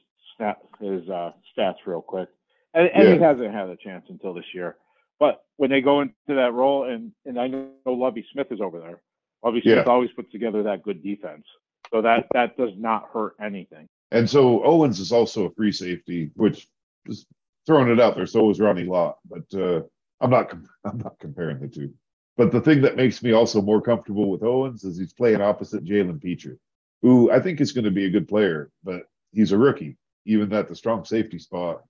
his 0.82 1.10
uh, 1.10 1.32
stats 1.56 1.76
real 1.86 2.02
quick, 2.02 2.30
and, 2.73 2.89
and 2.89 3.13
he 3.13 3.19
hasn't 3.19 3.54
had 3.54 3.69
a 3.69 3.78
chance 3.78 4.06
until 4.10 4.34
this 4.34 4.45
year. 4.54 4.78
But 5.19 5.43
when 5.58 5.69
they 5.69 5.82
go 5.82 6.02
into 6.02 6.13
that 6.30 6.54
role, 6.54 6.89
and 6.89 7.12
and 7.26 7.39
I 7.39 7.47
know 7.47 7.69
Lovie 7.86 8.26
Smith 8.34 8.47
is 8.52 8.62
over 8.62 8.80
there. 8.80 9.02
Lovie 9.43 9.62
Smith 9.62 9.86
Yeah. 9.86 9.91
always 9.91 10.10
puts 10.15 10.32
together 10.32 10.63
that 10.63 10.82
good 10.82 11.04
defense, 11.04 11.45
so 11.91 12.02
that 12.02 12.26
that 12.34 12.58
does 12.58 12.71
not 12.78 13.10
hurt 13.13 13.36
anything. 13.39 13.88
And 14.12 14.28
so 14.28 14.63
Owens 14.63 15.00
is 15.00 15.12
also 15.12 15.45
a 15.45 15.52
free 15.52 15.71
safety, 15.71 16.32
which 16.36 16.67
is 17.09 17.25
throwing 17.65 17.89
it 17.89 17.99
out 17.99 18.15
there. 18.15 18.25
So 18.25 18.45
was 18.45 18.59
Ronnie 18.59 18.85
Lott, 18.85 19.17
but 19.29 19.59
uh, 19.59 19.81
I'm 20.21 20.29
not 20.29 20.51
I'm 20.85 20.97
not 20.97 21.19
comparing 21.19 21.59
the 21.59 21.67
two. 21.67 21.93
But 22.37 22.51
the 22.51 22.61
thing 22.61 22.81
that 22.81 22.95
makes 22.95 23.23
me 23.23 23.31
also 23.31 23.61
more 23.61 23.81
comfortable 23.81 24.29
with 24.29 24.43
Owens 24.43 24.83
is 24.83 24.97
he's 24.97 25.13
playing 25.13 25.41
opposite 25.41 25.83
Jalen 25.83 26.21
Pitre, 26.21 26.57
who 27.01 27.31
I 27.31 27.39
think 27.39 27.59
is 27.59 27.71
going 27.71 27.85
to 27.85 27.91
be 27.91 28.05
a 28.05 28.11
good 28.11 28.27
player, 28.27 28.69
but 28.83 29.03
he's 29.33 29.51
a 29.51 29.57
rookie, 29.57 29.97
even 30.25 30.53
at 30.53 30.67
the 30.67 30.75
strong 30.75 31.03
safety 31.03 31.39
spot. 31.39 31.81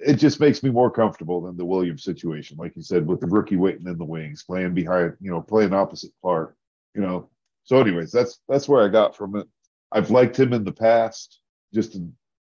it 0.00 0.14
just 0.14 0.40
makes 0.40 0.62
me 0.62 0.70
more 0.70 0.90
comfortable 0.90 1.42
than 1.42 1.56
the 1.56 1.64
Williams 1.66 2.02
situation, 2.02 2.56
like 2.56 2.74
you 2.76 2.82
said, 2.82 3.06
with 3.06 3.20
the 3.20 3.26
rookie 3.26 3.56
waiting 3.56 3.86
in 3.86 3.98
the 3.98 4.04
wings, 4.04 4.42
playing 4.42 4.72
behind, 4.72 5.14
you 5.20 5.30
know, 5.30 5.42
playing 5.42 5.74
opposite 5.74 6.12
Clark, 6.22 6.56
you 6.94 7.02
know. 7.02 7.28
So, 7.64 7.78
anyways, 7.78 8.10
that's 8.10 8.40
that's 8.48 8.68
where 8.68 8.82
I 8.82 8.88
got 8.88 9.16
from 9.16 9.36
it. 9.36 9.46
I've 9.92 10.10
liked 10.10 10.38
him 10.38 10.54
in 10.54 10.64
the 10.64 10.72
past, 10.72 11.40
just 11.74 11.98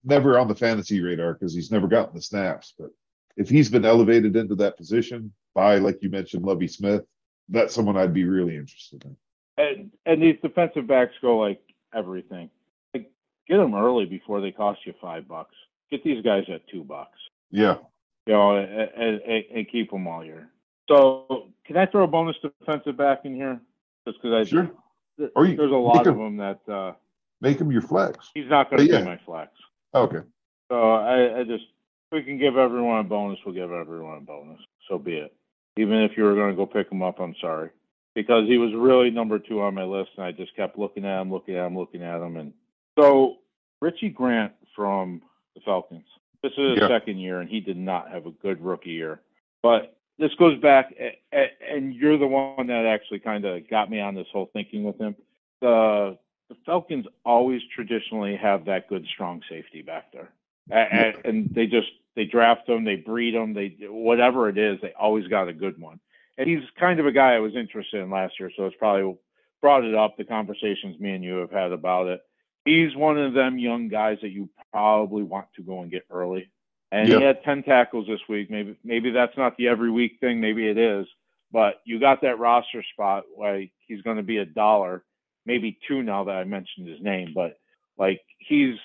never 0.05 0.39
on 0.39 0.47
the 0.47 0.55
fantasy 0.55 1.01
radar 1.01 1.33
because 1.33 1.53
he's 1.53 1.71
never 1.71 1.87
gotten 1.87 2.15
the 2.15 2.21
snaps. 2.21 2.73
But 2.77 2.91
if 3.37 3.49
he's 3.49 3.69
been 3.69 3.85
elevated 3.85 4.35
into 4.35 4.55
that 4.55 4.77
position 4.77 5.33
by, 5.53 5.77
like 5.77 6.01
you 6.01 6.09
mentioned, 6.09 6.45
Lovie 6.45 6.67
Smith, 6.67 7.03
that's 7.49 7.73
someone 7.73 7.97
I'd 7.97 8.13
be 8.13 8.25
really 8.25 8.55
interested 8.55 9.03
in. 9.05 9.17
And 9.57 9.91
and 10.05 10.21
these 10.21 10.37
defensive 10.41 10.87
backs 10.87 11.13
go 11.21 11.37
like 11.37 11.61
everything. 11.93 12.49
Like, 12.93 13.09
get 13.47 13.57
them 13.57 13.75
early 13.75 14.05
before 14.05 14.41
they 14.41 14.51
cost 14.51 14.79
you 14.85 14.93
five 15.01 15.27
bucks. 15.27 15.55
Get 15.91 16.03
these 16.03 16.23
guys 16.23 16.43
at 16.53 16.67
two 16.67 16.83
bucks. 16.83 17.17
Yeah. 17.51 17.77
You 18.25 18.33
know, 18.33 18.57
and, 18.57 19.21
and, 19.21 19.43
and 19.53 19.69
keep 19.71 19.91
them 19.91 20.07
all 20.07 20.25
year. 20.25 20.49
So, 20.89 21.49
can 21.65 21.77
I 21.77 21.85
throw 21.85 22.03
a 22.03 22.07
bonus 22.07 22.35
defensive 22.41 22.97
back 22.97 23.21
in 23.23 23.35
here? 23.35 23.59
Just 24.07 24.21
because 24.21 24.47
I 24.47 24.49
sure. 24.49 24.71
You, 25.17 25.31
there's 25.55 25.71
a 25.71 25.75
lot 25.75 26.05
of 26.07 26.17
them 26.17 26.37
that 26.37 26.59
uh, 26.67 26.93
make 27.39 27.59
him 27.59 27.71
your 27.71 27.81
flex. 27.81 28.31
He's 28.33 28.49
not 28.49 28.69
going 28.69 28.85
to 28.85 28.91
yeah. 28.91 28.99
be 28.99 29.05
my 29.05 29.19
flex. 29.25 29.51
Okay. 29.95 30.21
So 30.69 30.93
I, 30.93 31.39
I 31.39 31.43
just 31.43 31.63
we 32.11 32.23
can 32.23 32.37
give 32.37 32.57
everyone 32.57 32.99
a 32.99 33.03
bonus. 33.03 33.39
We'll 33.45 33.55
give 33.55 33.71
everyone 33.71 34.17
a 34.17 34.21
bonus. 34.21 34.59
So 34.89 34.97
be 34.97 35.15
it. 35.15 35.33
Even 35.77 36.03
if 36.03 36.11
you 36.15 36.23
were 36.23 36.35
going 36.35 36.51
to 36.51 36.55
go 36.55 36.65
pick 36.65 36.91
him 36.91 37.01
up, 37.01 37.19
I'm 37.19 37.35
sorry 37.41 37.69
because 38.15 38.47
he 38.47 38.57
was 38.57 38.71
really 38.73 39.11
number 39.11 39.37
two 39.37 39.61
on 39.61 39.75
my 39.75 39.83
list, 39.83 40.11
and 40.17 40.25
I 40.25 40.31
just 40.31 40.55
kept 40.55 40.79
looking 40.79 41.05
at 41.05 41.21
him, 41.21 41.31
looking 41.31 41.55
at 41.55 41.67
him, 41.67 41.77
looking 41.77 42.01
at 42.01 42.21
him, 42.21 42.37
and 42.37 42.53
so 42.97 43.35
Richie 43.81 44.09
Grant 44.09 44.53
from 44.75 45.21
the 45.53 45.61
Falcons. 45.61 46.05
This 46.41 46.53
is 46.53 46.71
his 46.71 46.79
yeah. 46.81 46.87
second 46.87 47.17
year, 47.19 47.41
and 47.41 47.49
he 47.49 47.59
did 47.59 47.77
not 47.77 48.09
have 48.11 48.25
a 48.25 48.31
good 48.31 48.63
rookie 48.63 48.91
year. 48.91 49.19
But 49.61 49.97
this 50.17 50.33
goes 50.35 50.59
back, 50.61 50.95
and 51.33 51.93
you're 51.93 52.17
the 52.17 52.27
one 52.27 52.67
that 52.67 52.85
actually 52.85 53.19
kind 53.19 53.43
of 53.45 53.69
got 53.69 53.89
me 53.89 53.99
on 53.99 54.15
this 54.15 54.27
whole 54.31 54.49
thinking 54.53 54.83
with 54.83 54.97
him. 54.97 55.15
The 55.61 56.17
the 56.49 56.55
Falcons 56.65 57.05
always 57.25 57.61
traditionally 57.73 58.35
have 58.35 58.65
that 58.65 58.87
good 58.87 59.05
strong 59.07 59.41
safety 59.49 59.81
back 59.81 60.11
there, 60.11 60.29
and, 60.69 61.15
and 61.25 61.49
they 61.53 61.67
just 61.67 61.87
they 62.15 62.25
draft 62.25 62.67
them, 62.67 62.83
they 62.83 62.95
breed 62.95 63.35
them, 63.35 63.53
they 63.53 63.75
whatever 63.81 64.49
it 64.49 64.57
is, 64.57 64.79
they 64.81 64.93
always 64.99 65.27
got 65.27 65.47
a 65.47 65.53
good 65.53 65.79
one 65.79 65.99
and 66.37 66.49
he's 66.49 66.63
kind 66.79 66.99
of 66.99 67.05
a 67.05 67.11
guy 67.11 67.33
I 67.33 67.39
was 67.39 67.55
interested 67.55 68.01
in 68.01 68.09
last 68.09 68.39
year, 68.39 68.51
so 68.55 68.65
it's 68.65 68.75
probably 68.77 69.17
brought 69.61 69.85
it 69.85 69.95
up. 69.95 70.17
The 70.17 70.25
conversations 70.25 70.99
me 70.99 71.11
and 71.11 71.23
you 71.23 71.37
have 71.37 71.51
had 71.51 71.71
about 71.71 72.07
it. 72.07 72.21
He's 72.65 72.95
one 72.95 73.17
of 73.17 73.33
them 73.33 73.57
young 73.57 73.87
guys 73.87 74.17
that 74.21 74.29
you 74.29 74.49
probably 74.71 75.23
want 75.23 75.47
to 75.55 75.63
go 75.63 75.81
and 75.81 75.91
get 75.91 76.05
early. 76.09 76.49
And 76.91 77.07
he 77.07 77.21
had 77.21 77.43
ten 77.43 77.63
tackles 77.63 78.07
this 78.07 78.21
week. 78.29 78.49
Maybe 78.49 78.77
maybe 78.83 79.11
that's 79.11 79.35
not 79.37 79.57
the 79.57 79.67
every 79.67 79.91
week 79.91 80.17
thing. 80.19 80.39
Maybe 80.39 80.67
it 80.67 80.77
is. 80.77 81.07
But 81.51 81.81
you 81.85 81.99
got 81.99 82.21
that 82.21 82.39
roster 82.39 82.83
spot. 82.93 83.25
Like 83.37 83.71
he's 83.87 84.01
going 84.01 84.17
to 84.17 84.23
be 84.23 84.37
a 84.37 84.45
dollar, 84.45 85.03
maybe 85.45 85.77
two 85.87 86.03
now 86.03 86.23
that 86.25 86.35
I 86.35 86.43
mentioned 86.43 86.87
his 86.87 87.01
name. 87.01 87.31
But 87.33 87.59
like 87.97 88.21
he's 88.39 88.75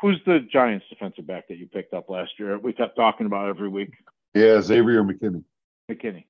who's 0.00 0.20
the 0.26 0.40
Giants 0.52 0.86
defensive 0.88 1.26
back 1.26 1.48
that 1.48 1.58
you 1.58 1.66
picked 1.66 1.94
up 1.94 2.08
last 2.08 2.32
year? 2.38 2.58
We 2.58 2.72
kept 2.72 2.96
talking 2.96 3.26
about 3.26 3.48
every 3.48 3.68
week. 3.68 3.92
Yeah, 4.34 4.60
Xavier 4.60 5.02
McKinney. 5.02 5.42
McKinney. 5.90 6.24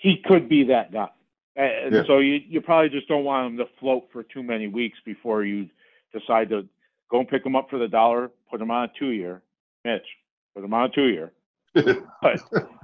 He 0.00 0.22
could 0.24 0.48
be 0.48 0.64
that 0.64 0.92
guy. 0.92 1.08
And 1.56 1.92
yeah. 1.92 2.02
so 2.06 2.18
you, 2.18 2.40
you 2.46 2.60
probably 2.60 2.88
just 2.88 3.08
don't 3.08 3.24
want 3.24 3.52
him 3.52 3.56
to 3.58 3.66
float 3.80 4.08
for 4.12 4.22
too 4.22 4.44
many 4.44 4.68
weeks 4.68 4.98
before 5.04 5.42
you 5.42 5.68
decide 6.12 6.50
to 6.50 6.68
go 7.10 7.18
and 7.18 7.28
pick 7.28 7.44
him 7.44 7.56
up 7.56 7.68
for 7.68 7.78
the 7.78 7.88
dollar, 7.88 8.30
put 8.48 8.60
him 8.60 8.70
on 8.70 8.84
a 8.84 8.92
two 8.96 9.10
year. 9.10 9.42
Mitch, 9.84 10.06
put 10.54 10.62
him 10.62 10.72
on 10.72 10.84
a 10.84 10.88
two 10.90 11.08
year. 11.08 11.32
but 11.74 12.40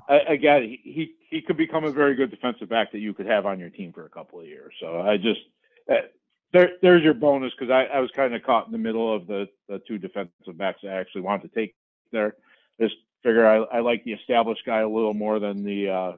again, 0.08 0.76
he, 0.82 1.14
he 1.30 1.40
could 1.40 1.56
become 1.56 1.84
a 1.84 1.90
very 1.90 2.16
good 2.16 2.30
defensive 2.30 2.68
back 2.68 2.90
that 2.92 2.98
you 2.98 3.14
could 3.14 3.26
have 3.26 3.46
on 3.46 3.60
your 3.60 3.70
team 3.70 3.92
for 3.92 4.06
a 4.06 4.10
couple 4.10 4.40
of 4.40 4.46
years. 4.46 4.74
So 4.80 5.00
I 5.00 5.16
just 5.16 5.40
uh, 5.90 5.94
there 6.52 6.70
there's 6.82 7.02
your 7.02 7.14
bonus 7.14 7.52
because 7.58 7.70
I, 7.70 7.84
I 7.84 8.00
was 8.00 8.10
kind 8.12 8.34
of 8.34 8.42
caught 8.42 8.66
in 8.66 8.72
the 8.72 8.78
middle 8.78 9.14
of 9.14 9.26
the, 9.26 9.48
the 9.68 9.80
two 9.86 9.98
defensive 9.98 10.56
backs 10.56 10.80
I 10.84 10.88
actually 10.88 11.22
wanted 11.22 11.52
to 11.52 11.60
take 11.60 11.74
there. 12.12 12.36
Just 12.80 12.94
figure 13.22 13.46
I, 13.46 13.76
I 13.76 13.80
like 13.80 14.04
the 14.04 14.12
established 14.12 14.62
guy 14.66 14.80
a 14.80 14.88
little 14.88 15.14
more 15.14 15.38
than 15.38 15.64
the 15.64 15.88
uh, 15.88 16.12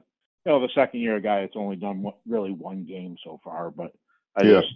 you 0.47 0.53
know, 0.53 0.61
the 0.61 0.69
second 0.73 1.01
year 1.01 1.19
guy, 1.19 1.39
it's 1.39 1.57
only 1.57 1.75
done 1.75 2.05
really 2.25 2.53
one 2.53 2.85
game 2.85 3.17
so 3.21 3.37
far, 3.43 3.69
but 3.69 3.91
I 4.37 4.43
yeah. 4.43 4.61
just, 4.61 4.73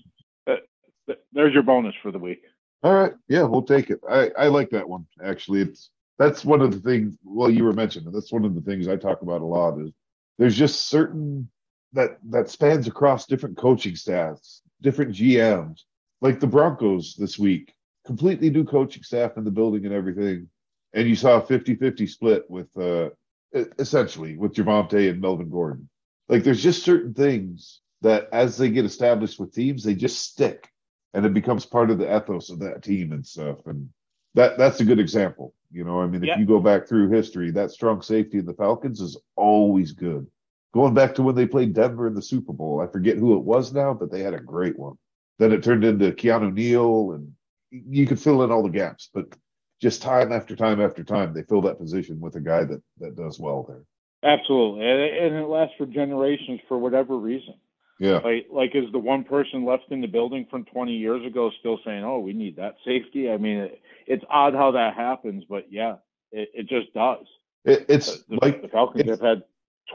uh, 1.08 1.14
there's 1.32 1.54
your 1.54 1.64
bonus 1.64 1.96
for 2.04 2.12
the 2.12 2.20
week. 2.20 2.42
All 2.84 2.94
right. 2.94 3.14
Yeah, 3.30 3.44
we'll 3.44 3.62
take 3.62 3.90
it. 3.90 4.02
I, 4.10 4.32
I 4.38 4.48
like 4.48 4.70
that 4.72 4.90
one. 4.90 5.08
Actually, 5.24 5.62
it's, 5.62 5.92
that's 6.20 6.44
one 6.44 6.60
of 6.60 6.74
the 6.74 6.80
things, 6.80 7.18
well, 7.24 7.50
you 7.50 7.64
were 7.64 7.72
mentioning, 7.72 8.12
that's 8.12 8.34
one 8.34 8.44
of 8.44 8.54
the 8.54 8.60
things 8.60 8.90
I 8.90 8.98
talk 8.98 9.22
about 9.22 9.40
a 9.40 9.46
lot 9.46 9.80
is 9.80 9.94
there's 10.38 10.58
just 10.58 10.90
certain 10.90 11.50
that, 11.94 12.18
that 12.32 12.50
spans 12.50 12.88
across 12.88 13.26
different 13.26 13.58
coaching 13.58 13.96
staffs, 13.96 14.64
different 14.82 15.14
GMs, 15.14 15.82
like 16.22 16.40
the 16.40 16.48
Broncos 16.48 17.16
this 17.16 17.38
week, 17.38 17.74
completely 18.06 18.50
new 18.50 18.64
coaching 18.66 19.04
staff 19.04 19.38
in 19.38 19.44
the 19.44 19.52
building 19.52 19.86
and 19.86 19.94
everything. 19.94 20.50
And 20.94 21.08
you 21.08 21.16
saw 21.16 21.38
a 21.38 21.46
50 21.46 21.76
50 21.76 22.08
split 22.08 22.50
with, 22.50 22.76
uh, 22.78 23.10
essentially 23.54 24.38
with 24.38 24.54
Javonte 24.54 25.10
and 25.10 25.22
Melvin 25.22 25.50
Gordon. 25.50 25.90
Like 26.30 26.44
there's 26.44 26.64
just 26.64 26.84
certain 26.84 27.14
things 27.14 27.82
that 28.02 28.30
as 28.32 28.58
they 28.58 28.70
get 28.70 28.86
established 28.86 29.40
with 29.40 29.54
teams, 29.54 29.84
they 29.84 29.96
just 29.96 30.22
stick 30.22 30.70
and 31.14 31.26
it 31.26 31.34
becomes 31.34 31.66
part 31.66 31.92
of 31.92 31.98
the 31.98 32.16
ethos 32.16 32.50
of 32.50 32.60
that 32.60 32.84
team 32.84 33.12
and 33.12 33.26
stuff. 33.26 33.66
And 33.66 33.90
that 34.34 34.58
that's 34.58 34.80
a 34.80 34.86
good 34.86 35.00
example. 35.00 35.54
You 35.72 35.84
know, 35.84 36.02
I 36.02 36.08
mean, 36.08 36.24
if 36.24 36.38
you 36.38 36.46
go 36.46 36.60
back 36.60 36.88
through 36.88 37.10
history, 37.10 37.52
that 37.52 37.72
strong 37.72 38.02
safety 38.02 38.40
in 38.40 38.46
the 38.46 38.54
Falcons 38.54 39.00
is 39.02 39.18
always 39.36 39.92
good. 39.94 40.28
Going 40.74 40.94
back 40.94 41.16
to 41.16 41.24
when 41.24 41.36
they 41.36 41.46
played 41.46 41.74
Denver 41.74 42.08
in 42.08 42.14
the 42.14 42.22
Super 42.22 42.54
Bowl, 42.54 42.82
I 42.82 42.88
forget 42.88 43.18
who 43.18 43.36
it 43.36 43.44
was 43.44 43.74
now, 43.74 43.94
but 43.94 44.10
they 44.10 44.22
had 44.22 44.34
a 44.34 44.40
great 44.40 44.80
one. 44.80 44.96
Then 45.38 45.52
it 45.52 45.64
turned 45.64 45.84
into 45.84 46.12
Keanu 46.12 46.54
Neal, 46.54 47.12
and 47.12 47.34
you 47.72 48.08
could 48.08 48.20
fill 48.20 48.44
in 48.44 48.52
all 48.52 48.64
the 48.64 48.70
gaps. 48.70 49.10
But 49.14 49.36
just 49.82 50.02
time 50.02 50.32
after 50.32 50.56
time 50.56 50.80
after 50.80 51.04
time, 51.04 51.34
they 51.34 51.44
fill 51.44 51.62
that 51.64 51.80
position 51.80 52.20
with 52.20 52.36
a 52.36 52.40
guy 52.40 52.64
that 52.64 52.82
that 53.00 53.16
does 53.16 53.40
well 53.40 53.66
there. 53.68 53.84
Absolutely, 54.24 54.86
and 54.86 55.36
it 55.36 55.48
lasts 55.48 55.76
for 55.78 55.88
generations 55.88 56.62
for 56.68 56.78
whatever 56.78 57.18
reason. 57.18 57.56
Yeah, 58.00 58.20
like 58.20 58.48
like 58.52 58.76
is 58.76 58.92
the 58.92 59.00
one 59.00 59.24
person 59.24 59.66
left 59.66 59.86
in 59.90 60.00
the 60.00 60.08
building 60.08 60.46
from 60.50 60.64
20 60.66 60.94
years 60.94 61.26
ago 61.26 61.52
still 61.60 61.80
saying, 61.84 62.04
"Oh, 62.04 62.20
we 62.20 62.34
need 62.34 62.56
that 62.58 62.76
safety"? 62.86 63.32
I 63.32 63.38
mean, 63.38 63.58
it, 63.58 63.82
it's 64.06 64.24
odd 64.30 64.54
how 64.54 64.72
that 64.72 64.94
happens, 64.94 65.44
but 65.50 65.72
yeah, 65.72 65.96
it, 66.32 66.50
it 66.54 66.70
just 66.70 66.94
does. 66.94 67.26
It, 67.66 67.86
it's 67.90 68.24
the, 68.24 68.40
like 68.42 68.62
the 68.62 68.68
Falcons 68.68 69.10
have 69.10 69.22
had 69.22 69.44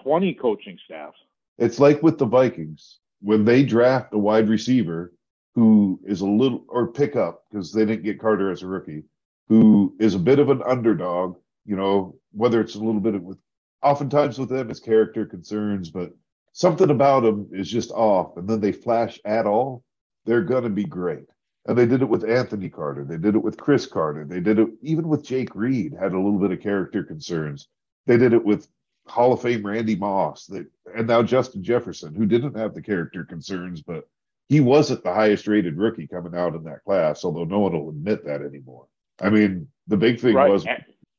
20 0.02 0.34
coaching 0.34 0.78
staffs. 0.84 1.18
It's 1.58 1.78
like 1.78 2.02
with 2.02 2.18
the 2.18 2.26
Vikings 2.26 2.98
when 3.20 3.44
they 3.44 3.62
draft 3.62 4.12
a 4.12 4.18
wide 4.18 4.48
receiver 4.48 5.12
who 5.54 5.98
is 6.04 6.20
a 6.20 6.26
little 6.26 6.64
or 6.68 6.88
pick 6.88 7.16
up 7.16 7.44
because 7.50 7.72
they 7.72 7.84
didn't 7.84 8.04
get 8.04 8.20
Carter 8.20 8.50
as 8.50 8.62
a 8.62 8.66
rookie 8.66 9.04
who 9.48 9.94
is 9.98 10.14
a 10.14 10.18
bit 10.18 10.38
of 10.38 10.50
an 10.50 10.62
underdog, 10.66 11.36
you 11.64 11.76
know, 11.76 12.16
whether 12.32 12.60
it's 12.60 12.74
a 12.74 12.80
little 12.80 13.00
bit 13.00 13.14
of 13.14 13.22
with 13.22 13.38
oftentimes 13.82 14.38
with 14.38 14.48
them 14.48 14.70
it's 14.70 14.80
character 14.80 15.24
concerns, 15.24 15.90
but 15.90 16.12
something 16.52 16.90
about 16.90 17.20
them 17.22 17.48
is 17.52 17.70
just 17.70 17.90
off. 17.92 18.36
And 18.36 18.48
then 18.48 18.60
they 18.60 18.72
flash 18.72 19.18
at 19.24 19.46
all, 19.46 19.82
they're 20.24 20.42
gonna 20.42 20.70
be 20.70 20.84
great. 20.84 21.26
And 21.66 21.76
they 21.76 21.86
did 21.86 22.02
it 22.02 22.08
with 22.08 22.28
Anthony 22.28 22.68
Carter, 22.68 23.04
they 23.04 23.18
did 23.18 23.34
it 23.34 23.42
with 23.42 23.56
Cris 23.56 23.86
Carter, 23.86 24.24
they 24.24 24.40
did 24.40 24.58
it 24.58 24.68
even 24.82 25.08
with 25.08 25.24
Jake 25.24 25.54
Reed, 25.54 25.94
had 25.98 26.12
a 26.12 26.20
little 26.20 26.38
bit 26.38 26.52
of 26.52 26.60
character 26.60 27.02
concerns. 27.02 27.68
They 28.06 28.18
did 28.18 28.32
it 28.32 28.44
with 28.44 28.68
Hall 29.06 29.32
of 29.32 29.42
Fame 29.42 29.64
Randy 29.64 29.96
Moss, 29.96 30.46
that, 30.46 30.66
and 30.94 31.06
now 31.06 31.22
Justin 31.22 31.62
Jefferson, 31.62 32.14
who 32.14 32.26
didn't 32.26 32.56
have 32.56 32.74
the 32.74 32.82
character 32.82 33.24
concerns, 33.24 33.82
but 33.82 34.08
he 34.48 34.60
wasn't 34.60 35.02
the 35.02 35.12
highest 35.12 35.46
rated 35.46 35.76
rookie 35.76 36.06
coming 36.06 36.34
out 36.34 36.54
in 36.54 36.64
that 36.64 36.84
class, 36.84 37.24
although 37.24 37.44
no 37.44 37.60
one 37.60 37.72
will 37.72 37.90
admit 37.90 38.24
that 38.24 38.42
anymore. 38.42 38.86
I 39.20 39.30
mean, 39.30 39.68
the 39.86 39.96
big 39.96 40.20
thing 40.20 40.34
right. 40.34 40.50
was 40.50 40.64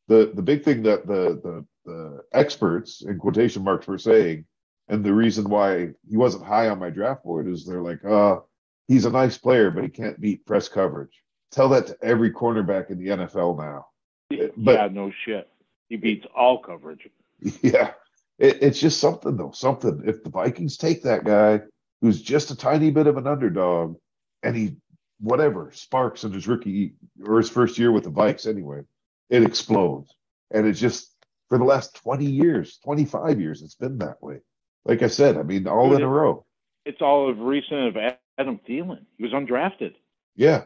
the 0.08 0.32
the 0.34 0.42
big 0.42 0.64
thing 0.64 0.84
that 0.84 1.08
the, 1.08 1.40
the 1.44 1.66
the 1.86 2.24
experts 2.34 3.02
in 3.02 3.18
quotation 3.18 3.64
marks 3.64 3.88
were 3.88 3.98
saying, 3.98 4.46
and 4.88 5.04
the 5.04 5.14
reason 5.14 5.50
why 5.50 5.90
he 6.08 6.18
wasn't 6.18 6.46
high 6.46 6.70
on 6.70 6.80
my 6.80 6.90
draft 6.90 7.24
board 7.24 7.48
is 7.48 7.66
they're 7.66 7.82
like, 7.82 8.04
uh, 8.06 8.40
he's 8.88 9.06
a 9.06 9.10
nice 9.10 9.38
player, 9.38 9.72
but 9.72 9.84
he 9.84 9.90
can't 9.90 10.20
beat 10.20 10.46
press 10.46 10.70
coverage. 10.70 11.24
Tell 11.52 11.70
that 11.70 11.88
to 11.88 11.98
every 12.02 12.32
cornerback 12.32 12.90
in 12.90 12.98
the 12.98 13.08
NFL 13.08 13.58
now. 13.58 13.88
But, 14.30 14.74
yeah, 14.74 14.90
no 14.92 15.12
shit. 15.26 15.50
He 15.90 15.96
beats 15.96 16.26
all 16.36 16.60
coverage. 16.60 17.08
Yeah. 17.62 17.92
It, 18.40 18.62
it's 18.62 18.80
just 18.80 19.00
something 19.00 19.36
though. 19.36 19.52
Something. 19.52 20.04
If 20.06 20.24
the 20.24 20.30
Vikings 20.30 20.78
take 20.78 21.04
that 21.04 21.24
guy 21.24 21.62
who's 22.02 22.22
just 22.22 22.52
a 22.52 22.56
tiny 22.56 22.92
bit 22.92 23.08
of 23.08 23.18
an 23.18 23.28
underdog 23.28 23.98
and 24.44 24.56
he 24.56 24.78
whatever 25.20 25.72
sparks 25.74 26.24
in 26.24 26.32
his 26.32 26.48
rookie 26.48 26.94
or 27.26 27.38
his 27.38 27.50
first 27.50 27.78
year 27.78 27.92
with 27.92 28.04
the 28.04 28.12
Vikes 28.12 28.48
anyway, 28.48 28.82
it 29.30 29.44
explodes. 29.44 30.14
And 30.52 30.68
it's 30.68 30.80
just 30.80 31.12
for 31.50 31.58
the 31.58 31.64
last 31.64 31.96
20 31.96 32.26
years, 32.26 32.80
25 32.84 33.40
years, 33.40 33.62
it's 33.62 33.76
been 33.76 33.98
that 34.00 34.22
way. 34.22 34.42
Like 34.86 35.02
I 35.02 35.08
said, 35.08 35.38
I 35.38 35.44
mean, 35.44 35.68
all 35.68 35.90
Dude, 35.90 36.00
in 36.00 36.06
a 36.06 36.10
row. 36.10 36.46
It's 36.86 37.02
all 37.02 37.30
of 37.30 37.40
recent 37.40 37.96
of 37.96 38.16
Adam 38.38 38.60
Thielen. 38.68 39.06
He 39.18 39.24
was 39.24 39.34
undrafted. 39.34 39.96
Yeah. 40.36 40.64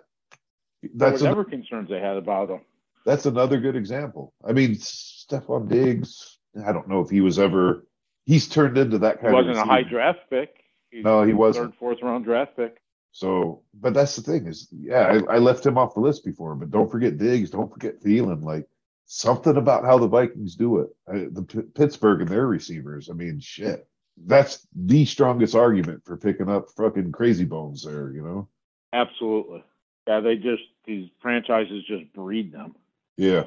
That's 0.96 1.22
whatever 1.22 1.46
concerns 1.46 1.90
they 1.90 2.00
had 2.00 2.18
about 2.18 2.50
him. 2.50 2.62
that's 3.06 3.26
another 3.26 3.60
good 3.60 3.76
example. 3.76 4.34
I 4.46 4.52
mean, 4.52 4.72
Stefon 4.76 5.70
Diggs. 5.70 6.31
I 6.66 6.72
don't 6.72 6.88
know 6.88 7.02
if 7.02 7.10
he 7.10 7.22
was 7.22 7.40
ever. 7.40 7.86
He's 8.26 8.48
turned 8.48 8.78
into 8.78 9.00
that 9.00 9.22
kind. 9.22 9.30
He 9.30 9.36
wasn't 9.36 9.58
of 9.58 9.64
a 9.64 9.66
high 9.66 9.84
draft 9.84 10.30
pick. 10.30 10.64
He's 10.90 11.04
no, 11.04 11.24
he 11.24 11.34
wasn't. 11.34 11.72
Third, 11.72 11.80
fourth 11.80 12.02
round 12.02 12.26
draft 12.26 12.56
pick. 12.56 12.78
So, 13.12 13.64
but 13.74 13.94
that's 13.94 14.16
the 14.16 14.22
thing 14.22 14.48
is, 14.48 14.68
yeah, 14.72 15.22
I, 15.30 15.36
I, 15.36 15.38
left 15.38 15.66
him 15.66 15.78
off 15.78 15.96
the 15.96 16.00
list 16.00 16.24
before, 16.24 16.56
but 16.56 16.72
don't 16.72 16.90
forget 16.90 17.18
Diggs, 17.18 17.50
don't 17.50 17.72
forget 17.72 18.02
Thielen. 18.02 18.42
Like 18.42 18.68
something 19.06 19.58
about 19.58 19.84
how 19.84 19.98
the 19.98 20.08
Vikings 20.08 20.56
do 20.56 20.80
it. 20.80 20.90
I, 21.08 21.28
the 21.30 21.44
P- 21.44 21.62
Pittsburgh 21.76 22.22
and 22.22 22.30
their 22.30 22.48
receivers. 22.48 23.10
I 23.10 23.14
mean, 23.14 23.40
shit, 23.42 23.86
that's 24.26 24.66
the 24.74 25.04
strongest 25.04 25.56
argument 25.56 26.06
for 26.06 26.16
picking 26.16 26.50
up 26.50 26.70
fucking 26.78 27.12
crazy 27.12 27.44
bones 27.44 27.84
there. 27.84 28.12
You 28.12 28.24
know? 28.24 28.48
Absolutely. 28.94 29.64
Yeah, 30.08 30.22
they 30.22 30.38
just 30.38 30.64
these 30.86 31.10
franchises 31.22 31.84
just 31.86 32.12
breed 32.14 32.54
them. 32.54 32.76
Yeah. 33.18 33.46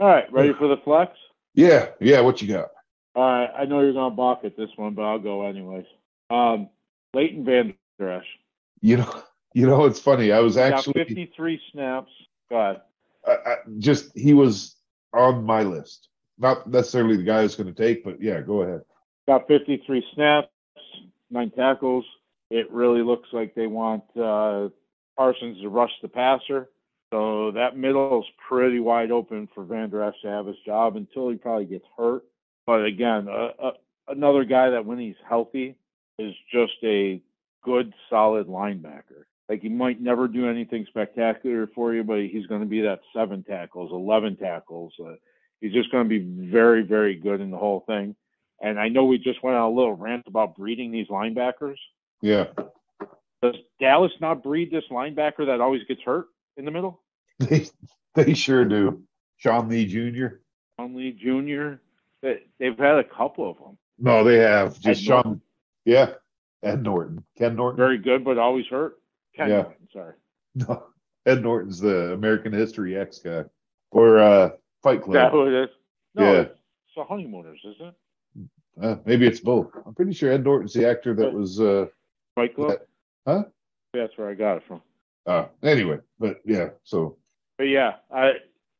All 0.00 0.08
right, 0.08 0.30
ready 0.32 0.52
for 0.54 0.66
the 0.66 0.76
flex? 0.78 1.12
Yeah, 1.54 1.88
yeah. 2.00 2.20
What 2.20 2.42
you 2.42 2.48
got? 2.48 2.70
All 3.14 3.22
right, 3.22 3.50
I 3.56 3.64
know 3.64 3.80
you're 3.80 3.92
gonna 3.92 4.14
balk 4.14 4.40
at 4.44 4.56
this 4.56 4.70
one, 4.76 4.94
but 4.94 5.02
I'll 5.02 5.20
go 5.20 5.46
anyways. 5.46 5.86
Um, 6.30 6.68
Leighton 7.14 7.44
Van 7.44 7.74
Der 7.98 8.10
Esch. 8.10 8.26
You 8.80 8.98
know, 8.98 9.22
you 9.54 9.66
know, 9.66 9.84
it's 9.84 10.00
funny. 10.00 10.32
I 10.32 10.40
was 10.40 10.56
actually 10.56 10.94
got 10.94 11.08
53 11.08 11.60
snaps. 11.72 12.10
Go 12.50 12.56
ahead. 12.56 12.82
I, 13.26 13.32
I, 13.32 13.56
just 13.78 14.16
he 14.16 14.34
was 14.34 14.76
on 15.12 15.44
my 15.44 15.62
list. 15.62 16.08
Not 16.38 16.68
necessarily 16.68 17.16
the 17.16 17.22
guy 17.22 17.42
who's 17.42 17.54
going 17.54 17.72
to 17.72 17.82
take, 17.82 18.04
but 18.04 18.20
yeah, 18.20 18.40
go 18.40 18.62
ahead. 18.62 18.82
Got 19.28 19.46
53 19.46 20.04
snaps, 20.14 20.48
nine 21.30 21.50
tackles. 21.52 22.04
It 22.50 22.70
really 22.70 23.02
looks 23.02 23.28
like 23.32 23.54
they 23.54 23.68
want 23.68 24.02
uh, 24.20 24.68
Parsons 25.16 25.60
to 25.62 25.68
rush 25.68 25.92
the 26.02 26.08
passer. 26.08 26.68
So 27.14 27.52
that 27.52 27.76
middle 27.76 28.22
is 28.22 28.34
pretty 28.48 28.80
wide 28.80 29.12
open 29.12 29.48
for 29.54 29.62
Vander 29.62 30.02
Esch 30.02 30.20
to 30.22 30.28
have 30.28 30.46
his 30.46 30.56
job 30.66 30.96
until 30.96 31.30
he 31.30 31.36
probably 31.36 31.64
gets 31.64 31.84
hurt. 31.96 32.24
But 32.66 32.84
again, 32.84 33.28
uh, 33.28 33.50
uh, 33.62 33.70
another 34.08 34.42
guy 34.42 34.70
that 34.70 34.84
when 34.84 34.98
he's 34.98 35.14
healthy 35.28 35.76
is 36.18 36.34
just 36.52 36.72
a 36.82 37.22
good, 37.62 37.94
solid 38.10 38.48
linebacker. 38.48 39.26
Like 39.48 39.62
he 39.62 39.68
might 39.68 40.00
never 40.00 40.26
do 40.26 40.48
anything 40.48 40.86
spectacular 40.88 41.68
for 41.72 41.94
you, 41.94 42.02
but 42.02 42.18
he's 42.18 42.46
going 42.46 42.62
to 42.62 42.66
be 42.66 42.80
that 42.80 42.98
seven 43.14 43.44
tackles, 43.44 43.92
eleven 43.92 44.36
tackles. 44.36 44.92
Uh, 44.98 45.14
he's 45.60 45.72
just 45.72 45.92
going 45.92 46.08
to 46.08 46.08
be 46.08 46.50
very, 46.50 46.82
very 46.82 47.14
good 47.14 47.40
in 47.40 47.52
the 47.52 47.58
whole 47.58 47.84
thing. 47.86 48.16
And 48.60 48.76
I 48.76 48.88
know 48.88 49.04
we 49.04 49.18
just 49.18 49.40
went 49.40 49.56
on 49.56 49.70
a 49.70 49.72
little 49.72 49.94
rant 49.94 50.24
about 50.26 50.56
breeding 50.56 50.90
these 50.90 51.06
linebackers. 51.06 51.76
Yeah. 52.22 52.46
Does 53.40 53.54
Dallas 53.78 54.12
not 54.20 54.42
breed 54.42 54.72
this 54.72 54.84
linebacker 54.90 55.46
that 55.46 55.60
always 55.60 55.84
gets 55.84 56.02
hurt 56.02 56.26
in 56.56 56.64
the 56.64 56.72
middle? 56.72 57.02
They 57.48 57.66
they 58.14 58.34
sure 58.34 58.64
do. 58.64 59.02
Sean 59.36 59.68
Lee 59.68 59.86
Jr. 59.86 60.36
Sean 60.78 60.94
Lee 60.94 61.12
Jr. 61.12 61.74
They've 62.22 62.78
had 62.78 62.98
a 62.98 63.04
couple 63.04 63.50
of 63.50 63.58
them. 63.58 63.76
No, 63.98 64.24
they 64.24 64.36
have 64.36 64.74
just 64.74 64.86
Ed 64.86 65.04
Sean. 65.04 65.22
Norton. 65.24 65.40
Yeah, 65.84 66.12
Ed 66.62 66.82
Norton, 66.82 67.24
Ken 67.36 67.56
Norton. 67.56 67.76
Very 67.76 67.98
good, 67.98 68.24
but 68.24 68.38
always 68.38 68.66
hurt. 68.66 69.00
Ken 69.36 69.48
yeah. 69.50 69.62
Norton, 69.62 69.88
sorry. 69.92 70.14
No, 70.56 70.84
Ed 71.26 71.42
Norton's 71.42 71.80
the 71.80 72.12
American 72.12 72.52
History 72.52 72.96
X 72.96 73.18
guy 73.18 73.44
or 73.90 74.20
uh, 74.20 74.50
Fight 74.84 75.02
Club. 75.02 75.16
Is 75.16 75.20
that 75.20 75.32
who 75.32 75.46
it 75.48 75.64
is? 75.64 75.70
No, 76.14 76.32
yeah. 76.32 76.40
it's 76.42 76.60
the 76.96 77.02
Honeymooners, 77.02 77.58
isn't 77.64 77.88
it? 77.88 77.94
Uh, 78.80 78.96
maybe 79.04 79.26
it's 79.26 79.40
both. 79.40 79.72
I'm 79.84 79.94
pretty 79.94 80.12
sure 80.12 80.30
Ed 80.30 80.44
Norton's 80.44 80.74
the 80.74 80.88
actor 80.88 81.12
that 81.14 81.32
was 81.32 81.60
uh, 81.60 81.86
Fight 82.36 82.54
Club. 82.54 82.68
That, 82.68 82.86
huh? 83.26 83.44
That's 83.92 84.16
where 84.16 84.28
I 84.28 84.34
got 84.34 84.58
it 84.58 84.62
from. 84.68 84.80
Uh, 85.26 85.46
anyway, 85.62 85.98
but 86.18 86.40
yeah, 86.44 86.68
so. 86.84 87.16
But 87.58 87.64
yeah, 87.64 87.96
I 88.12 88.32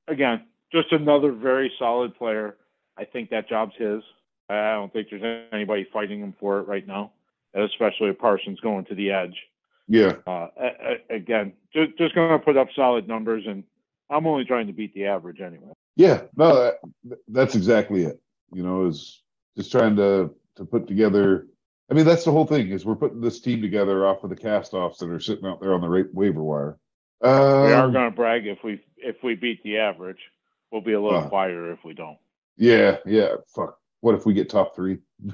again 0.08 0.44
just 0.72 0.92
another 0.92 1.32
very 1.32 1.72
solid 1.78 2.16
player. 2.16 2.56
I 2.98 3.04
think 3.04 3.30
that 3.30 3.48
job's 3.48 3.74
his. 3.76 4.02
I 4.48 4.72
don't 4.72 4.92
think 4.92 5.08
there's 5.10 5.46
anybody 5.52 5.86
fighting 5.92 6.20
him 6.20 6.34
for 6.38 6.58
it 6.58 6.68
right 6.68 6.86
now, 6.86 7.12
especially 7.54 8.10
if 8.10 8.18
Parsons 8.18 8.60
going 8.60 8.84
to 8.86 8.94
the 8.94 9.10
edge. 9.10 9.36
Yeah. 9.88 10.16
Uh, 10.26 10.48
again, 11.10 11.52
just, 11.72 11.96
just 11.96 12.14
going 12.14 12.38
to 12.38 12.44
put 12.44 12.56
up 12.56 12.68
solid 12.74 13.08
numbers, 13.08 13.44
and 13.46 13.64
I'm 14.10 14.26
only 14.26 14.44
trying 14.44 14.66
to 14.66 14.72
beat 14.72 14.94
the 14.94 15.06
average 15.06 15.40
anyway. 15.40 15.72
Yeah, 15.96 16.22
no, 16.36 16.56
that, 17.04 17.18
that's 17.28 17.54
exactly 17.54 18.04
it. 18.04 18.20
You 18.52 18.62
know, 18.62 18.86
is 18.86 19.22
just 19.56 19.72
trying 19.72 19.96
to 19.96 20.34
to 20.56 20.64
put 20.64 20.86
together. 20.86 21.46
I 21.90 21.94
mean, 21.94 22.04
that's 22.04 22.24
the 22.24 22.32
whole 22.32 22.46
thing 22.46 22.70
is 22.70 22.84
we're 22.84 22.94
putting 22.94 23.20
this 23.20 23.40
team 23.40 23.60
together 23.60 24.06
off 24.06 24.24
of 24.24 24.30
the 24.30 24.36
cast-offs 24.36 24.98
that 24.98 25.10
are 25.10 25.20
sitting 25.20 25.44
out 25.44 25.60
there 25.60 25.74
on 25.74 25.80
the 25.80 26.08
waiver 26.12 26.42
wire. 26.42 26.78
Um, 27.24 27.66
we 27.66 27.72
are 27.72 27.86
um, 27.86 27.92
going 27.92 28.10
to 28.10 28.14
brag 28.14 28.46
if 28.46 28.62
we 28.62 28.80
if 28.98 29.16
we 29.22 29.34
beat 29.34 29.62
the 29.62 29.78
average. 29.78 30.20
We'll 30.70 30.82
be 30.82 30.92
a 30.92 31.00
little 31.00 31.20
uh, 31.20 31.28
quieter 31.28 31.72
if 31.72 31.78
we 31.82 31.94
don't. 31.94 32.18
Yeah, 32.56 32.98
yeah. 33.06 33.36
Fuck. 33.54 33.78
What 34.00 34.14
if 34.14 34.26
we 34.26 34.34
get 34.34 34.50
top 34.50 34.76
three? 34.76 34.98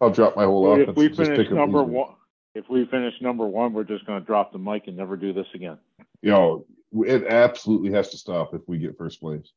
I'll 0.00 0.10
drop 0.10 0.36
my 0.36 0.44
whole 0.44 0.72
offense. 0.72 0.88
If 0.90 0.96
we 0.96 1.08
finish 1.14 1.50
number 1.50 1.82
one, 1.82 2.14
if 2.54 2.64
we 2.70 2.86
finish 2.86 3.12
number 3.20 3.46
one, 3.46 3.74
we're 3.74 3.84
just 3.84 4.06
going 4.06 4.20
to 4.20 4.26
drop 4.26 4.52
the 4.52 4.58
mic 4.58 4.84
and 4.86 4.96
never 4.96 5.16
do 5.16 5.34
this 5.34 5.46
again. 5.54 5.76
Yo, 6.22 6.64
it 6.92 7.26
absolutely 7.26 7.92
has 7.92 8.08
to 8.10 8.16
stop 8.16 8.54
if 8.54 8.62
we 8.66 8.78
get 8.78 8.96
first 8.96 9.20
place. 9.20 9.52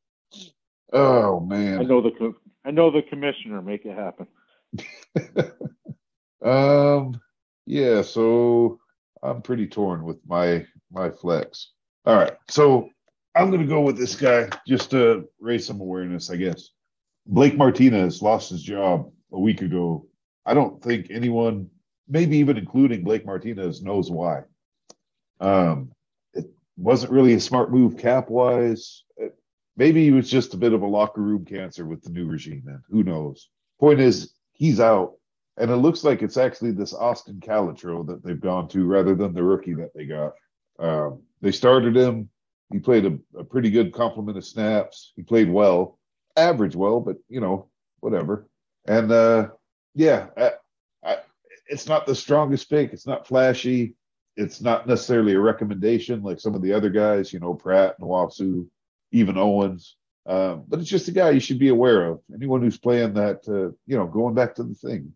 Oh 0.92 1.40
man, 1.40 1.80
I 1.80 1.84
know 1.84 2.02
the 2.02 2.34
I 2.66 2.70
know 2.70 2.90
the 2.90 3.02
commissioner. 3.02 3.62
Make 3.62 3.86
it 3.86 3.96
happen. 3.96 4.26
um, 6.44 7.18
yeah. 7.64 8.02
So 8.02 8.78
I'm 9.22 9.42
pretty 9.42 9.66
torn 9.66 10.04
with 10.04 10.18
my 10.26 10.66
my 10.90 11.10
flex. 11.10 11.72
All 12.04 12.16
right, 12.16 12.36
so 12.48 12.88
I'm 13.34 13.50
going 13.50 13.62
to 13.62 13.66
go 13.66 13.80
with 13.80 13.98
this 13.98 14.14
guy 14.14 14.48
just 14.66 14.90
to 14.92 15.28
raise 15.40 15.66
some 15.66 15.80
awareness, 15.80 16.30
I 16.30 16.36
guess. 16.36 16.70
Blake 17.26 17.56
Martinez 17.56 18.22
lost 18.22 18.50
his 18.50 18.62
job 18.62 19.10
a 19.32 19.40
week 19.40 19.62
ago 19.62 20.06
I 20.46 20.54
don't 20.54 20.80
think 20.80 21.08
anyone, 21.10 21.68
maybe 22.08 22.38
even 22.38 22.56
including 22.56 23.02
Blake 23.02 23.26
Martinez, 23.26 23.82
knows 23.82 24.10
why. 24.10 24.42
Um, 25.40 25.90
it 26.32 26.46
wasn't 26.76 27.12
really 27.12 27.34
a 27.34 27.40
smart 27.40 27.72
move 27.72 27.98
cap 27.98 28.30
wise. 28.30 29.02
Maybe 29.76 30.04
he 30.04 30.12
was 30.12 30.30
just 30.30 30.54
a 30.54 30.56
bit 30.56 30.72
of 30.72 30.82
a 30.82 30.86
locker 30.86 31.20
room 31.20 31.44
cancer 31.44 31.84
with 31.84 32.02
the 32.02 32.10
new 32.10 32.26
regime. 32.26 32.62
Then 32.64 32.82
who 32.88 33.02
knows? 33.02 33.48
Point 33.80 34.00
is, 34.00 34.32
he's 34.52 34.78
out, 34.78 35.14
and 35.56 35.70
it 35.70 35.76
looks 35.76 36.04
like 36.04 36.22
it's 36.22 36.36
actually 36.36 36.72
this 36.72 36.92
Austin 36.92 37.40
Calitro 37.40 38.06
that 38.06 38.22
they've 38.22 38.40
gone 38.40 38.68
to 38.68 38.84
rather 38.84 39.14
than 39.14 39.32
the 39.32 39.42
rookie 39.42 39.74
that 39.74 39.94
they 39.94 40.04
got. 40.04 40.32
Um, 40.78 41.22
they 41.40 41.52
started 41.52 41.96
him. 41.96 42.28
He 42.72 42.78
played 42.78 43.06
a, 43.06 43.18
a 43.38 43.44
pretty 43.44 43.70
good 43.70 43.92
complement 43.92 44.36
of 44.36 44.44
snaps. 44.44 45.12
He 45.16 45.22
played 45.22 45.50
well, 45.50 45.98
average 46.36 46.76
well, 46.76 47.00
but 47.00 47.16
you 47.28 47.40
know, 47.40 47.68
whatever. 48.00 48.46
And 48.86 49.10
uh, 49.10 49.48
yeah, 49.94 50.26
I, 50.36 50.50
I, 51.04 51.16
it's 51.68 51.86
not 51.86 52.06
the 52.06 52.14
strongest 52.14 52.68
pick. 52.68 52.92
It's 52.92 53.06
not 53.06 53.26
flashy. 53.26 53.94
It's 54.36 54.60
not 54.60 54.86
necessarily 54.86 55.32
a 55.34 55.40
recommendation 55.40 56.22
like 56.22 56.40
some 56.40 56.54
of 56.54 56.60
the 56.60 56.72
other 56.72 56.90
guys, 56.90 57.32
you 57.32 57.40
know, 57.40 57.54
Pratt, 57.54 57.98
Nwosu, 58.00 58.66
even 59.12 59.38
Owens. 59.38 59.96
Um, 60.26 60.64
but 60.68 60.80
it's 60.80 60.90
just 60.90 61.08
a 61.08 61.12
guy 61.12 61.30
you 61.30 61.40
should 61.40 61.58
be 61.58 61.68
aware 61.68 62.04
of. 62.06 62.20
Anyone 62.34 62.60
who's 62.60 62.78
playing 62.78 63.14
that, 63.14 63.48
uh, 63.48 63.72
you 63.86 63.96
know, 63.96 64.06
going 64.06 64.34
back 64.34 64.56
to 64.56 64.64
the 64.64 64.74
thing, 64.74 65.12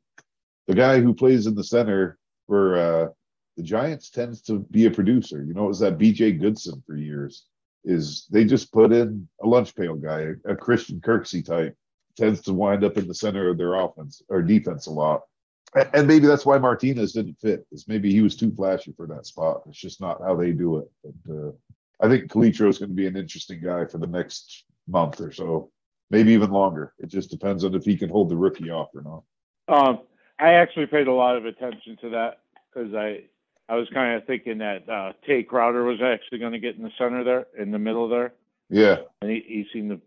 the 0.70 0.76
guy 0.76 1.00
who 1.00 1.12
plays 1.12 1.48
in 1.48 1.56
the 1.56 1.64
center 1.64 2.16
for 2.46 2.78
uh, 2.78 3.08
the 3.56 3.62
Giants 3.64 4.08
tends 4.08 4.40
to 4.42 4.60
be 4.70 4.86
a 4.86 4.90
producer. 4.90 5.42
You 5.42 5.52
know, 5.52 5.64
it 5.64 5.68
was 5.68 5.80
that 5.80 5.98
B.J. 5.98 6.32
Goodson 6.32 6.80
for 6.86 6.96
years. 6.96 7.46
Is 7.84 8.28
they 8.30 8.44
just 8.44 8.72
put 8.72 8.92
in 8.92 9.28
a 9.42 9.48
lunch 9.48 9.74
pail 9.74 9.96
guy, 9.96 10.28
a 10.44 10.54
Christian 10.54 11.00
Kirksey 11.00 11.44
type, 11.44 11.74
tends 12.16 12.42
to 12.42 12.54
wind 12.54 12.84
up 12.84 12.98
in 12.98 13.08
the 13.08 13.14
center 13.14 13.48
of 13.48 13.58
their 13.58 13.74
offense 13.74 14.22
or 14.28 14.42
defense 14.42 14.86
a 14.86 14.92
lot. 14.92 15.22
And 15.92 16.06
maybe 16.06 16.28
that's 16.28 16.46
why 16.46 16.58
Martinez 16.58 17.14
didn't 17.14 17.40
fit, 17.40 17.66
is 17.72 17.88
maybe 17.88 18.12
he 18.12 18.20
was 18.20 18.36
too 18.36 18.52
flashy 18.54 18.92
for 18.96 19.08
that 19.08 19.26
spot. 19.26 19.62
It's 19.66 19.78
just 19.78 20.00
not 20.00 20.20
how 20.22 20.36
they 20.36 20.52
do 20.52 20.78
it. 20.78 20.90
But 21.02 21.34
uh, 21.34 21.52
I 22.00 22.08
think 22.08 22.30
Calitro 22.30 22.68
is 22.68 22.78
going 22.78 22.90
to 22.90 22.94
be 22.94 23.08
an 23.08 23.16
interesting 23.16 23.60
guy 23.60 23.86
for 23.86 23.98
the 23.98 24.06
next 24.06 24.66
month 24.86 25.20
or 25.20 25.32
so, 25.32 25.72
maybe 26.10 26.32
even 26.32 26.52
longer. 26.52 26.92
It 26.98 27.08
just 27.08 27.30
depends 27.30 27.64
on 27.64 27.74
if 27.74 27.84
he 27.84 27.96
can 27.96 28.08
hold 28.08 28.28
the 28.28 28.36
rookie 28.36 28.70
off 28.70 28.90
or 28.94 29.02
not. 29.02 29.22
Um, 29.68 30.00
I 30.40 30.54
actually 30.54 30.86
paid 30.86 31.06
a 31.06 31.12
lot 31.12 31.36
of 31.36 31.44
attention 31.44 31.96
to 32.02 32.10
that 32.10 32.40
because 32.72 32.94
I 32.94 33.24
I 33.68 33.76
was 33.76 33.88
kind 33.94 34.16
of 34.16 34.26
thinking 34.26 34.58
that 34.58 34.88
uh, 34.88 35.12
Tae 35.26 35.44
Crowder 35.44 35.84
was 35.84 36.00
actually 36.02 36.38
going 36.38 36.52
to 36.52 36.58
get 36.58 36.76
in 36.76 36.82
the 36.82 36.90
center 36.98 37.22
there, 37.22 37.46
in 37.56 37.70
the 37.70 37.78
middle 37.78 38.08
there. 38.08 38.32
Yeah, 38.68 38.96
and 39.22 39.30
he, 39.30 39.44
he 39.46 39.66
seemed 39.72 40.00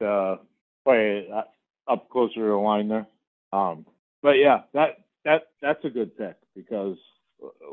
to 0.00 0.06
uh, 0.06 0.36
play 0.84 1.28
uh, 1.32 1.42
up 1.90 2.08
closer 2.10 2.34
to 2.34 2.40
the 2.40 2.54
line 2.54 2.88
there. 2.88 3.06
Um, 3.52 3.86
but 4.22 4.32
yeah, 4.32 4.62
that 4.74 5.04
that 5.24 5.42
that's 5.60 5.84
a 5.84 5.90
good 5.90 6.16
pick 6.16 6.36
because, 6.54 6.96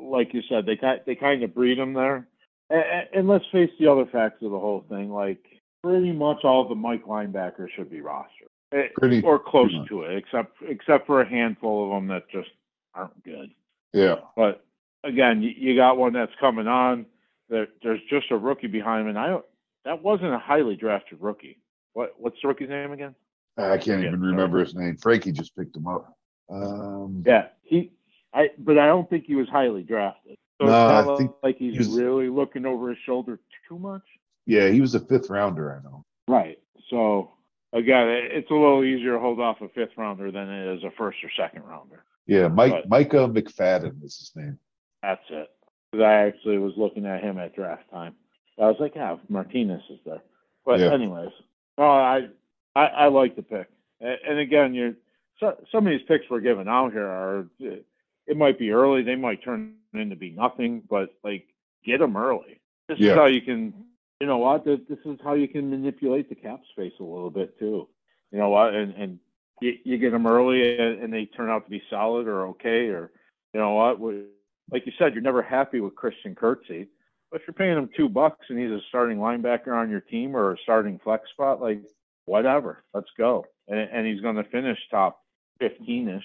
like 0.01 0.33
you 0.33 0.41
said, 0.49 0.65
they 0.65 0.75
kind 0.75 1.01
they 1.05 1.15
kind 1.15 1.43
of 1.43 1.53
breed 1.53 1.77
them 1.77 1.93
there. 1.93 2.27
And, 2.69 3.07
and, 3.13 3.27
let's 3.27 3.45
face 3.51 3.71
the 3.79 3.89
other 3.89 4.05
facts 4.05 4.41
of 4.41 4.51
the 4.51 4.59
whole 4.59 4.83
thing. 4.89 5.09
Like 5.09 5.43
pretty 5.83 6.11
much 6.11 6.43
all 6.43 6.67
the 6.67 6.75
Mike 6.75 7.05
linebackers 7.05 7.69
should 7.75 7.89
be 7.89 8.01
rostered, 8.01 8.51
eh, 8.73 8.87
pretty, 8.95 9.21
or 9.21 9.39
close 9.39 9.71
pretty 9.71 9.87
to 9.89 10.03
it, 10.03 10.17
except 10.17 10.55
except 10.67 11.05
for 11.07 11.21
a 11.21 11.27
handful 11.29 11.85
of 11.85 11.91
them 11.97 12.07
that 12.07 12.29
just 12.29 12.49
aren't 12.93 13.23
good. 13.23 13.51
Yeah. 13.93 14.15
But 14.35 14.65
again, 15.03 15.41
you, 15.41 15.51
you 15.55 15.75
got 15.75 15.97
one 15.97 16.13
that's 16.13 16.31
coming 16.39 16.67
on. 16.67 17.05
there, 17.49 17.67
there's 17.83 18.01
just 18.09 18.31
a 18.31 18.37
rookie 18.37 18.67
behind 18.67 19.01
him, 19.03 19.07
and 19.09 19.19
I 19.19 19.27
don't. 19.27 19.45
That 19.85 20.03
wasn't 20.03 20.33
a 20.33 20.39
highly 20.39 20.75
drafted 20.75 21.19
rookie. 21.21 21.59
What 21.93 22.15
what's 22.17 22.37
the 22.41 22.47
rookie's 22.49 22.69
name 22.69 22.91
again? 22.91 23.15
I 23.57 23.77
can't 23.77 24.01
Yeah, 24.01 24.09
even 24.09 24.21
remember 24.21 24.59
his 24.59 24.75
name. 24.75 24.97
Frankie 24.97 25.31
just 25.31 25.55
picked 25.55 25.75
him 25.75 25.87
up. 25.87 26.15
Um, 26.49 27.23
Yeah, 27.25 27.47
he. 27.63 27.91
I 28.33 28.49
but 28.59 28.77
I 28.77 28.85
don't 28.87 29.09
think 29.09 29.25
he 29.25 29.35
was 29.35 29.47
highly 29.49 29.83
drafted. 29.83 30.35
So 30.61 30.67
No, 30.67 31.13
I 31.13 31.17
think 31.17 31.31
like 31.43 31.57
he's 31.57 31.73
he 31.73 31.79
was- 31.79 31.89
really 31.97 32.29
looking 32.29 32.65
over 32.65 32.89
his 32.89 32.97
shoulder 33.05 33.39
too 33.67 33.79
much. 33.79 34.03
yeah, 34.45 34.69
he 34.69 34.81
was 34.81 34.93
a 34.95 34.99
fifth 34.99 35.29
rounder. 35.29 35.73
I 35.79 35.83
know. 35.83 36.03
Right. 36.27 36.59
So 36.89 37.31
again, 37.73 38.07
it's 38.09 38.49
a 38.49 38.53
little 38.53 38.83
easier 38.83 39.13
to 39.13 39.19
hold 39.19 39.39
off 39.39 39.61
a 39.61 39.69
fifth 39.69 39.97
rounder 39.97 40.31
than 40.31 40.49
it 40.49 40.77
is 40.77 40.83
a 40.83 40.91
first 40.97 41.17
or 41.23 41.29
second 41.37 41.63
rounder. 41.63 42.03
Yeah, 42.25 42.47
Mike 42.49 42.71
Right. 42.73 42.89
Micah 42.89 43.27
McFadden 43.29 44.03
is 44.03 44.17
his 44.17 44.31
name. 44.35 44.59
That's 45.01 45.23
it. 45.29 45.49
Because 45.91 46.03
I 46.03 46.13
actually 46.27 46.57
was 46.57 46.73
looking 46.75 47.05
at 47.05 47.23
him 47.23 47.37
at 47.37 47.55
draft 47.55 47.89
time. 47.89 48.15
I 48.59 48.65
was 48.65 48.75
like, 48.79 48.95
yeah, 48.95 49.15
Martinez 49.29 49.81
is 49.89 49.99
there. 50.05 50.21
But 50.65 50.79
Yeah. 50.79 50.91
anyways, 50.91 51.29
no, 51.77 51.85
I, 51.85 52.27
I 52.75 52.85
I 52.87 53.07
like 53.07 53.35
the 53.35 53.43
pick. 53.43 53.69
And, 54.01 54.17
and 54.27 54.39
again, 54.39 54.73
you're 54.73 54.95
so, 55.39 55.55
some 55.71 55.85
of 55.85 55.91
these 55.91 56.05
picks 56.07 56.29
we're 56.29 56.39
giving 56.41 56.67
out 56.67 56.91
here 56.91 57.05
are 57.07 57.47
it 57.59 58.35
might 58.35 58.59
be 58.59 58.71
early, 58.71 59.03
they 59.03 59.15
might 59.15 59.41
turn 59.43 59.75
into 59.93 60.15
be 60.15 60.31
nothing, 60.31 60.81
but 60.89 61.13
like 61.23 61.47
get 61.85 61.99
them 61.99 62.17
early. 62.17 62.59
This 62.89 62.99
Yeah. 62.99 63.11
is 63.11 63.17
how 63.17 63.25
you 63.27 63.41
can, 63.41 63.73
you 64.19 64.27
know 64.27 64.37
what? 64.39 64.65
This 64.65 64.79
is 65.05 65.19
how 65.23 65.33
you 65.33 65.47
can 65.47 65.69
manipulate 65.69 66.29
the 66.29 66.35
cap 66.35 66.61
space 66.71 66.93
a 66.99 67.03
little 67.03 67.29
bit 67.29 67.57
too. 67.59 67.87
You 68.31 68.37
know 68.39 68.49
what? 68.49 68.73
And 68.73 68.93
and 68.95 69.19
you, 69.61 69.73
you 69.83 69.97
get 69.97 70.11
them 70.11 70.27
early 70.27 70.77
and, 70.77 71.01
and 71.03 71.13
they 71.13 71.25
turn 71.25 71.49
out 71.49 71.65
to 71.65 71.69
be 71.69 71.81
solid 71.89 72.27
or 72.27 72.47
okay 72.47 72.87
or 72.87 73.11
you 73.53 73.59
know 73.59 73.73
what? 73.73 73.99
We- 73.99 74.25
Like 74.71 74.85
you 74.85 74.91
said, 74.99 75.13
you're 75.13 75.21
never 75.23 75.41
happy 75.41 75.79
with 75.79 75.95
Christian 75.95 76.35
Kirksey. 76.35 76.87
But 77.31 77.41
if 77.41 77.47
you're 77.47 77.53
paying 77.53 77.77
him 77.77 77.89
two 77.95 78.09
bucks 78.09 78.45
and 78.49 78.57
he's 78.59 78.71
a 78.71 78.81
starting 78.89 79.17
linebacker 79.17 79.73
on 79.75 79.89
your 79.89 80.01
team 80.01 80.35
or 80.35 80.53
a 80.53 80.57
starting 80.63 80.99
flex 81.03 81.29
spot, 81.31 81.61
like 81.61 81.81
whatever, 82.25 82.83
let's 82.93 83.09
go. 83.17 83.45
And, 83.67 83.79
and 83.79 84.07
he's 84.07 84.21
going 84.21 84.35
to 84.37 84.43
finish 84.45 84.77
top 84.89 85.21
15 85.59 86.09
ish. 86.09 86.23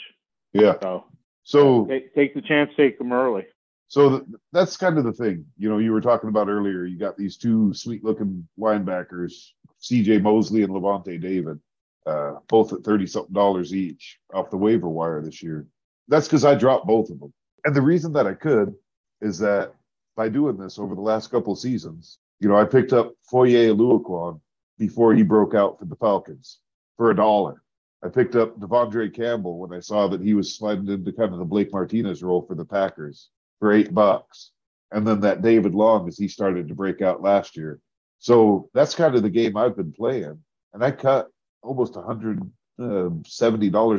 Yeah. 0.52 0.74
So 0.82 1.04
So 1.44 1.86
take, 1.86 2.14
take 2.14 2.34
the 2.34 2.42
chance, 2.42 2.70
take 2.76 3.00
him 3.00 3.12
early. 3.12 3.46
So 3.92 4.08
th- 4.08 4.22
that's 4.52 4.78
kind 4.78 4.96
of 4.96 5.04
the 5.04 5.12
thing. 5.12 5.44
You 5.58 5.68
know, 5.68 5.76
you 5.76 5.92
were 5.92 6.00
talking 6.00 6.30
about 6.30 6.48
earlier. 6.48 6.86
You 6.86 6.96
got 6.96 7.18
these 7.18 7.36
two 7.36 7.74
sweet 7.74 8.02
looking 8.02 8.48
linebackers, 8.58 9.50
C.J. 9.80 10.20
Mosley 10.20 10.62
and 10.62 10.72
Lavonte 10.72 11.20
David, 11.20 11.60
uh, 12.06 12.36
both 12.48 12.72
at 12.72 12.82
thirty 12.84 13.06
something 13.06 13.34
dollars 13.34 13.74
each 13.74 14.18
off 14.32 14.48
the 14.48 14.56
waiver 14.56 14.88
wire 14.88 15.20
this 15.20 15.42
year. 15.42 15.66
That's 16.08 16.26
because 16.26 16.42
I 16.42 16.54
dropped 16.54 16.86
both 16.86 17.10
of 17.10 17.20
them. 17.20 17.34
And 17.66 17.76
the 17.76 17.82
reason 17.82 18.14
that 18.14 18.26
I 18.26 18.32
could 18.32 18.74
is 19.20 19.38
that 19.40 19.74
by 20.16 20.30
doing 20.30 20.56
this 20.56 20.78
over 20.78 20.94
the 20.94 21.02
last 21.02 21.30
couple 21.30 21.54
seasons, 21.54 22.16
you 22.40 22.48
know, 22.48 22.56
I 22.56 22.64
picked 22.64 22.94
up 22.94 23.12
Foye 23.30 23.74
Oluokun 23.74 24.40
before 24.78 25.12
he 25.12 25.22
broke 25.22 25.54
out 25.54 25.78
for 25.78 25.84
the 25.84 25.96
Falcons 25.96 26.60
for 26.96 27.10
a 27.10 27.16
dollar. 27.16 27.62
I 28.02 28.08
picked 28.08 28.36
up 28.36 28.58
De'Vondre 28.58 29.14
Campbell 29.14 29.58
when 29.58 29.74
I 29.74 29.80
saw 29.80 30.08
that 30.08 30.22
he 30.22 30.32
was 30.32 30.56
sliding 30.56 30.88
into 30.88 31.12
kind 31.12 31.34
of 31.34 31.38
the 31.40 31.44
Blake 31.44 31.70
Martinez 31.70 32.22
role 32.22 32.40
for 32.40 32.54
the 32.54 32.64
Packers 32.64 33.28
for 33.62 33.70
eight 33.70 33.94
bucks. 33.94 34.50
And 34.90 35.06
then 35.06 35.20
that 35.20 35.40
David 35.40 35.72
Long 35.72 36.08
as 36.08 36.18
he 36.18 36.26
started 36.26 36.66
to 36.66 36.74
break 36.74 37.00
out 37.00 37.22
last 37.22 37.56
year. 37.56 37.78
So 38.18 38.68
that's 38.74 38.96
kind 38.96 39.14
of 39.14 39.22
the 39.22 39.30
game 39.30 39.56
I've 39.56 39.76
been 39.76 39.92
playing. 39.92 40.40
And 40.74 40.84
I 40.84 40.90
cut 40.90 41.28
almost 41.62 41.94
$170 41.94 42.44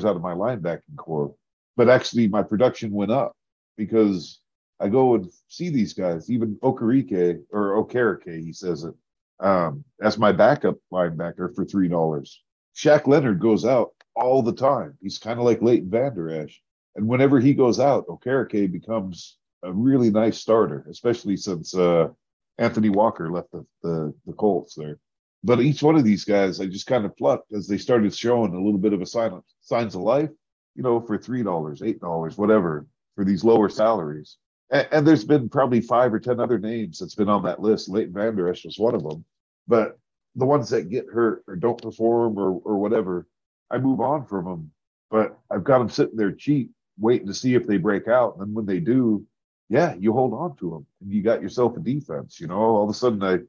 out 0.05 0.15
of 0.17 0.21
my 0.21 0.33
linebacking 0.33 0.97
corps. 0.97 1.33
But 1.77 1.87
actually, 1.87 2.27
my 2.27 2.43
production 2.43 2.91
went 2.91 3.11
up 3.11 3.37
because 3.77 4.41
I 4.81 4.89
go 4.89 5.15
and 5.15 5.31
see 5.47 5.69
these 5.69 5.93
guys, 5.93 6.29
even 6.29 6.57
Okarike 6.57 7.41
or 7.49 7.81
Okereke, 7.81 8.43
he 8.43 8.51
says 8.51 8.83
it, 8.83 8.93
um, 9.39 9.85
as 10.01 10.17
my 10.17 10.33
backup 10.33 10.75
linebacker 10.91 11.55
for 11.55 11.63
$3. 11.65 12.29
Shaq 12.75 13.07
Leonard 13.07 13.39
goes 13.39 13.63
out 13.63 13.91
all 14.13 14.43
the 14.43 14.51
time. 14.51 14.97
He's 15.01 15.19
kind 15.19 15.39
of 15.39 15.45
like 15.45 15.61
Leighton 15.61 15.89
Vander 15.89 16.29
Esch. 16.29 16.61
And 16.97 17.07
whenever 17.07 17.39
he 17.39 17.53
goes 17.53 17.79
out, 17.79 18.07
Okereke 18.07 18.69
becomes 18.69 19.37
a 19.63 19.71
really 19.71 20.09
nice 20.09 20.37
starter, 20.37 20.85
especially 20.89 21.37
since 21.37 21.75
uh, 21.75 22.09
Anthony 22.57 22.89
Walker 22.89 23.31
left 23.31 23.51
the, 23.51 23.65
the, 23.81 24.13
the 24.25 24.33
Colts 24.33 24.75
there. 24.75 24.99
But 25.43 25.61
each 25.61 25.83
one 25.83 25.95
of 25.95 26.03
these 26.03 26.23
guys, 26.23 26.61
I 26.61 26.65
just 26.67 26.87
kind 26.87 27.05
of 27.05 27.17
plucked 27.17 27.51
as 27.51 27.67
they 27.67 27.77
started 27.77 28.15
showing 28.15 28.53
a 28.53 28.61
little 28.61 28.79
bit 28.79 28.93
of 28.93 29.01
a 29.01 29.05
sign 29.05 29.31
of, 29.33 29.43
signs 29.61 29.95
of 29.95 30.01
life, 30.01 30.29
you 30.75 30.83
know, 30.83 31.01
for 31.01 31.17
$3, 31.17 31.43
$8, 31.43 32.37
whatever, 32.37 32.87
for 33.15 33.25
these 33.25 33.43
lower 33.43 33.69
salaries. 33.69 34.37
And, 34.69 34.87
and 34.91 35.07
there's 35.07 35.25
been 35.25 35.49
probably 35.49 35.81
five 35.81 36.13
or 36.13 36.19
10 36.19 36.39
other 36.39 36.59
names 36.59 36.99
that's 36.99 37.15
been 37.15 37.29
on 37.29 37.43
that 37.43 37.61
list. 37.61 37.89
Leighton 37.89 38.13
Vander 38.13 38.49
Esch 38.49 38.65
was 38.65 38.79
one 38.79 38.95
of 38.95 39.03
them. 39.03 39.25
But 39.67 39.97
the 40.35 40.45
ones 40.45 40.69
that 40.69 40.89
get 40.89 41.07
hurt 41.07 41.43
or 41.47 41.55
don't 41.55 41.81
perform 41.81 42.37
or, 42.37 42.51
or 42.63 42.77
whatever, 42.77 43.27
I 43.69 43.77
move 43.79 43.99
on 43.99 44.25
from 44.25 44.45
them. 44.45 44.71
But 45.11 45.37
I've 45.51 45.63
got 45.63 45.79
them 45.79 45.89
sitting 45.89 46.15
there 46.15 46.31
cheap, 46.31 46.71
waiting 46.97 47.27
to 47.27 47.33
see 47.33 47.55
if 47.55 47.67
they 47.67 47.77
break 47.77 48.07
out. 48.07 48.37
And 48.39 48.53
when 48.53 48.65
they 48.65 48.79
do, 48.79 49.25
yeah, 49.73 49.95
you 49.99 50.13
hold 50.13 50.35
on 50.35 50.55
to 50.57 50.69
them 50.69 50.85
and 51.01 51.11
you 51.11 51.23
got 51.23 51.41
yourself 51.41 51.75
a 51.75 51.79
defense. 51.79 52.39
You 52.39 52.45
know, 52.45 52.59
all 52.59 52.83
of 52.83 52.91
a 52.91 52.93
sudden 52.93 53.23
I, 53.23 53.39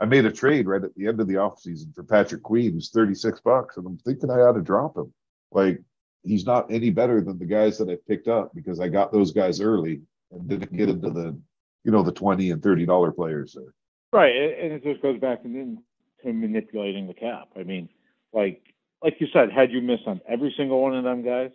I 0.00 0.06
made 0.06 0.24
a 0.24 0.30
trade 0.30 0.68
right 0.68 0.84
at 0.84 0.94
the 0.94 1.08
end 1.08 1.20
of 1.20 1.26
the 1.26 1.34
offseason 1.34 1.92
for 1.92 2.04
Patrick 2.04 2.44
Queen, 2.44 2.72
who's 2.72 2.90
36 2.90 3.40
bucks. 3.40 3.76
And 3.76 3.86
I'm 3.86 3.98
thinking 3.98 4.30
I 4.30 4.42
ought 4.42 4.52
to 4.52 4.62
drop 4.62 4.96
him. 4.96 5.12
Like 5.50 5.82
he's 6.22 6.46
not 6.46 6.70
any 6.70 6.90
better 6.90 7.20
than 7.20 7.36
the 7.36 7.46
guys 7.46 7.78
that 7.78 7.90
I 7.90 7.98
picked 8.06 8.28
up 8.28 8.54
because 8.54 8.78
I 8.78 8.86
got 8.86 9.10
those 9.10 9.32
guys 9.32 9.60
early 9.60 10.02
and 10.30 10.48
didn't 10.48 10.76
get 10.76 10.88
into 10.88 11.10
the, 11.10 11.36
you 11.82 11.90
know, 11.90 12.04
the 12.04 12.12
20 12.12 12.52
and 12.52 12.62
$30 12.62 13.16
players 13.16 13.54
there. 13.54 13.74
Right. 14.12 14.36
And 14.36 14.72
it 14.74 14.84
just 14.84 15.02
goes 15.02 15.18
back 15.18 15.42
to, 15.42 15.78
to 16.22 16.32
manipulating 16.32 17.08
the 17.08 17.14
cap. 17.14 17.48
I 17.58 17.64
mean, 17.64 17.88
like, 18.32 18.62
like 19.02 19.16
you 19.18 19.26
said, 19.32 19.50
had 19.50 19.72
you 19.72 19.80
missed 19.80 20.06
on 20.06 20.20
every 20.28 20.54
single 20.56 20.80
one 20.80 20.94
of 20.94 21.02
them 21.02 21.24
guys, 21.24 21.50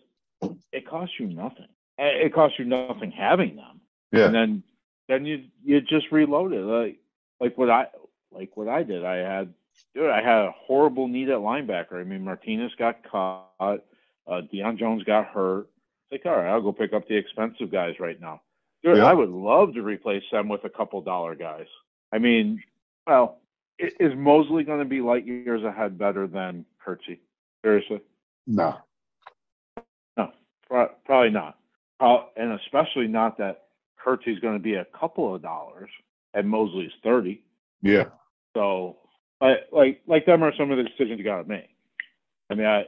it 0.74 0.86
costs 0.86 1.16
you 1.18 1.28
nothing. 1.28 1.68
It 1.98 2.34
costs 2.34 2.60
you 2.60 2.66
nothing 2.66 3.12
having 3.12 3.56
them. 3.56 3.80
Yeah. 4.12 4.26
and 4.26 4.36
then 4.36 4.64
then 5.08 5.26
you 5.26 5.44
you 5.64 5.82
just 5.82 6.12
reload 6.12 6.54
it 6.54 6.62
like 6.62 6.98
like 7.40 7.58
what 7.58 7.70
I 7.70 7.88
like 8.32 8.56
what 8.56 8.68
I 8.70 8.84
did. 8.84 9.06
I 9.06 9.18
had 9.18 9.54
dude, 9.94 10.10
I 10.10 10.22
had 10.22 10.46
a 10.46 10.52
horrible 10.58 11.08
need 11.08 11.30
at 11.30 11.38
linebacker. 11.40 12.00
I 12.00 12.04
mean, 12.04 12.24
Martinez 12.24 12.72
got 12.80 13.04
caught, 13.10 13.52
uh, 13.60 14.42
Deion 14.54 14.78
Jones 14.78 15.04
got 15.04 15.28
hurt. 15.28 15.68
It's 16.10 16.26
like, 16.26 16.32
all 16.32 16.40
right, 16.40 16.50
I'll 16.52 16.62
go 16.62 16.72
pick 16.72 16.94
up 16.94 17.08
the 17.08 17.16
expensive 17.16 17.72
guys 17.72 17.96
right 18.00 18.20
now. 18.20 18.42
Dude, 18.84 18.98
Yeah. 18.98 19.06
I 19.06 19.14
would 19.14 19.30
love 19.30 19.74
to 19.74 19.82
replace 19.82 20.24
them 20.32 20.48
with 20.50 20.64
a 20.64 20.70
couple 20.70 21.02
dollar 21.02 21.36
guys. 21.36 21.68
I 22.12 22.18
mean, 22.20 22.64
well, 23.06 23.40
is 23.80 24.16
Mosley 24.16 24.64
going 24.64 24.80
to 24.80 24.86
be 24.86 25.02
light 25.02 25.26
years 25.26 25.64
ahead 25.64 25.98
better 25.98 26.28
than 26.28 26.66
Kirksey? 26.86 27.20
Seriously, 27.64 28.00
No. 28.48 28.78
no, 30.16 30.32
probably 30.68 31.30
not. 31.30 31.58
Uh, 32.00 32.24
and 32.36 32.54
especially 32.60 33.08
not 33.08 33.38
that 33.40 33.67
Kirksey's 34.08 34.40
going 34.40 34.54
to 34.54 34.64
be 34.64 34.76
a 34.76 34.86
couple 34.98 35.36
of 35.36 35.42
dollars 35.42 35.90
and 36.34 36.48
Mosley's 36.50 36.92
thirty. 37.04 37.44
Yeah. 37.82 38.06
So, 38.56 38.98
like, 39.42 39.68
like, 39.72 40.02
like 40.08 40.26
them 40.26 40.44
are 40.44 40.54
some 40.58 40.72
of 40.72 40.78
the 40.78 40.84
decisions 40.84 41.18
you 41.18 41.24
got 41.24 41.44
to 41.44 41.50
make. 41.50 41.70
I 42.50 42.56
mean, 42.56 42.66
I, 42.66 42.86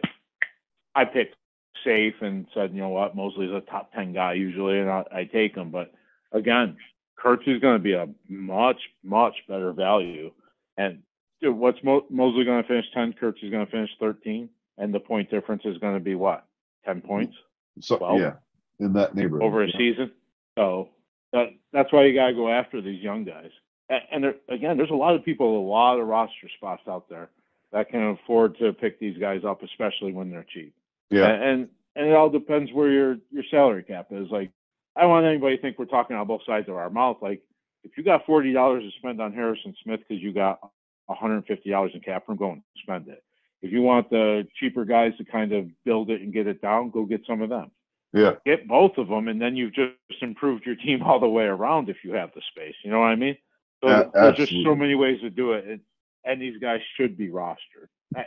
I 0.96 1.06
picked 1.06 1.36
safe 1.84 2.16
and 2.22 2.48
said, 2.54 2.74
you 2.74 2.80
know 2.80 2.90
what, 2.90 3.16
Mosley's 3.16 3.52
a 3.52 3.62
top 3.62 3.94
ten 3.94 4.14
guy 4.14 4.34
usually, 4.34 4.80
and 4.80 4.90
I, 4.90 5.04
I 5.14 5.24
take 5.26 5.56
him. 5.56 5.72
But 5.72 5.92
again, 6.32 6.78
Kirksey's 7.24 7.62
going 7.62 7.78
to 7.78 7.84
be 7.84 7.94
a 7.94 8.08
much, 8.30 8.80
much 9.04 9.36
better 9.48 9.74
value. 9.74 10.32
And 10.78 11.04
dude, 11.42 11.56
what's 11.56 11.84
Mo- 11.84 12.06
Mosley 12.10 12.46
going 12.46 12.62
to 12.62 12.68
finish 12.68 12.86
ten? 12.94 13.14
Kirksey's 13.14 13.52
going 13.52 13.66
to 13.66 13.72
finish 13.72 13.92
thirteen, 14.00 14.50
and 14.78 14.94
the 14.94 15.00
point 15.00 15.30
difference 15.30 15.64
is 15.66 15.78
going 15.80 15.96
to 15.96 16.00
be 16.00 16.16
what, 16.16 16.46
ten 16.86 17.02
points 17.02 17.36
So 17.82 17.98
Well, 18.00 18.20
yeah, 18.20 18.34
in 18.80 18.94
that 18.94 19.16
neighborhood. 19.16 19.46
over 19.46 19.64
a 19.64 19.68
yeah. 19.68 19.78
season? 19.78 20.12
So 20.58 20.90
that 21.34 21.50
that's 21.74 21.92
why 21.92 22.06
you 22.06 22.14
got 22.14 22.28
to 22.28 22.34
go 22.34 22.50
after 22.50 22.82
these 22.82 23.02
young 23.02 23.24
guys. 23.24 23.52
And, 23.90 24.02
and 24.12 24.24
there, 24.24 24.36
again, 24.50 24.78
there's 24.78 24.90
a 24.90 24.96
lot 24.96 25.16
of 25.16 25.24
people, 25.24 25.60
a 25.60 25.68
lot 25.68 26.00
of 26.00 26.08
roster 26.08 26.50
spots 26.58 26.84
out 26.88 27.10
there 27.10 27.30
that 27.72 27.90
can 27.90 28.18
afford 28.24 28.58
to 28.60 28.74
pick 28.74 29.00
these 29.00 29.18
guys 29.18 29.42
up, 29.46 29.62
especially 29.64 30.12
when 30.12 30.30
they're 30.30 30.46
cheap. 30.52 30.74
Yeah. 31.10 31.28
And 31.28 31.70
and, 31.96 32.08
it 32.08 32.16
all 32.16 32.30
depends 32.30 32.72
where 32.72 32.90
your 32.90 33.18
your 33.32 33.44
salary 33.50 33.84
cap 33.84 34.08
is. 34.12 34.30
Like, 34.30 34.52
I 34.96 35.02
don't 35.02 35.10
want 35.10 35.26
anybody 35.26 35.56
to 35.56 35.62
think 35.62 35.78
we're 35.78 35.86
talking 35.86 36.16
on 36.16 36.28
both 36.28 36.42
sides 36.46 36.70
of 36.70 36.76
our 36.76 36.90
mouth. 36.90 37.18
Like, 37.22 37.42
if 37.84 37.98
you 37.98 38.04
got 38.04 38.26
forty 38.26 38.54
dollars 38.54 38.84
to 38.84 38.98
spend 39.00 39.22
on 39.22 39.34
Harrison 39.34 39.76
Smith 39.84 40.02
because 40.08 40.22
you 40.22 40.34
got 40.34 40.60
one 41.08 41.18
hundred 41.18 41.38
and 41.38 41.46
fifty 41.46 41.70
dollars 41.70 41.92
in 41.94 42.02
cap 42.02 42.28
room, 42.28 42.38
go 42.38 42.52
and 42.52 42.62
spend 42.82 43.08
it. 43.08 43.24
If 43.62 43.72
you 43.72 43.82
want 43.82 44.10
the 44.10 44.48
cheaper 44.60 44.86
guys 44.86 45.14
to 45.18 45.26
kind 45.26 45.52
of 45.52 45.68
build 45.84 46.10
it 46.10 46.22
and 46.22 46.32
get 46.32 46.48
it 46.48 46.62
down, 46.62 46.92
go 46.92 47.06
get 47.06 47.22
some 47.28 47.42
of 47.42 47.50
them 47.50 47.72
Yeah. 48.14 48.34
get 48.46 48.68
both 48.68 48.98
of 48.98 49.08
them, 49.08 49.28
and 49.28 49.40
then 49.42 49.56
you've 49.56 49.74
just 49.74 49.94
improved 50.22 50.66
your 50.66 50.76
team 50.76 51.04
all 51.04 51.20
the 51.20 51.30
way 51.30 51.44
around 51.46 51.90
if 51.90 51.98
you 52.04 52.14
have 52.14 52.32
the 52.34 52.42
space. 52.52 52.74
You 52.84 52.92
know 52.92 53.00
what 53.00 53.08
I 53.08 53.16
mean? 53.16 53.38
So 53.84 53.90
A- 53.90 54.12
there's 54.14 54.36
just 54.38 54.54
so 54.64 54.76
many 54.76 54.96
ways 54.96 55.22
to 55.22 55.30
do 55.30 55.54
it, 55.54 55.66
and, 55.68 55.80
and 56.26 56.42
these 56.42 56.58
guys 56.60 56.80
should 56.98 57.18
be 57.18 57.30
rostered. 57.30 57.88
I- 58.16 58.26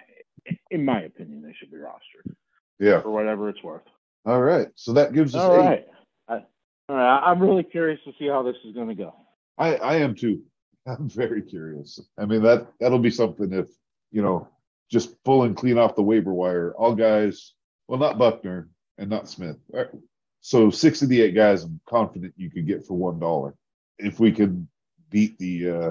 In 0.71 0.85
my 0.85 1.03
opinion, 1.03 1.43
they 1.43 1.53
should 1.59 1.71
be 1.71 1.77
rostered 1.79 2.35
Yeah. 2.79 3.01
for 3.03 3.11
whatever 3.11 3.49
it's 3.49 3.63
worth. 3.63 3.83
All 4.25 4.41
right. 4.41 4.69
So 4.77 4.93
that 4.95 5.13
gives 5.13 5.35
us 5.35 5.43
All 5.43 5.55
eight. 5.57 5.67
right. 5.67 5.87
I, 6.29 6.35
all 6.89 6.97
right. 6.97 7.19
I'm 7.25 7.41
really 7.41 7.63
curious 7.65 8.01
to 8.05 8.13
see 8.19 8.29
how 8.29 8.43
this 8.43 8.57
is 8.65 8.75
going 8.75 8.89
to 8.89 8.95
go. 8.95 9.15
I, 9.59 9.77
I 9.77 9.97
am 9.97 10.15
too. 10.15 10.43
I'm 10.87 11.09
very 11.09 11.43
curious. 11.43 12.01
I 12.19 12.25
mean 12.25 12.43
that 12.43 12.67
that'll 12.81 12.99
be 12.99 13.11
something 13.11 13.53
if 13.53 13.69
you 14.11 14.21
know 14.23 14.49
just 14.91 15.23
pull 15.25 15.45
and 15.45 15.57
clean 15.57 15.79
off 15.79 15.95
the 15.95 16.03
waiver 16.03 16.33
wire. 16.33 16.73
All 16.77 16.95
guys, 16.95 17.55
well, 17.87 18.01
not 18.01 18.19
Buckner 18.19 18.69
and 18.99 19.11
not 19.11 19.29
Smith. 19.29 19.57
So 20.41 20.71
six 20.71 21.03
of 21.03 21.09
the 21.09 21.23
eight 21.23 21.35
guys, 21.35 21.65
I'm 21.65 21.81
confident 21.89 22.35
you 22.37 22.51
could 22.51 22.67
get 22.67 22.85
for 22.87 22.95
one 22.95 23.19
dollar 23.19 23.55
if 23.99 24.19
we 24.19 24.33
can 24.33 24.69
beat 25.11 25.39
the 25.39 25.71
uh 25.71 25.91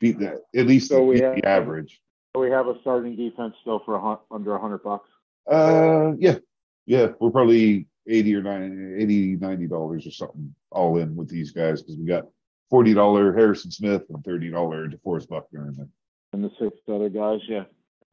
beat 0.00 0.18
that 0.18 0.38
at 0.56 0.66
least 0.66 0.88
So 0.88 1.04
we 1.04 1.20
have- 1.20 1.36
the 1.36 1.46
average. 1.46 2.00
So 2.34 2.40
we 2.40 2.50
have 2.50 2.66
a 2.66 2.80
starting 2.80 3.14
defense 3.14 3.54
still 3.60 3.80
for 3.84 3.94
a 3.96 4.18
under 4.30 4.54
a 4.54 4.58
hundred 4.60 4.82
bucks. 4.82 5.08
Uh, 5.50 6.12
yeah, 6.18 6.38
yeah, 6.86 7.08
we're 7.20 7.30
probably 7.30 7.86
80 8.08 8.34
or 8.36 8.42
90, 8.42 9.02
80, 9.02 9.36
90 9.36 9.66
dollars 9.66 10.06
or 10.06 10.10
something 10.10 10.54
all 10.70 10.96
in 10.98 11.14
with 11.14 11.28
these 11.28 11.50
guys 11.50 11.82
because 11.82 11.96
we 11.98 12.06
got 12.06 12.24
forty 12.70 12.94
dollar 12.94 13.34
Harrison 13.34 13.70
Smith 13.70 14.04
and 14.08 14.24
thirty 14.24 14.50
dollar 14.50 14.88
DeForest 14.88 15.28
Buckner 15.28 15.72
there. 15.76 15.88
And 16.32 16.42
the 16.42 16.50
six 16.58 16.76
other 16.88 17.10
guys, 17.10 17.40
yeah. 17.46 17.64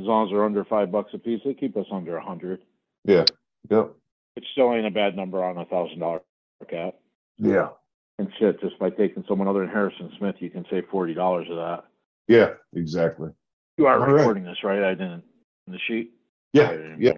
As 0.02 0.06
long 0.06 0.28
as 0.28 0.32
they're 0.32 0.44
under 0.44 0.66
five 0.66 0.92
bucks 0.92 1.14
a 1.14 1.18
piece, 1.18 1.42
they 1.46 1.54
keep 1.54 1.78
us 1.78 1.86
under 1.92 2.18
a 2.18 2.24
hundred. 2.24 2.62
Yeah, 3.06 3.26
yep, 3.70 3.94
Which 4.40 4.48
still 4.54 4.74
ain't 4.74 4.86
a 4.86 4.90
bad 4.90 5.18
number 5.18 5.44
on 5.44 5.58
a 5.58 5.66
thousand 5.66 6.00
dollar 6.00 6.22
cap. 6.70 6.96
yeah, 7.40 7.72
And 8.20 8.30
shit, 8.40 8.62
just 8.62 8.80
by 8.80 8.90
taking 8.90 9.26
someone 9.28 9.50
other 9.50 9.60
than 9.60 9.68
Harrison 9.68 10.10
Smith, 10.18 10.36
you 10.40 10.50
can 10.50 10.66
save 10.72 10.86
forty 10.90 11.14
dollars 11.14 11.48
of 11.50 11.58
that. 11.58 11.84
yeah, 12.30 12.52
exactly. 12.74 13.32
You 13.78 13.88
are 13.88 14.00
All 14.00 14.06
right. 14.06 14.14
recording 14.14 14.46
this, 14.46 14.64
right? 14.64 14.82
I 14.82 14.92
didn't 14.94 15.26
in 15.68 15.74
the 15.74 15.80
sheet. 15.90 16.14
Yeah, 16.54 16.72
yeah, 16.98 17.12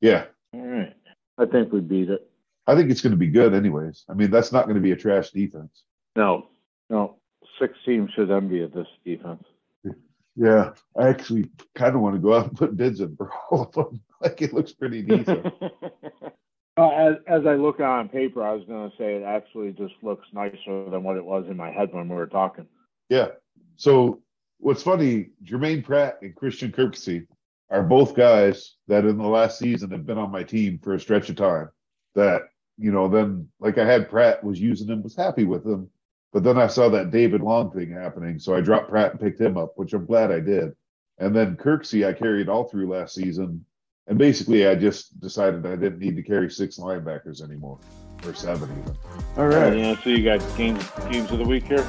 yeah. 0.00 0.24
All 0.52 0.60
right. 0.66 0.96
I 1.38 1.46
think 1.46 1.72
we 1.72 1.78
beat 1.78 2.10
it. 2.10 2.28
I 2.66 2.74
think 2.74 2.90
it's 2.90 3.02
going 3.02 3.12
to 3.12 3.16
be 3.16 3.28
good, 3.28 3.54
anyways. 3.54 4.04
I 4.08 4.14
mean, 4.14 4.32
that's 4.32 4.50
not 4.50 4.64
going 4.64 4.74
to 4.74 4.80
be 4.82 4.90
a 4.90 4.96
trash 4.96 5.30
defense. 5.30 5.84
No, 6.16 6.48
no. 6.90 7.18
Six 7.60 7.74
teams 7.86 8.10
should 8.16 8.32
envy 8.32 8.66
this 8.66 8.88
defense. 9.04 9.44
Yeah, 10.34 10.72
I 10.96 11.08
actually 11.08 11.50
kind 11.76 11.94
of 11.94 12.00
want 12.00 12.16
to 12.16 12.20
go 12.20 12.34
out 12.34 12.48
and 12.48 12.56
put 12.56 12.76
bids 12.76 13.00
in 13.00 13.14
for 13.16 13.30
all 13.48 13.62
of 13.62 13.72
them. 13.72 14.00
Like 14.20 14.42
it 14.42 14.52
looks 14.52 14.72
pretty 14.72 15.02
decent. 15.02 15.46
Uh, 16.78 16.90
as, 16.90 17.14
as 17.26 17.46
I 17.46 17.54
look 17.54 17.80
on 17.80 18.08
paper, 18.08 18.44
I 18.44 18.52
was 18.52 18.64
going 18.66 18.88
to 18.88 18.96
say 18.96 19.16
it 19.16 19.24
actually 19.24 19.72
just 19.72 19.94
looks 20.02 20.26
nicer 20.32 20.88
than 20.90 21.02
what 21.02 21.16
it 21.16 21.24
was 21.24 21.46
in 21.50 21.56
my 21.56 21.72
head 21.72 21.88
when 21.92 22.08
we 22.08 22.14
were 22.14 22.28
talking. 22.28 22.66
Yeah. 23.08 23.28
So 23.76 24.22
what's 24.58 24.82
funny, 24.82 25.30
Germaine 25.42 25.82
Pratt 25.82 26.18
and 26.22 26.36
Christian 26.36 26.70
Kirksey 26.70 27.26
are 27.68 27.82
both 27.82 28.14
guys 28.14 28.76
that 28.86 29.04
in 29.04 29.18
the 29.18 29.26
last 29.26 29.58
season 29.58 29.90
have 29.90 30.06
been 30.06 30.18
on 30.18 30.30
my 30.30 30.44
team 30.44 30.78
for 30.82 30.94
a 30.94 31.00
stretch 31.00 31.28
of 31.28 31.36
time. 31.36 31.68
That, 32.14 32.42
you 32.76 32.92
know, 32.92 33.08
then 33.08 33.48
like 33.58 33.78
I 33.78 33.84
had 33.84 34.08
Pratt 34.08 34.44
was 34.44 34.60
using 34.60 34.88
him, 34.88 35.02
was 35.02 35.16
happy 35.16 35.44
with 35.44 35.66
him. 35.66 35.90
But 36.32 36.44
then 36.44 36.58
I 36.58 36.66
saw 36.66 36.88
that 36.90 37.10
David 37.10 37.40
Long 37.40 37.70
thing 37.72 37.90
happening. 37.90 38.38
So 38.38 38.54
I 38.54 38.60
dropped 38.60 38.90
Pratt 38.90 39.12
and 39.12 39.20
picked 39.20 39.40
him 39.40 39.56
up, 39.56 39.72
which 39.76 39.94
I'm 39.94 40.06
glad 40.06 40.30
I 40.30 40.40
did. 40.40 40.74
And 41.18 41.34
then 41.34 41.56
Kirksey 41.56 42.06
I 42.06 42.12
carried 42.12 42.48
all 42.48 42.64
through 42.64 42.90
last 42.90 43.14
season. 43.14 43.64
And 44.08 44.18
basically 44.18 44.66
I 44.66 44.74
just 44.74 45.20
decided 45.20 45.66
I 45.66 45.76
didn't 45.76 45.98
need 45.98 46.16
to 46.16 46.22
carry 46.22 46.50
six 46.50 46.78
linebackers 46.78 47.42
anymore. 47.42 47.78
Or 48.26 48.34
seven 48.34 48.68
even. 48.70 48.96
All 49.36 49.46
Uh, 49.72 49.76
yeah, 49.76 50.02
so 50.02 50.10
you 50.10 50.24
got 50.24 50.40
games 50.56 50.84
games 51.10 51.30
of 51.30 51.38
the 51.38 51.44
week 51.44 51.64
here. 51.64 51.86